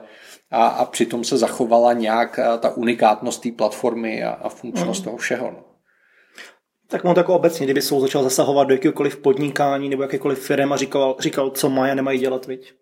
a, 0.52 0.68
a 0.68 0.86
přitom 0.86 1.24
se 1.24 1.38
zachovala 1.38 1.94
nějak 1.94 2.40
ta 2.60 2.78
unikátnost 2.78 3.42
té 3.42 3.52
platformy 3.52 4.24
a, 4.24 4.30
a 4.30 4.50
funkčnost 4.50 5.00
mm. 5.00 5.04
toho 5.04 5.18
všeho. 5.18 5.52
No. 5.52 5.64
Tak 6.88 7.04
mám 7.04 7.14
to 7.14 7.20
jako 7.20 7.36
obecně, 7.36 7.66
kdyby 7.66 7.82
soud 7.82 8.00
začal 8.00 8.24
zasahovat 8.24 8.64
do 8.64 8.74
jakéhokoliv 8.74 9.18
podnikání 9.18 9.90
nebo 9.90 10.02
jakékoliv 10.02 10.40
firm 10.40 10.74
a 10.74 10.78
říkal, 10.78 11.16
říkal 11.20 11.50
co 11.50 11.70
mají 11.70 11.92
a 11.92 11.96
nemají 11.96 12.20
dělat, 12.20 12.46
viď? 12.46 12.74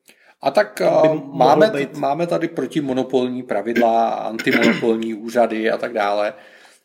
A 0.41 0.51
tak 0.51 0.81
uh, 1.05 1.35
máme, 1.35 1.71
máme 1.97 2.27
tady 2.27 2.47
protimonopolní 2.47 3.43
pravidla, 3.43 4.09
antimonopolní 4.09 5.13
úřady 5.13 5.71
a 5.71 5.77
tak 5.77 5.93
dále, 5.93 6.33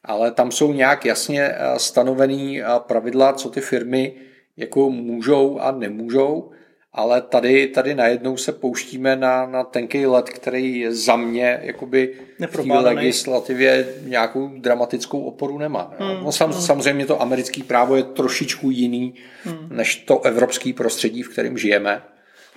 ale 0.04 0.30
tam 0.30 0.50
jsou 0.50 0.72
nějak 0.72 1.04
jasně 1.04 1.42
eh, 1.42 1.78
stanovený 1.78 2.62
eh, 2.62 2.66
pravidla, 2.78 3.32
co 3.32 3.50
ty 3.50 3.60
firmy 3.60 4.14
jako 4.56 4.90
můžou 4.90 5.58
a 5.58 5.72
nemůžou, 5.72 6.50
ale 6.92 7.22
tady, 7.22 7.66
tady 7.66 7.94
najednou 7.94 8.36
se 8.36 8.52
pouštíme 8.52 9.16
na, 9.16 9.46
na 9.46 9.64
tenký 9.64 10.06
let, 10.06 10.30
který 10.30 10.86
za 10.88 11.16
mě 11.16 11.60
jakoby 11.62 12.14
v 12.46 12.56
té 12.56 12.78
legislativě 12.78 13.94
nějakou 14.02 14.48
dramatickou 14.48 15.24
oporu 15.24 15.58
nemá. 15.58 15.94
Hmm, 15.98 16.24
no, 16.24 16.32
sam, 16.32 16.50
hmm. 16.50 16.60
Samozřejmě 16.60 17.06
to 17.06 17.22
americké 17.22 17.62
právo 17.62 17.96
je 17.96 18.02
trošičku 18.02 18.70
jiný 18.70 19.14
hmm. 19.44 19.68
než 19.70 19.96
to 19.96 20.20
evropské 20.20 20.72
prostředí, 20.72 21.22
v 21.22 21.28
kterém 21.28 21.58
žijeme. 21.58 22.02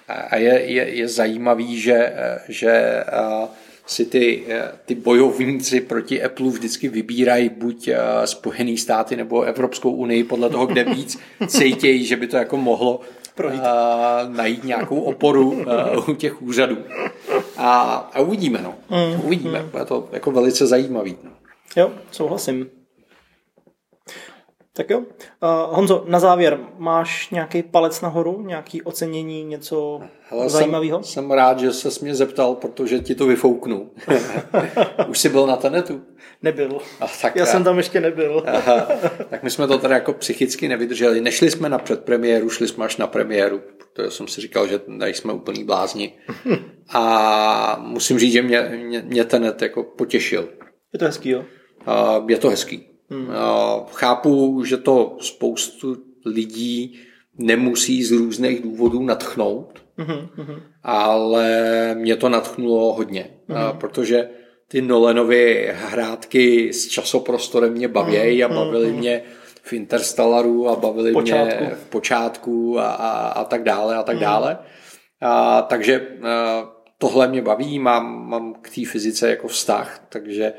A 0.07 0.35
je, 0.35 0.61
je, 0.61 0.89
je 0.89 1.07
zajímavý, 1.07 1.79
že, 1.79 2.13
že 2.47 3.03
si 3.85 4.05
ty, 4.05 4.45
ty 4.85 4.95
bojovníci 4.95 5.81
proti 5.81 6.23
Apple 6.23 6.49
vždycky 6.49 6.87
vybírají 6.87 7.49
buď 7.49 7.89
Spojený 8.25 8.77
státy 8.77 9.15
nebo 9.15 9.41
Evropskou 9.41 9.91
unii 9.91 10.23
podle 10.23 10.49
toho, 10.49 10.65
kde 10.65 10.83
víc 10.83 11.19
cítějí, 11.47 12.05
že 12.05 12.15
by 12.15 12.27
to 12.27 12.37
jako 12.37 12.57
mohlo 12.57 13.01
Projít. 13.35 13.61
najít 14.27 14.63
nějakou 14.63 14.99
oporu 15.01 15.65
u 16.07 16.13
těch 16.13 16.41
úřadů. 16.41 16.77
A, 17.57 17.93
a 18.13 18.19
uvidíme, 18.19 18.61
no. 18.61 18.75
Mm, 18.89 19.25
uvidíme. 19.25 19.61
Mm. 19.61 19.79
Je 19.79 19.85
to 19.85 20.09
jako 20.11 20.31
velice 20.31 20.67
zajímavý. 20.67 21.17
No. 21.23 21.31
Jo, 21.75 21.91
souhlasím. 22.11 22.69
Tak 24.77 24.89
jo. 24.89 24.99
Uh, 24.99 25.05
Honzo, 25.75 26.05
na 26.07 26.19
závěr, 26.19 26.59
máš 26.77 27.29
nějaký 27.29 27.63
palec 27.63 28.01
nahoru, 28.01 28.41
nějaký 28.41 28.81
ocenění, 28.81 29.43
něco 29.43 30.01
Hele, 30.29 30.49
zajímavého? 30.49 31.03
Jsem, 31.03 31.13
jsem 31.13 31.31
rád, 31.31 31.59
že 31.59 31.73
se 31.73 31.89
mě 32.01 32.15
zeptal, 32.15 32.55
protože 32.55 32.99
ti 32.99 33.15
to 33.15 33.25
vyfouknu. 33.25 33.91
Už 35.07 35.19
jsi 35.19 35.29
byl 35.29 35.47
na 35.47 35.55
tenetu? 35.55 36.01
Nebyl. 36.41 36.77
A, 36.99 37.07
tak 37.21 37.35
já, 37.35 37.45
jsem 37.45 37.63
tam 37.63 37.77
ještě 37.77 38.01
nebyl. 38.01 38.43
Aha, 38.47 38.87
tak 39.29 39.43
my 39.43 39.49
jsme 39.49 39.67
to 39.67 39.77
tady 39.77 39.93
jako 39.93 40.13
psychicky 40.13 40.67
nevydrželi. 40.67 41.21
Nešli 41.21 41.51
jsme 41.51 41.69
na 41.69 41.77
předpremiéru, 41.77 42.49
šli 42.49 42.67
jsme 42.67 42.85
až 42.85 42.97
na 42.97 43.07
premiéru, 43.07 43.61
protože 43.77 44.11
jsem 44.11 44.27
si 44.27 44.41
říkal, 44.41 44.67
že 44.67 44.79
tady 44.79 45.13
jsme 45.13 45.33
úplný 45.33 45.63
blázni. 45.63 46.13
A 46.89 47.77
musím 47.81 48.19
říct, 48.19 48.33
že 48.33 48.41
mě, 48.41 48.61
mě, 48.61 49.01
mě 49.01 49.25
tenet 49.25 49.61
jako 49.61 49.83
potěšil. 49.83 50.49
Je 50.93 50.99
to 50.99 51.05
hezký, 51.05 51.29
jo? 51.29 51.43
Uh, 51.87 52.29
je 52.29 52.37
to 52.37 52.49
hezký. 52.49 52.94
Hmm. 53.09 53.29
Chápu, 53.91 54.63
že 54.63 54.77
to 54.77 55.17
spoustu 55.19 55.97
lidí 56.25 56.99
nemusí 57.37 58.03
z 58.03 58.11
různých 58.11 58.61
důvodů 58.61 59.03
natchnout, 59.03 59.83
mm-hmm. 59.97 60.61
ale 60.83 61.47
mě 61.97 62.15
to 62.15 62.29
natchnulo 62.29 62.93
hodně, 62.93 63.29
mm-hmm. 63.49 63.77
protože 63.77 64.29
ty 64.67 64.81
Nolanovy 64.81 65.73
hrátky 65.73 66.73
s 66.73 66.87
časoprostorem 66.87 67.73
mě 67.73 67.87
baví 67.87 68.43
a 68.43 68.49
bavily 68.49 68.91
mě 68.91 69.21
v 69.61 69.73
Interstellaru 69.73 70.69
a 70.69 70.75
bavily 70.75 71.11
počátku. 71.13 71.63
mě 71.63 71.75
v 71.75 71.89
počátku 71.89 72.79
a, 72.79 72.91
a, 72.91 73.27
a 73.27 73.43
tak 73.43 73.63
dále 73.63 73.95
a 73.95 74.03
tak 74.03 74.17
dále. 74.17 74.57
A, 75.21 75.61
takže 75.61 76.07
a, 76.23 76.71
tohle 76.97 77.27
mě 77.27 77.41
baví, 77.41 77.79
mám, 77.79 78.29
mám 78.29 78.53
k 78.53 78.69
té 78.75 78.85
fyzice 78.85 79.29
jako 79.29 79.47
vztah, 79.47 80.05
takže 80.09 80.53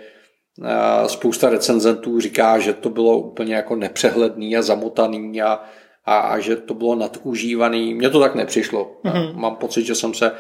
spousta 1.06 1.48
recenzentů 1.48 2.20
říká, 2.20 2.58
že 2.58 2.72
to 2.72 2.90
bylo 2.90 3.18
úplně 3.18 3.54
jako 3.54 3.76
nepřehledný 3.76 4.56
a 4.56 4.62
zamotaný 4.62 5.42
a, 5.42 5.60
a, 6.04 6.18
a 6.18 6.38
že 6.38 6.56
to 6.56 6.74
bylo 6.74 6.94
nadužívaný. 6.94 7.94
Mně 7.94 8.10
to 8.10 8.20
tak 8.20 8.34
nepřišlo. 8.34 8.90
Mm-hmm. 9.04 9.36
Mám 9.36 9.56
pocit, 9.56 9.82
že 9.82 9.94
jsem 9.94 10.14
se 10.14 10.32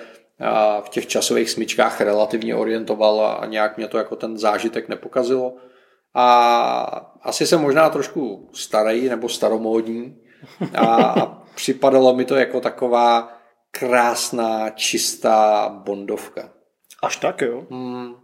v 0.80 0.88
těch 0.88 1.06
časových 1.06 1.50
smyčkách 1.50 2.00
relativně 2.00 2.56
orientoval 2.56 3.38
a 3.42 3.46
nějak 3.46 3.76
mě 3.76 3.88
to 3.88 3.98
jako 3.98 4.16
ten 4.16 4.38
zážitek 4.38 4.88
nepokazilo. 4.88 5.54
A 6.14 7.16
asi 7.22 7.46
jsem 7.46 7.60
možná 7.60 7.90
trošku 7.90 8.50
starý 8.52 9.08
nebo 9.08 9.28
staromódní 9.28 10.16
a 10.78 11.14
připadalo 11.54 12.14
mi 12.14 12.24
to 12.24 12.36
jako 12.36 12.60
taková 12.60 13.32
krásná, 13.70 14.70
čistá 14.70 15.68
bondovka. 15.68 16.50
Až 17.02 17.16
tak, 17.16 17.40
jo? 17.40 17.64
Hmm. 17.70 18.14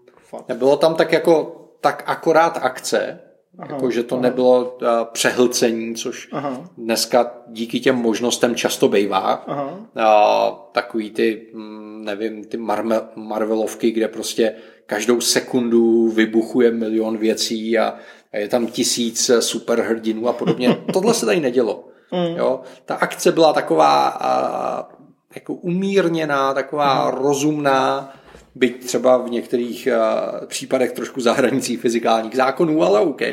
Bylo 0.55 0.76
tam 0.76 0.95
tak 0.95 1.12
jako 1.12 1.61
tak 1.83 2.03
akorát 2.07 2.59
akce, 2.62 3.20
Aha, 3.59 3.68
jako, 3.74 3.91
že 3.91 4.03
to 4.03 4.14
aha. 4.14 4.22
nebylo 4.22 4.64
uh, 4.83 4.89
přehlcení, 5.12 5.95
což 5.95 6.28
aha. 6.33 6.64
dneska 6.78 7.33
díky 7.49 7.80
těm 7.80 7.97
možnostem 7.97 8.55
často 8.55 8.89
bývá. 8.89 9.47
Uh, 9.47 10.55
takový 10.72 11.11
ty, 11.11 11.47
mm, 11.55 12.05
nevím, 12.05 12.45
ty 12.45 12.57
Mar- 12.57 13.09
Marvelovky, 13.14 13.91
kde 13.91 14.09
prostě 14.09 14.55
každou 14.87 15.20
sekundu 15.20 16.09
vybuchuje 16.09 16.70
milion 16.70 17.16
věcí 17.16 17.78
a, 17.78 17.95
a 18.33 18.37
je 18.37 18.49
tam 18.49 18.66
tisíc 18.66 19.30
superhrdinů 19.41 20.28
a 20.28 20.33
podobně. 20.33 20.76
Tohle 20.93 21.14
se 21.14 21.26
tady 21.26 21.41
nedělo. 21.41 21.85
Mm. 22.12 22.37
Jo? 22.37 22.61
Ta 22.85 22.95
akce 22.95 23.33
byla 23.33 23.53
taková 23.53 24.20
uh, 24.20 25.03
jako 25.35 25.55
umírněná, 25.55 26.55
taková 26.55 27.11
mm. 27.11 27.22
rozumná, 27.22 28.14
byť 28.55 28.86
třeba 28.86 29.16
v 29.16 29.30
některých 29.30 29.88
uh, 29.90 30.46
případech 30.46 30.92
trošku 30.92 31.20
za 31.20 31.32
hranicí 31.32 31.76
fyzikálních 31.76 32.36
zákonů, 32.36 32.82
ale 32.82 33.00
OK. 33.00 33.20
Uh, 33.20 33.28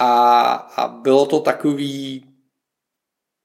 a, 0.00 0.52
a 0.76 0.88
bylo 0.88 1.26
to 1.26 1.40
takový 1.40 2.24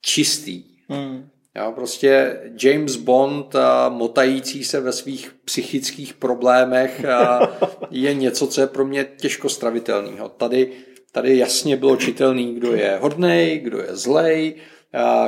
čistý. 0.04 0.64
Mm. 0.88 1.28
Jo, 1.56 1.72
prostě 1.74 2.40
James 2.62 2.96
Bond 2.96 3.54
uh, 3.54 3.60
motající 3.88 4.64
se 4.64 4.80
ve 4.80 4.92
svých 4.92 5.36
psychických 5.44 6.14
problémech 6.14 7.04
uh, 7.04 7.46
je 7.90 8.14
něco, 8.14 8.46
co 8.46 8.60
je 8.60 8.66
pro 8.66 8.84
mě 8.84 9.04
těžko 9.04 9.48
stravitelného. 9.48 10.28
Tady, 10.28 10.72
tady 11.12 11.38
jasně 11.38 11.76
bylo 11.76 11.96
čitelný, 11.96 12.54
kdo 12.54 12.72
je 12.72 12.98
hodnej, 13.02 13.58
kdo 13.58 13.78
je 13.78 13.96
zlej, 13.96 14.54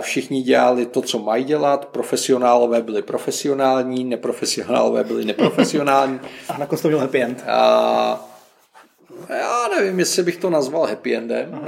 Všichni 0.00 0.42
dělali 0.42 0.86
to, 0.86 1.02
co 1.02 1.18
mají 1.18 1.44
dělat, 1.44 1.84
profesionálové 1.84 2.82
byli 2.82 3.02
profesionální, 3.02 4.04
neprofesionálové 4.04 5.04
byli 5.04 5.24
neprofesionální. 5.24 6.20
A 6.48 6.58
nakonec 6.58 6.82
to 6.82 6.88
byl 6.88 6.98
happy 6.98 7.22
end. 7.22 7.44
A, 7.46 8.26
já 9.28 9.68
nevím, 9.68 9.98
jestli 9.98 10.22
bych 10.22 10.36
to 10.36 10.50
nazval 10.50 10.86
happy 10.86 11.16
endem. 11.16 11.60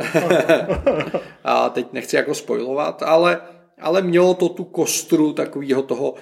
a 1.45 1.69
teď 1.69 1.93
nechci 1.93 2.17
jako 2.17 2.35
spojovat, 2.35 3.03
ale, 3.03 3.41
ale 3.81 4.03
mělo 4.03 4.35
to 4.35 4.49
tu 4.49 4.65
kostru 4.65 5.33
takového 5.33 5.83
toho 5.83 6.15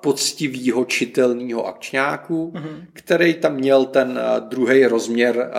poctivého 0.00 0.84
čitelného 0.84 1.66
akčňáku, 1.66 2.52
mm-hmm. 2.54 2.86
který 2.92 3.34
tam 3.34 3.54
měl 3.54 3.84
ten 3.84 4.20
druhý 4.48 4.86
rozměr 4.86 5.50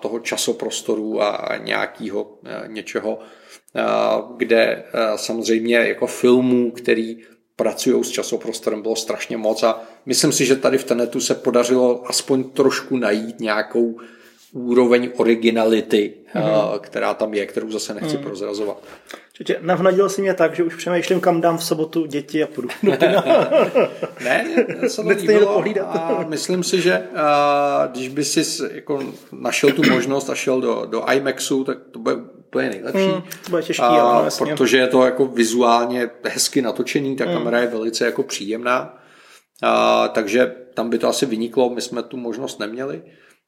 toho 0.00 0.18
časoprostoru 0.18 1.22
a 1.22 1.56
nějakého 1.56 2.30
něčeho 2.66 3.18
kde 4.36 4.84
samozřejmě 5.16 5.76
jako 5.76 6.06
filmů, 6.06 6.70
který 6.70 7.16
pracují 7.56 8.04
s 8.04 8.10
časoprostorem, 8.10 8.82
bylo 8.82 8.96
strašně 8.96 9.36
moc 9.36 9.62
a 9.62 9.80
myslím 10.06 10.32
si, 10.32 10.46
že 10.46 10.56
tady 10.56 10.78
v 10.78 10.84
Tenetu 10.84 11.20
se 11.20 11.34
podařilo 11.34 12.02
aspoň 12.06 12.44
trošku 12.44 12.96
najít 12.96 13.40
nějakou 13.40 13.96
úroveň 14.52 15.10
originality, 15.16 16.14
mm-hmm. 16.34 16.78
která 16.78 17.14
tam 17.14 17.34
je, 17.34 17.46
kterou 17.46 17.70
zase 17.70 17.94
nechci 17.94 18.16
mm. 18.16 18.22
prozrazovat. 18.22 18.82
Čiže 19.32 19.58
navnadil 19.60 20.08
si 20.08 20.20
mě 20.20 20.34
tak, 20.34 20.56
že 20.56 20.62
už 20.62 20.74
přemýšlím, 20.74 21.20
kam 21.20 21.40
dám 21.40 21.58
v 21.58 21.64
sobotu 21.64 22.06
děti 22.06 22.44
a 22.44 22.46
půjdu. 22.46 22.68
ne, 24.24 24.46
se 24.88 25.02
to 25.02 25.08
líbilo 25.08 25.62
a 25.86 26.24
myslím 26.28 26.62
si, 26.62 26.80
že 26.80 27.02
a, 27.16 27.88
když 27.92 28.08
by 28.08 28.24
si 28.24 28.62
jako 28.74 29.02
našel 29.32 29.70
tu 29.70 29.82
možnost 29.90 30.30
a 30.30 30.34
šel 30.34 30.60
do, 30.60 30.86
do 30.86 31.12
IMAXu, 31.12 31.64
tak 31.64 31.78
to 31.90 31.98
bude 31.98 32.16
úplně 32.56 32.70
nejlepší. 32.70 33.06
Hmm, 33.06 33.22
to 33.44 33.50
bude 33.50 33.62
těžký, 33.62 33.82
a, 33.82 33.86
ale 33.86 34.30
Protože 34.38 34.76
je 34.76 34.86
to 34.86 35.04
jako 35.04 35.26
vizuálně 35.26 36.10
hezky 36.24 36.62
natočený, 36.62 37.16
ta 37.16 37.24
hmm. 37.24 37.34
kamera 37.34 37.60
je 37.60 37.66
velice 37.66 38.04
jako 38.04 38.22
příjemná. 38.22 38.98
A, 39.62 40.08
takže 40.08 40.54
tam 40.74 40.90
by 40.90 40.98
to 40.98 41.08
asi 41.08 41.26
vyniklo, 41.26 41.70
my 41.70 41.80
jsme 41.80 42.02
tu 42.02 42.16
možnost 42.16 42.60
neměli. 42.60 43.02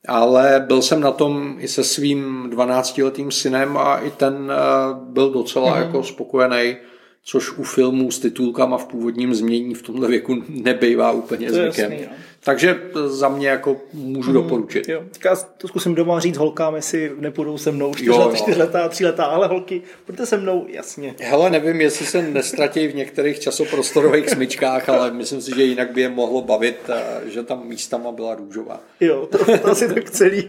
Ale 0.08 0.64
byl 0.66 0.82
jsem 0.82 1.00
na 1.00 1.10
tom 1.10 1.56
i 1.58 1.68
se 1.68 1.84
svým 1.84 2.50
12-letým 2.50 3.30
synem 3.30 3.76
a 3.76 3.98
i 3.98 4.10
ten 4.10 4.52
byl 4.94 5.30
docela 5.30 5.72
hmm. 5.72 5.82
jako 5.82 6.04
spokojený 6.04 6.76
což 7.24 7.52
u 7.52 7.62
filmů 7.62 8.10
s 8.10 8.18
titulkama 8.18 8.78
v 8.78 8.86
původním 8.86 9.34
změní 9.34 9.74
v 9.74 9.82
tomhle 9.82 10.08
věku 10.08 10.42
nebejvá 10.48 11.10
úplně 11.10 11.52
zvykem. 11.52 11.92
Jasný, 11.92 12.06
no. 12.10 12.16
Takže 12.48 12.80
za 13.06 13.28
mě 13.28 13.48
jako 13.48 13.76
můžu 13.92 14.30
hmm, 14.30 14.42
doporučit. 14.42 14.88
Jo. 14.88 15.02
Já 15.24 15.36
to 15.36 15.68
zkusím 15.68 15.94
doma 15.94 16.20
říct 16.20 16.36
holkám, 16.36 16.74
jestli 16.74 17.12
nepůjdou 17.18 17.58
se 17.58 17.72
mnou 17.72 17.94
čtyřletá, 18.34 18.88
tří 18.88 19.04
letá, 19.04 19.24
ale 19.24 19.46
holky, 19.46 19.82
pojďte 20.06 20.26
se 20.26 20.36
mnou, 20.36 20.66
jasně. 20.68 21.14
Hele, 21.20 21.50
nevím, 21.50 21.80
jestli 21.80 22.06
se 22.06 22.22
nestratí 22.22 22.86
v 22.86 22.94
některých 22.94 23.40
časoprostorových 23.40 24.30
smyčkách, 24.30 24.88
ale 24.88 25.10
myslím 25.10 25.40
si, 25.40 25.54
že 25.56 25.62
jinak 25.62 25.92
by 25.92 26.00
je 26.00 26.08
mohlo 26.08 26.42
bavit, 26.42 26.90
že 27.26 27.42
tam 27.42 27.66
místama 27.66 28.12
byla 28.12 28.34
růžová. 28.34 28.80
Jo, 29.00 29.26
to, 29.26 29.58
to 29.58 29.68
asi 29.68 29.94
tak 29.94 30.10
celý. 30.10 30.48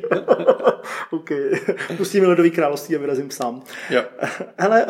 OK. 1.11 1.29
Pustíme 1.97 2.27
ledový 2.27 2.51
království 2.51 2.95
a 2.95 2.99
vyrazím 2.99 3.31
sám. 3.31 3.61
Jo. 3.89 4.03
Hele, 4.57 4.85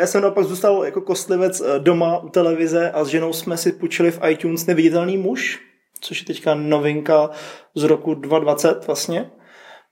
já 0.00 0.06
jsem 0.06 0.22
naopak 0.22 0.44
zůstal 0.44 0.84
jako 0.84 1.00
kostlivec 1.00 1.62
doma 1.78 2.18
u 2.18 2.28
televize 2.28 2.90
a 2.90 3.04
s 3.04 3.08
ženou 3.08 3.32
jsme 3.32 3.56
si 3.56 3.72
půjčili 3.72 4.10
v 4.10 4.20
iTunes 4.28 4.66
Neviditelný 4.66 5.18
muž 5.18 5.69
což 6.00 6.20
je 6.20 6.26
teďka 6.26 6.54
novinka 6.54 7.30
z 7.74 7.82
roku 7.82 8.14
2020 8.14 8.86
vlastně 8.86 9.30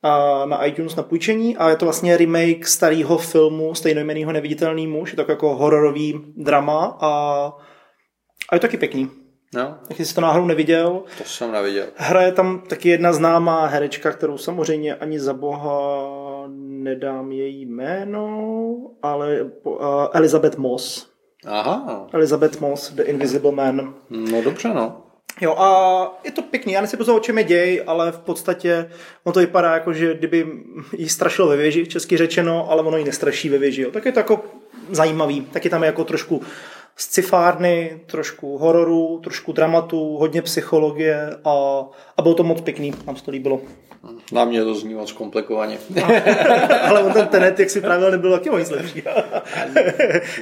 a 0.03 0.45
na 0.47 0.65
iTunes 0.65 0.97
na 0.97 1.03
půjčení 1.03 1.57
a 1.57 1.71
je 1.71 1.77
to 1.77 1.87
vlastně 1.87 2.17
remake 2.17 2.67
starého 2.67 3.19
filmu 3.19 3.75
stejnojmenýho 3.75 4.33
Neviditelný 4.33 4.87
muž, 4.87 5.13
je 5.13 5.25
to 5.25 5.33
jako 5.33 5.57
hororový 5.57 6.21
drama 6.37 6.99
a, 7.01 7.09
a 8.49 8.55
je 8.55 8.61
to 8.61 8.67
taky 8.67 8.77
pěkný. 8.77 9.11
No. 9.55 9.79
Tak 9.89 10.01
jsi 10.01 10.15
to 10.15 10.21
náhodou 10.21 10.47
neviděl. 10.47 11.03
To 11.19 11.25
jsem 11.25 11.53
neviděl. 11.53 11.87
Hraje 11.97 12.33
tam 12.33 12.63
taky 12.69 12.89
jedna 12.89 13.13
známá 13.13 13.67
herečka, 13.67 14.13
kterou 14.13 14.39
samozřejmě 14.39 14.95
ani 14.95 15.21
za 15.21 15.35
boha 15.35 16.09
nedám 16.59 17.33
její 17.33 17.67
jméno, 17.67 18.77
ale 19.03 19.43
uh, 19.43 19.83
Elizabeth 20.13 20.57
Moss. 20.57 21.11
Aha. 21.47 22.07
Elizabeth 22.13 22.61
Moss, 22.61 22.93
The 22.93 23.03
Invisible 23.03 23.53
Man. 23.53 23.95
No 24.11 24.43
dobře, 24.43 24.69
no. 24.69 25.08
Jo 25.41 25.55
a 25.59 26.21
je 26.25 26.31
to 26.31 26.43
pěkný, 26.43 26.73
já 26.73 26.81
nechci 26.81 26.97
o 26.97 27.21
čem 27.21 27.39
je 27.39 27.45
děj, 27.45 27.83
ale 27.87 28.13
v 28.13 28.19
podstatě 28.19 28.91
ono 29.25 29.33
to 29.33 29.41
vypadá 29.41 29.75
jako, 29.75 29.93
že 29.93 30.15
kdyby 30.15 30.47
jí 30.97 31.09
strašilo 31.09 31.49
ve 31.49 31.57
věži, 31.57 31.87
česky 31.87 32.17
řečeno, 32.17 32.71
ale 32.71 32.83
ono 32.83 32.97
jí 32.97 33.05
nestraší 33.05 33.49
ve 33.49 33.59
věži. 33.59 33.83
Jo. 33.83 33.91
Tak 33.91 34.05
je 34.05 34.13
to 34.13 34.21
jako 34.21 34.45
zajímavý, 34.91 35.41
taky 35.41 35.71
tam 35.71 35.83
je 35.83 35.87
jako 35.87 36.05
trošku 36.05 36.43
scifárny, 36.99 38.01
trošku 38.07 38.59
hororu, 38.59 39.21
trošku 39.25 39.53
dramatu, 39.53 40.17
hodně 40.17 40.43
psychologie 40.43 41.37
a, 41.45 41.85
a 42.17 42.23
bylo 42.23 42.35
to 42.35 42.45
moc 42.45 42.61
pěkný, 42.61 42.93
nám 43.07 43.17
se 43.17 43.25
to 43.25 43.31
líbilo. 43.31 43.61
Na 44.33 44.45
mě 44.45 44.65
to 44.65 44.75
zní 44.75 44.95
moc 44.95 45.13
komplikovaně. 45.13 45.79
Ale 46.89 47.03
on 47.03 47.13
ten 47.13 47.27
Tenet, 47.27 47.61
jak 47.61 47.71
si 47.71 47.81
právě 47.81 48.11
nebyl 48.11 48.33
taky 48.33 48.51
moc 48.51 48.71
lepší. 48.71 49.03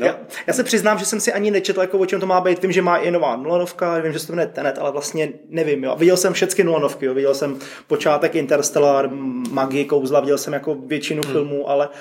no. 0.01 0.07
já, 0.07 0.19
já, 0.47 0.55
se 0.55 0.65
přiznám, 0.65 0.99
že 0.99 1.05
jsem 1.05 1.21
si 1.21 1.33
ani 1.33 1.51
nečetl, 1.51 1.81
jako 1.81 1.99
o 1.99 2.07
čem 2.07 2.21
to 2.21 2.27
má 2.27 2.41
být. 2.41 2.63
Vím, 2.63 2.73
že 2.73 2.83
má 2.83 2.97
i 2.97 3.11
nová 3.11 3.37
Nolanovka, 3.37 3.99
vím, 3.99 4.13
že 4.13 4.19
se 4.19 4.27
to 4.27 4.33
jmenuje 4.33 4.47
Tenet, 4.47 4.79
ale 4.79 4.93
vlastně 4.93 5.29
nevím. 5.49 5.85
Jo. 5.85 5.97
Viděl 5.99 6.17
jsem 6.17 6.33
všechny 6.33 6.65
Nolanovky, 6.65 7.07
jo. 7.07 7.15
viděl 7.15 7.35
jsem 7.35 7.59
počátek 7.87 8.35
Interstellar, 8.35 9.11
Magii, 9.51 9.85
Kouzla, 9.85 10.21
viděl 10.21 10.39
jsem 10.39 10.53
jako 10.53 10.75
většinu 10.75 11.23
hmm. 11.25 11.33
filmů, 11.33 11.71
ale 11.71 11.89
uh, 11.89 11.95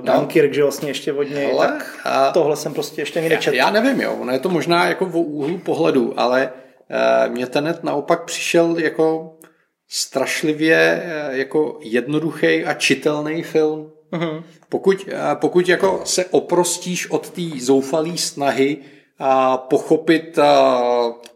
Dunkirk, 0.00 0.48
no. 0.48 0.54
že 0.54 0.62
vlastně 0.62 0.90
ještě 0.90 1.12
od 1.12 1.22
něj, 1.22 1.52
ale, 1.52 1.66
tak 1.66 2.00
a... 2.04 2.30
tohle 2.30 2.56
jsem 2.56 2.74
prostě 2.74 3.02
ještě 3.02 3.18
ani 3.18 3.28
nečetl. 3.28 3.56
Já, 3.56 3.64
já 3.64 3.70
nevím, 3.70 4.00
jo, 4.00 4.16
ono 4.20 4.32
je 4.32 4.38
to 4.38 4.48
možná 4.48 4.86
jako 4.86 5.06
v 5.06 5.16
úhlu 5.16 5.58
pohledu, 5.58 6.14
ale 6.16 6.50
uh, 7.26 7.32
mě 7.32 7.46
Tenet 7.46 7.84
naopak 7.84 8.24
přišel 8.24 8.78
jako 8.78 9.36
strašlivě 9.88 11.02
eh, 11.04 11.36
jako 11.36 11.78
jednoduchý 11.82 12.64
a 12.64 12.74
čitelný 12.74 13.42
film. 13.42 13.90
Uh-huh. 14.12 14.42
Pokud, 14.68 15.08
pokud 15.34 15.68
jako 15.68 16.00
se 16.04 16.24
oprostíš 16.24 17.10
od 17.10 17.30
té 17.30 17.42
zoufalé 17.60 18.18
snahy 18.18 18.76
a 19.18 19.56
pochopit 19.56 20.38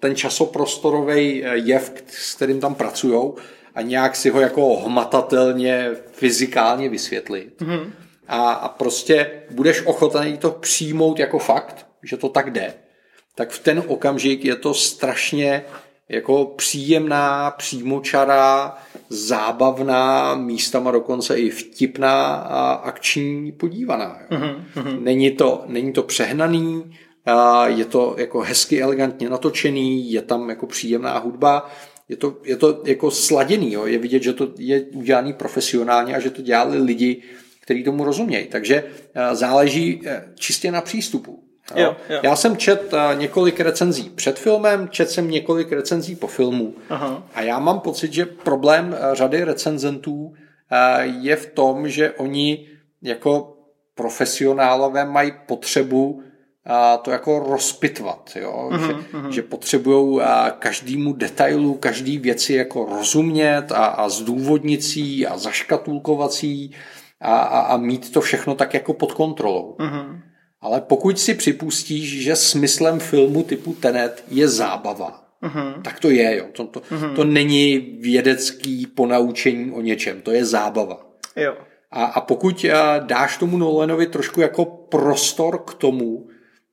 ten 0.01 0.17
časoprostorový 0.17 1.45
jev, 1.53 1.93
s 2.07 2.35
kterým 2.35 2.61
tam 2.61 2.75
pracují 2.75 3.33
a 3.79 3.83
nějak 3.83 4.17
si 4.17 4.31
ho 4.31 4.41
jako 4.41 4.77
hmatatelně, 4.77 5.91
fyzikálně 6.13 6.89
vysvětlit. 6.89 7.63
Uh-huh. 7.63 7.91
A, 8.29 8.53
a 8.53 8.69
prostě 8.69 9.31
budeš 9.51 9.83
ochotený 9.87 10.39
to 10.39 10.51
přijmout 10.51 11.19
jako 11.19 11.39
fakt, 11.39 11.87
že 12.03 12.17
to 12.17 12.29
tak 12.29 12.51
jde, 12.51 12.75
tak 13.35 13.51
v 13.51 13.59
ten 13.59 13.83
okamžik 13.87 14.45
je 14.45 14.57
to 14.57 14.75
strašně 14.75 15.65
jako 16.09 16.45
příjemná, 16.45 17.51
přímočará, 17.51 18.79
zábavná, 19.09 20.35
místama 20.35 20.91
dokonce 20.91 21.39
i 21.39 21.51
vtipná 21.51 22.35
a 22.35 22.73
akční 22.73 23.53
podívaná. 23.53 24.19
Jo. 24.31 24.39
Mm-hmm. 24.39 25.03
Není, 25.03 25.31
to, 25.31 25.65
není 25.67 25.93
to 25.93 26.03
přehnaný, 26.03 26.97
je 27.67 27.85
to 27.85 28.15
jako 28.19 28.41
hezky 28.41 28.83
elegantně 28.83 29.31
natočený, 29.31 30.13
je 30.13 30.23
tam 30.23 30.49
jako 30.51 30.67
příjemná 30.67 31.19
hudba, 31.19 31.71
je 32.09 32.17
to, 32.17 32.37
je 32.45 32.57
to 32.57 32.83
jako 32.87 33.11
sladěný, 33.11 33.73
jo. 33.73 33.87
je 33.87 33.99
vidět, 33.99 34.23
že 34.23 34.33
to 34.33 34.49
je 34.59 34.81
udělaný 34.81 35.33
profesionálně 35.33 36.15
a 36.15 36.21
že 36.21 36.31
to 36.31 36.43
dělali 36.43 36.79
lidi, 36.79 37.23
kteří 37.61 37.85
tomu 37.85 38.05
rozumějí. 38.05 38.47
Takže 38.47 38.85
záleží 39.33 40.01
e, 40.05 40.25
čistě 40.35 40.71
na 40.71 40.81
přístupu. 40.81 41.49
Jo, 41.77 41.97
jo. 42.11 42.21
Já 42.23 42.37
jsem 42.37 42.57
čet 42.57 42.93
uh, 42.93 43.19
několik 43.19 43.61
recenzí 43.61 44.11
před 44.11 44.39
filmem, 44.39 44.89
čet 44.89 45.11
jsem 45.11 45.31
několik 45.31 45.73
recenzí 45.73 46.17
po 46.17 46.27
filmu 46.27 46.75
Aha. 46.89 47.29
a 47.35 47.43
já 47.43 47.59
mám 47.59 47.81
pocit, 47.81 48.13
že 48.13 48.27
problém 48.27 48.97
řady 49.13 49.45
recenzentů 49.45 50.35
je 51.21 51.37
v 51.37 51.47
tom, 51.47 51.89
že 51.89 52.11
oni 52.11 52.69
jako 53.03 53.57
profesionálové 53.95 55.05
mají 55.05 55.33
potřebu 55.47 56.23
to 57.03 57.11
jako 57.11 57.39
rozpitvat, 57.39 58.31
jo? 58.41 58.69
Uh-huh, 58.73 58.87
že, 58.87 58.93
uh-huh. 58.93 59.29
že 59.29 59.43
potřebují 59.43 60.21
každému 60.59 61.13
detailu, 61.13 61.75
každý 61.75 62.19
věci 62.19 62.55
jako 62.55 62.85
rozumět 62.85 63.73
a, 63.73 63.87
a 63.87 64.09
zdůvodnit 64.09 64.85
si 64.85 65.27
a 65.27 65.39
zaškatulkovací 65.39 66.75
a, 67.21 67.39
a, 67.39 67.61
a 67.61 67.77
mít 67.77 68.13
to 68.13 68.21
všechno 68.21 68.55
tak 68.55 68.75
jako 68.75 68.93
pod 68.93 69.13
kontrolou. 69.13 69.77
Uh-huh. 69.79 70.21
Ale 70.61 70.81
pokud 70.81 71.19
si 71.19 71.35
připustíš, 71.35 72.23
že 72.23 72.37
smyslem 72.37 73.01
filmu 73.01 73.43
typu 73.43 73.75
Tenet 73.75 74.25
je 74.31 74.49
zábava, 74.49 75.23
uh-huh. 75.43 75.83
tak 75.83 76.01
to 76.01 76.11
je, 76.11 76.37
jo. 76.37 76.45
To, 76.53 76.65
to, 76.65 76.81
uh-huh. 76.81 77.15
to 77.15 77.25
není 77.25 77.79
vědecký 78.01 78.87
ponaučení 78.87 79.73
o 79.73 79.81
něčem, 79.81 80.21
to 80.21 80.31
je 80.31 80.45
zábava. 80.45 81.07
Jo. 81.37 81.57
A, 81.91 82.05
a 82.05 82.21
pokud 82.21 82.67
dáš 83.01 83.37
tomu 83.37 83.59
Nolanovi 83.59 84.07
trošku 84.07 84.41
jako 84.41 84.65
prostor 84.65 85.59
k 85.67 85.75
tomu, 85.75 86.29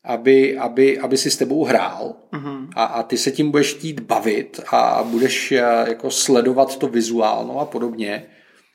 aby, 0.06 0.58
aby, 0.58 0.99
aby 0.99 1.18
si 1.18 1.32
s 1.32 1.38
tebou 1.38 1.64
hrál 1.64 2.16
uh-huh. 2.34 2.68
a, 2.76 2.84
a 2.84 3.03
ty 3.03 3.18
se 3.18 3.32
tím 3.32 3.51
budeš 3.51 3.74
chtít 3.74 3.99
bavit 3.99 4.60
a 4.72 5.03
budeš 5.03 5.51
jako 5.88 6.12
sledovat 6.12 6.78
to 6.78 6.88
vizuálno 6.88 7.60
a 7.60 7.66
podobně 7.66 8.26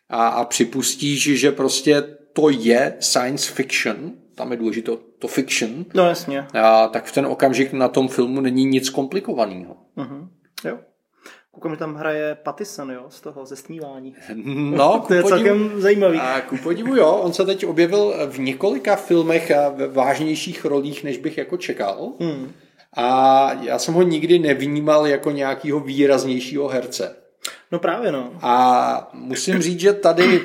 a, 0.09 0.28
a 0.28 0.45
připustíš, 0.45 1.41
že 1.41 1.53
prostě 1.53 2.03
to 2.33 2.51
je 2.51 2.97
science 3.01 3.53
fiction, 3.53 4.12
tam 4.35 4.51
je 4.51 4.57
důležité 4.57 4.93
to 5.18 5.28
fiction, 5.28 5.85
no, 5.95 6.09
jasně. 6.09 6.47
A, 6.62 6.89
tak 6.89 7.05
v 7.05 7.12
ten 7.12 7.26
okamžik 7.26 7.72
na 7.72 7.89
tom 7.89 8.09
filmu 8.09 8.41
není 8.41 8.64
nic 8.64 8.91
komplikovaného. 8.91 9.76
Uh-huh. 9.97 10.28
Jo. 10.64 10.78
Koukám, 11.55 11.72
že 11.72 11.78
tam 11.78 11.94
hraje 11.94 12.34
Pattison, 12.34 12.90
jo, 12.90 13.05
z 13.09 13.20
toho 13.20 13.46
zesnívání. 13.46 14.14
No, 14.76 15.05
to 15.09 15.14
je 15.14 15.22
podivu, 15.22 15.28
celkem 15.28 15.80
zajímavý. 15.80 16.18
A 16.18 16.40
ku 16.40 16.57
podivu, 16.57 16.96
jo, 16.96 17.12
on 17.12 17.32
se 17.32 17.44
teď 17.44 17.66
objevil 17.66 18.14
v 18.30 18.38
několika 18.38 18.96
filmech 18.96 19.51
a 19.51 19.68
ve 19.68 19.88
vážnějších 19.88 20.64
rolích, 20.64 21.05
než 21.05 21.18
bych 21.18 21.38
jako 21.38 21.57
čekal. 21.57 22.12
Hmm. 22.20 22.53
A 22.96 23.53
já 23.53 23.78
jsem 23.78 23.94
ho 23.94 24.03
nikdy 24.03 24.38
nevnímal 24.38 25.07
jako 25.07 25.30
nějakého 25.30 25.80
výraznějšího 25.80 26.68
herce. 26.68 27.16
No 27.72 27.78
právě, 27.78 28.12
no. 28.12 28.32
A 28.42 29.11
musím 29.12 29.62
říct, 29.62 29.80
že 29.80 29.92
tady 29.92 30.40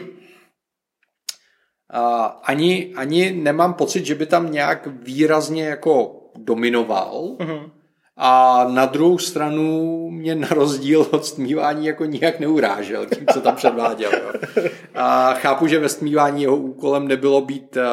ani, 2.43 2.93
ani 2.95 3.31
nemám 3.31 3.73
pocit, 3.73 4.05
že 4.05 4.15
by 4.15 4.25
tam 4.25 4.51
nějak 4.51 4.87
výrazně 4.87 5.65
jako 5.65 6.21
dominoval. 6.35 7.35
Uh-huh. 7.37 7.71
A 8.17 8.63
na 8.69 8.85
druhou 8.85 9.17
stranu 9.17 10.09
mě 10.09 10.35
na 10.35 10.47
rozdíl 10.47 11.07
od 11.11 11.25
stmívání 11.25 11.85
jako 11.85 12.05
nijak 12.05 12.39
neurážel 12.39 13.05
tím, 13.05 13.25
co 13.33 13.41
tam 13.41 13.55
předváděl. 13.55 14.11
Jo. 14.13 14.63
A 14.95 15.33
chápu, 15.33 15.67
že 15.67 15.79
ve 15.79 15.89
stmívání 15.89 16.41
jeho 16.41 16.55
úkolem 16.55 17.07
nebylo 17.07 17.41
být 17.41 17.77
uh, 17.77 17.83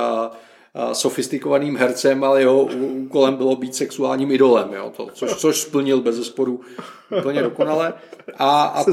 sofistikovaným 0.93 1.77
hercem, 1.77 2.25
ale 2.25 2.41
jeho 2.41 2.64
úkolem 2.75 3.37
bylo 3.37 3.57
být 3.57 3.75
sexuálním 3.75 4.33
idolem, 4.33 4.73
jo, 4.73 4.93
to, 4.97 5.09
což, 5.12 5.35
což 5.35 5.61
splnil 5.61 6.01
bez 6.01 6.16
zesporu 6.16 6.61
úplně 7.18 7.43
dokonale. 7.43 7.93
A, 8.39 8.62
a, 8.64 8.85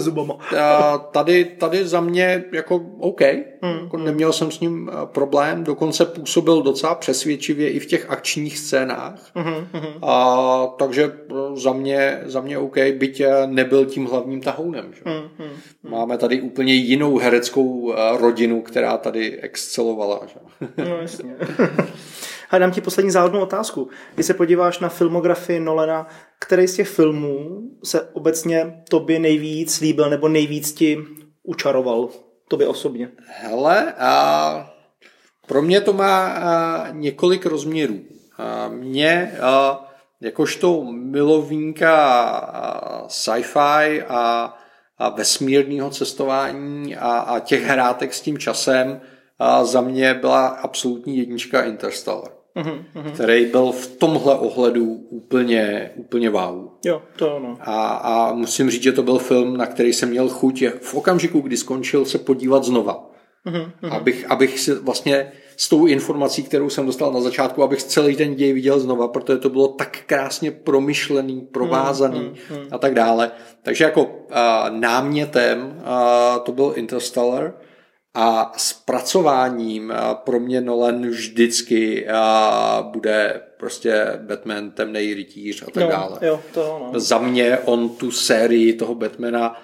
a 0.60 0.98
tady, 0.98 1.46
tady 1.46 1.88
za 1.88 2.02
mě 2.02 2.44
jako 2.52 2.76
OK, 3.00 3.22
mm, 3.62 3.80
jako 3.84 3.98
neměl 3.98 4.34
jsem 4.34 4.52
s 4.52 4.60
ním 4.60 4.92
problém, 5.06 5.64
dokonce 5.64 6.06
působil 6.06 6.62
docela 6.62 6.96
přesvědčivě 6.96 7.72
i 7.72 7.80
v 7.80 7.86
těch 7.86 8.10
akčních 8.10 8.58
scénách. 8.58 9.32
Mm, 9.36 9.44
mm. 9.82 10.04
A, 10.04 10.68
takže 10.78 11.12
za 11.54 11.74
mě, 11.74 12.22
za 12.26 12.42
mě 12.42 12.58
OK, 12.58 12.78
byť 12.98 13.22
nebyl 13.46 13.86
tím 13.86 14.06
hlavním 14.06 14.42
tahounem. 14.42 14.94
Že? 14.94 15.02
Máme 15.90 16.18
tady 16.18 16.42
úplně 16.42 16.74
jinou 16.74 17.18
hereckou 17.18 17.94
rodinu, 18.18 18.62
která 18.62 18.98
tady 18.98 19.40
excelovala. 19.42 20.22
Že? 20.28 20.40
No 20.90 20.98
jasně. 20.98 21.36
A 22.50 22.58
dám 22.58 22.72
ti 22.72 22.82
poslední 22.82 23.12
záhodnou 23.12 23.40
otázku. 23.40 23.90
Když 24.16 24.26
se 24.26 24.34
podíváš 24.34 24.80
na 24.80 24.90
filmografii 24.90 25.60
Nolana, 25.60 26.08
který 26.40 26.68
z 26.68 26.76
těch 26.76 26.90
filmů 26.90 27.62
se 27.84 28.02
obecně 28.02 28.84
tobě 28.90 29.20
nejvíc 29.20 29.80
líbil 29.80 30.10
nebo 30.10 30.28
nejvíc 30.28 30.74
ti 30.74 30.98
učaroval? 31.44 32.10
Tobě 32.48 32.68
osobně. 32.68 33.12
Hele, 33.28 33.94
a 34.00 34.74
pro 35.48 35.62
mě 35.62 35.82
to 35.82 35.94
má 35.94 36.28
a, 36.28 36.88
několik 36.92 37.46
rozměrů. 37.46 38.00
A 38.38 38.68
mě 38.68 39.32
a, 39.42 39.86
jakožto 40.22 40.84
milovníka 40.92 41.96
sci-fi 43.08 44.04
a, 44.08 44.54
a 44.98 45.10
vesmírného 45.10 45.90
cestování 45.90 46.96
a, 46.96 47.12
a 47.12 47.40
těch 47.40 47.64
hrátek 47.64 48.14
s 48.14 48.22
tím 48.22 48.38
časem 48.38 49.02
a 49.40 49.64
za 49.64 49.82
mě 49.82 50.14
byla 50.14 50.48
absolutní 50.48 51.18
jednička 51.18 51.64
Interstellar. 51.64 52.32
Uh-huh, 52.56 53.12
který 53.14 53.46
byl 53.46 53.72
v 53.72 53.88
tomhle 53.88 54.36
ohledu 54.36 54.86
úplně, 55.10 55.92
úplně 55.96 56.30
wow. 56.30 56.70
Jo, 56.86 57.02
to 57.16 57.36
ano. 57.36 57.58
A, 57.62 57.88
a 57.88 58.34
musím 58.34 58.70
říct, 58.70 58.84
že 58.84 58.92
to 58.92 59.04
byl 59.04 59.18
film, 59.18 59.58
na 59.58 59.66
který 59.66 59.94
jsem 59.94 60.10
měl 60.10 60.30
chuť 60.30 60.64
v 60.82 60.94
okamžiku, 60.96 61.40
kdy 61.40 61.58
skončil, 61.58 62.06
se 62.06 62.18
podívat 62.18 62.64
znova. 62.64 63.10
Uh-huh. 63.46 63.96
Abych, 63.96 64.32
abych 64.32 64.60
si 64.60 64.76
vlastně 64.76 65.32
s 65.58 65.70
tou 65.70 65.86
informací, 65.86 66.44
kterou 66.44 66.70
jsem 66.70 66.86
dostal 66.86 67.14
na 67.14 67.22
začátku, 67.22 67.64
abych 67.64 67.84
celý 67.84 68.16
ten 68.16 68.36
děj 68.36 68.54
viděl 68.54 68.80
znova, 68.80 69.08
protože 69.08 69.38
to 69.38 69.50
bylo 69.50 69.68
tak 69.68 69.98
krásně 70.06 70.52
promyšlený, 70.52 71.42
provázaný 71.42 72.20
uh, 72.20 72.58
uh, 72.58 72.64
uh. 72.64 72.68
a 72.72 72.78
tak 72.78 72.94
dále. 72.94 73.32
Takže 73.64 73.84
jako 73.84 74.04
uh, 74.04 74.10
námětem 74.70 75.62
uh, 75.62 76.44
to 76.44 76.52
byl 76.52 76.74
Interstellar, 76.76 77.54
a 78.14 78.52
zpracováním 78.58 79.94
pro 80.14 80.40
mě 80.40 80.62
Nolan 80.62 81.08
vždycky 81.08 82.08
bude 82.82 83.42
prostě 83.58 84.20
Batman, 84.28 84.72
temný 84.72 85.14
rytíř 85.14 85.62
a 85.62 85.66
tak 85.66 85.84
no, 85.84 85.90
dále. 85.90 86.18
Jo, 86.22 86.40
to 86.54 86.90
no. 86.94 87.00
Za 87.00 87.18
mě 87.18 87.58
on 87.58 87.90
tu 87.90 88.12
sérii 88.12 88.74
toho 88.74 88.96
Batmana 88.96 89.62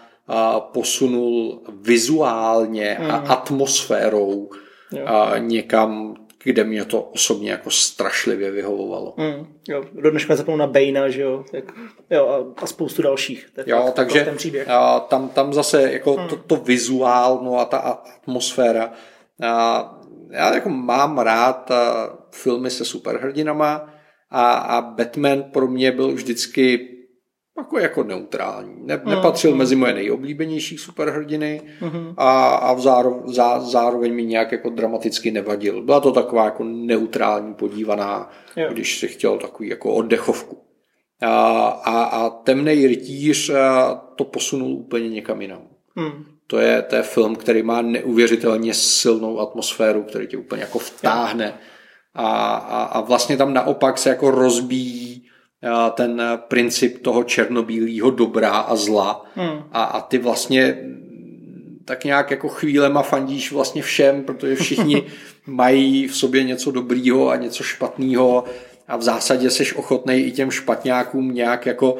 posunul 0.57 1.61
vizuálně 1.81 2.97
mm. 2.99 3.11
a 3.11 3.15
atmosférou 3.15 4.49
jo. 4.91 5.05
někam, 5.37 6.15
kde 6.45 6.63
mě 6.63 6.85
to 6.85 7.01
osobně 7.01 7.51
jako 7.51 7.71
strašlivě 7.71 8.51
vyhovovalo. 8.51 9.13
Mm, 9.17 9.47
jo, 9.67 9.83
do 9.93 10.11
dneška 10.11 10.35
zapomněl 10.35 10.57
na 10.57 10.67
Bejna, 10.67 11.09
že 11.09 11.21
jo, 11.21 11.45
tak, 11.51 11.63
jo 12.09 12.27
a, 12.27 12.63
a 12.63 12.67
spoustu 12.67 13.01
dalších. 13.01 13.47
Tak, 13.55 13.67
jo, 13.67 13.91
takže 13.95 14.25
ten 14.25 14.37
příběh. 14.37 14.69
A, 14.69 14.99
tam, 14.99 15.29
tam 15.29 15.53
zase 15.53 15.91
jako 15.91 16.17
mm. 16.17 16.27
to, 16.27 16.35
to 16.35 16.55
vizuál, 16.55 17.39
no 17.43 17.59
a 17.59 17.65
ta 17.65 17.77
atmosféra. 17.77 18.91
A, 19.43 19.99
já 20.29 20.53
jako 20.53 20.69
mám 20.69 21.19
rád 21.19 21.71
a, 21.71 22.09
filmy 22.31 22.69
se 22.69 22.85
superhrdinama 22.85 23.93
a, 24.29 24.51
a 24.51 24.81
Batman 24.81 25.43
pro 25.43 25.67
mě 25.67 25.91
byl 25.91 26.11
vždycky 26.11 26.94
jako, 27.57 27.79
jako 27.79 28.03
neutrální. 28.03 28.75
Ne, 28.83 28.97
uh-huh. 28.97 29.09
nepatřil 29.09 29.55
mezi 29.55 29.75
moje 29.75 29.93
nejoblíbenější 29.93 30.77
superhrdiny 30.77 31.61
uh-huh. 31.81 32.13
a, 32.17 32.55
a 32.55 32.73
v 32.73 32.81
záro, 32.81 33.21
zá, 33.25 33.59
zároveň 33.59 34.13
mi 34.13 34.25
nějak 34.25 34.51
jako 34.51 34.69
dramaticky 34.69 35.31
nevadil. 35.31 35.81
Byla 35.81 35.99
to 35.99 36.11
taková 36.11 36.45
jako 36.45 36.63
neutrální 36.63 37.53
podívaná, 37.53 38.29
jo. 38.55 38.67
když 38.71 38.99
si 38.99 39.07
chtěl 39.07 39.37
takový 39.37 39.69
jako 39.69 39.93
oddechovku. 39.93 40.57
A, 41.21 41.67
a, 41.67 42.03
a 42.03 42.29
temnej 42.29 42.87
rytíř 42.87 43.51
to 44.15 44.23
posunul 44.23 44.73
úplně 44.73 45.09
někam 45.09 45.41
jinam. 45.41 45.61
Hmm. 45.95 46.25
To 46.47 46.57
je, 46.57 46.81
to 46.81 46.95
je 46.95 47.01
film, 47.01 47.35
který 47.35 47.63
má 47.63 47.81
neuvěřitelně 47.81 48.73
silnou 48.73 49.39
atmosféru, 49.39 50.03
který 50.03 50.27
tě 50.27 50.37
úplně 50.37 50.61
jako 50.61 50.79
vtáhne. 50.79 51.53
A, 52.13 52.55
a, 52.55 52.83
a 52.83 53.01
vlastně 53.01 53.37
tam 53.37 53.53
naopak 53.53 53.97
se 53.97 54.09
jako 54.09 54.31
rozbíjí 54.31 55.25
ten 55.93 56.21
princip 56.35 57.01
toho 57.01 57.23
černobílého 57.23 58.11
dobra 58.11 58.51
a 58.51 58.75
zla. 58.75 59.25
Hmm. 59.35 59.63
A, 59.71 59.83
a 59.83 60.01
ty 60.01 60.17
vlastně 60.17 60.77
tak 61.85 62.03
nějak 62.03 62.31
jako 62.31 62.49
chvílema 62.49 63.01
fandíš 63.01 63.51
vlastně 63.51 63.81
všem, 63.81 64.23
protože 64.23 64.55
všichni 64.55 65.03
mají 65.47 66.07
v 66.07 66.17
sobě 66.17 66.43
něco 66.43 66.71
dobrýho 66.71 67.29
a 67.29 67.35
něco 67.35 67.63
špatného 67.63 68.43
a 68.87 68.97
v 68.97 69.01
zásadě 69.01 69.49
seš 69.49 69.75
ochotnej 69.75 70.27
i 70.27 70.31
těm 70.31 70.51
špatňákům 70.51 71.33
nějak 71.33 71.65
jako 71.65 71.97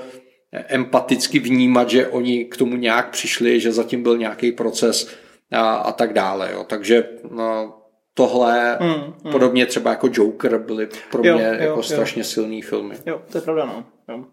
empaticky 0.52 1.40
vnímat, 1.40 1.90
že 1.90 2.08
oni 2.08 2.46
k 2.46 2.58
tomu 2.58 2.76
nějak 2.76 3.10
přišli, 3.10 3.60
že 3.60 3.72
zatím 3.72 4.04
byl 4.04 4.18
nějaký 4.18 4.52
proces 4.52 5.10
a, 5.52 5.76
a 5.76 5.92
tak 5.92 6.14
dále. 6.14 6.50
Jo. 6.54 6.64
Takže 6.64 7.10
no, 7.32 7.74
tohle, 8.18 8.78
mm, 8.82 9.14
mm. 9.24 9.32
podobně 9.32 9.66
třeba 9.66 9.90
jako 9.90 10.10
Joker, 10.12 10.58
byly 10.58 10.88
pro 11.12 11.22
mě 11.22 11.30
jo, 11.30 11.38
jo, 11.38 11.44
jako 11.44 11.78
jo. 11.78 11.84
strašně 11.84 12.24
silný 12.24 12.62
filmy. 12.62 12.96
Jo, 13.06 13.22
to 13.32 13.38
je 13.38 13.42
pravda, 13.42 13.66
no. 13.66 13.84
Jo. 14.10 14.24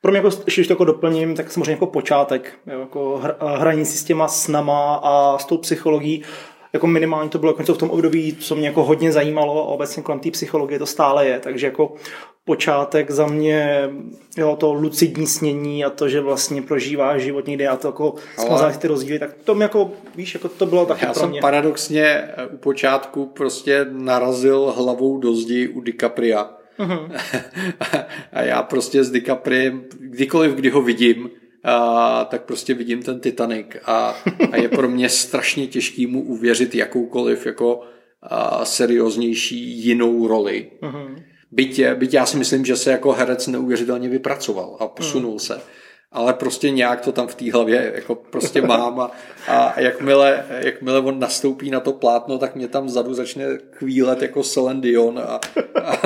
Pro 0.00 0.12
mě, 0.12 0.18
jako, 0.18 0.30
když 0.44 0.66
to 0.66 0.72
jako 0.72 0.84
doplním, 0.84 1.34
tak 1.34 1.52
samozřejmě 1.52 1.70
jako 1.70 1.86
počátek, 1.86 2.52
jo, 2.66 2.80
jako 2.80 3.22
hraní 3.40 3.84
si 3.84 3.98
s 3.98 4.04
těma 4.04 4.28
snama 4.28 5.00
a 5.02 5.38
s 5.38 5.44
tou 5.44 5.58
psychologií, 5.58 6.22
jako 6.72 6.86
minimálně 6.86 7.30
to 7.30 7.38
bylo 7.38 7.52
jako 7.58 7.74
v 7.74 7.78
tom 7.78 7.90
období, 7.90 8.36
co 8.36 8.54
mě 8.54 8.66
jako 8.66 8.84
hodně 8.84 9.12
zajímalo 9.12 9.62
a 9.62 9.66
obecně 9.66 10.02
kolem 10.02 10.20
té 10.20 10.30
psychologie 10.30 10.78
to 10.78 10.86
stále 10.86 11.26
je, 11.26 11.40
takže 11.40 11.66
jako 11.66 11.94
počátek 12.44 13.10
za 13.10 13.26
mě, 13.26 13.90
jo, 14.36 14.56
to 14.60 14.72
lucidní 14.72 15.26
snění 15.26 15.84
a 15.84 15.90
to, 15.90 16.08
že 16.08 16.20
vlastně 16.20 16.62
prožívá 16.62 17.18
život 17.18 17.46
někde 17.46 17.68
a 17.68 17.76
to 17.76 17.88
jako 17.88 18.14
smazat 18.38 18.78
ty 18.78 18.88
rozdíly, 18.88 19.18
tak 19.18 19.34
to 19.44 19.54
mě 19.54 19.62
jako, 19.62 19.90
víš, 20.16 20.34
jako 20.34 20.48
to 20.48 20.66
bylo 20.66 20.86
taky 20.86 21.04
Já 21.04 21.12
pro 21.12 21.20
jsem 21.20 21.30
mě. 21.30 21.40
paradoxně 21.40 22.04
eh, 22.04 22.46
u 22.46 22.56
počátku 22.56 23.26
prostě 23.26 23.86
narazil 23.90 24.74
hlavou 24.76 25.18
do 25.18 25.34
zdi 25.34 25.68
u 25.68 25.80
DiCapria. 25.80 26.50
Mm-hmm. 26.78 27.10
a 28.32 28.42
já 28.42 28.62
prostě 28.62 29.04
s 29.04 29.10
DiCapriem, 29.10 29.84
kdykoliv, 29.98 30.52
kdy 30.52 30.70
ho 30.70 30.82
vidím, 30.82 31.30
a, 31.64 32.24
tak 32.24 32.42
prostě 32.42 32.74
vidím 32.74 33.02
ten 33.02 33.20
Titanic 33.20 33.66
a, 33.84 34.16
a 34.52 34.56
je 34.56 34.68
pro 34.68 34.88
mě 34.88 35.08
strašně 35.08 35.66
těžký 35.66 36.06
mu 36.06 36.22
uvěřit 36.22 36.74
jakoukoliv 36.74 37.46
jako 37.46 37.80
a, 38.22 38.64
serióznější 38.64 39.84
jinou 39.84 40.26
roli. 40.26 40.70
Mm-hmm. 40.82 41.22
Byť, 41.52 41.80
byť 41.94 42.14
já 42.14 42.26
si 42.26 42.36
myslím, 42.36 42.64
že 42.64 42.76
se 42.76 42.90
jako 42.90 43.12
herec 43.12 43.46
neuvěřitelně 43.46 44.08
vypracoval 44.08 44.76
a 44.80 44.86
posunul 44.86 45.32
mm. 45.32 45.38
se 45.38 45.60
ale 46.12 46.32
prostě 46.32 46.70
nějak 46.70 47.00
to 47.00 47.12
tam 47.12 47.26
v 47.26 47.34
té 47.34 47.52
hlavě 47.52 47.92
jako 47.94 48.14
prostě 48.14 48.62
mám 48.62 49.00
a, 49.00 49.10
a 49.48 49.80
jakmile, 49.80 50.44
jakmile 50.58 51.00
on 51.00 51.18
nastoupí 51.18 51.70
na 51.70 51.80
to 51.80 51.92
plátno, 51.92 52.38
tak 52.38 52.56
mě 52.56 52.68
tam 52.68 52.86
vzadu 52.86 53.14
začne 53.14 53.44
chvílet 53.72 54.22
jako 54.22 54.42
Celine 54.42 54.80
Dion 54.80 55.18
a, 55.18 55.40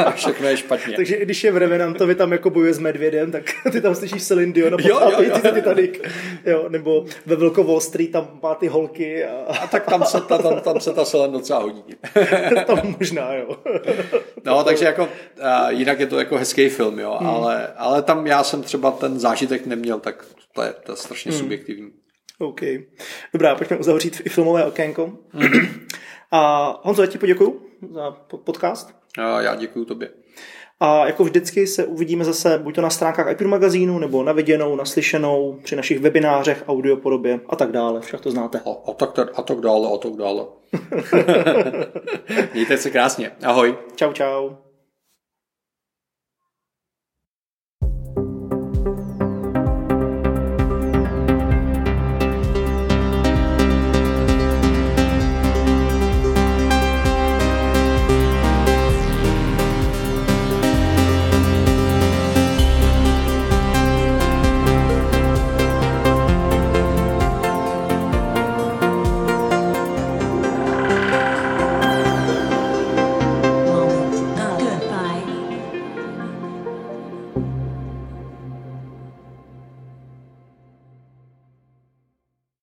a 0.04 0.11
všechno 0.11 0.48
je 0.48 0.57
špatně. 0.57 0.96
Takže 0.96 1.16
když 1.16 1.44
je 1.44 1.52
v 1.52 1.57
Revenantovi 1.57 2.14
tam 2.14 2.32
jako 2.32 2.50
bojuje 2.50 2.74
s 2.74 2.78
medvědem, 2.78 3.32
tak 3.32 3.42
ty 3.72 3.80
tam 3.80 3.94
slyšíš 3.94 4.24
Celine 4.24 4.52
Dion 4.52 4.74
a 4.74 4.76
jo, 4.80 5.00
jo, 5.11 5.22
jo, 5.22 5.52
Titanic. 5.54 6.00
Jo, 6.46 6.64
nebo 6.68 7.04
ve 7.26 7.36
Velko 7.36 7.64
Wall 7.64 7.80
Street 7.80 8.11
tam 8.11 8.28
má 8.42 8.54
ty 8.54 8.68
holky. 8.68 9.24
A, 9.24 9.57
a 9.62 9.66
tak 9.66 9.84
tam 9.84 10.04
se 10.04 10.20
ta, 10.20 10.38
tam, 10.38 10.61
tam 10.61 10.80
se 10.80 10.92
ta 10.92 11.04
Celine 11.04 11.32
docela 11.32 11.61
hodí. 11.61 11.84
tam 12.66 12.94
možná, 12.98 13.34
jo. 13.34 13.57
no, 14.44 14.64
takže 14.64 14.84
jako 14.84 15.09
jinak 15.68 16.00
je 16.00 16.07
to 16.07 16.18
jako 16.18 16.38
hezký 16.38 16.68
film, 16.68 16.98
jo, 16.98 17.16
hmm. 17.20 17.28
ale, 17.28 17.68
ale 17.76 18.02
tam 18.02 18.26
já 18.26 18.44
jsem 18.44 18.62
třeba 18.62 18.90
ten 18.90 19.18
zážitek 19.18 19.66
neměl 19.66 19.95
neměl, 19.97 20.01
tak 20.01 20.26
to 20.55 20.62
je, 20.62 20.72
to 20.72 20.92
je 20.92 20.97
strašně 20.97 21.32
hmm. 21.32 21.40
subjektivní. 21.40 21.90
OK. 22.38 22.61
Dobrá, 23.32 23.55
pojďme 23.55 23.76
uzavřít 23.76 24.22
i 24.24 24.28
filmové 24.28 24.64
okénko. 24.64 25.12
Mm-hmm. 25.34 25.68
A 26.30 26.80
Honzo, 26.82 27.03
já 27.03 27.09
ti 27.09 27.18
poděkuju 27.18 27.61
za 27.90 28.11
podcast. 28.44 28.94
A 29.18 29.40
já 29.40 29.55
děkuju 29.55 29.84
tobě. 29.84 30.11
A 30.80 31.07
jako 31.07 31.24
vždycky 31.24 31.66
se 31.66 31.84
uvidíme 31.84 32.24
zase 32.24 32.59
buď 32.59 32.74
to 32.74 32.80
na 32.80 32.90
stránkách 32.90 33.32
iPur 33.32 33.49
magazínu, 33.49 33.99
nebo 33.99 34.22
na 34.22 34.32
viděnou, 34.32 34.76
naslyšenou, 34.76 35.61
při 35.64 35.76
našich 35.76 35.99
webinářech, 35.99 36.64
audiopodobě 36.68 37.40
a 37.49 37.57
tak 37.57 37.72
dále. 37.72 38.01
Však 38.01 38.20
to 38.20 38.30
znáte. 38.30 38.61
A, 38.61 38.90
a, 38.90 38.92
tak, 38.92 39.18
a 39.34 39.42
tak 39.42 39.61
dále, 39.61 39.88
a 39.94 39.97
tak 39.97 40.12
dále. 40.12 40.44
Mějte 42.53 42.76
se 42.76 42.90
krásně. 42.90 43.30
Ahoj. 43.42 43.76
Čau, 43.97 44.12
čau. 44.12 44.65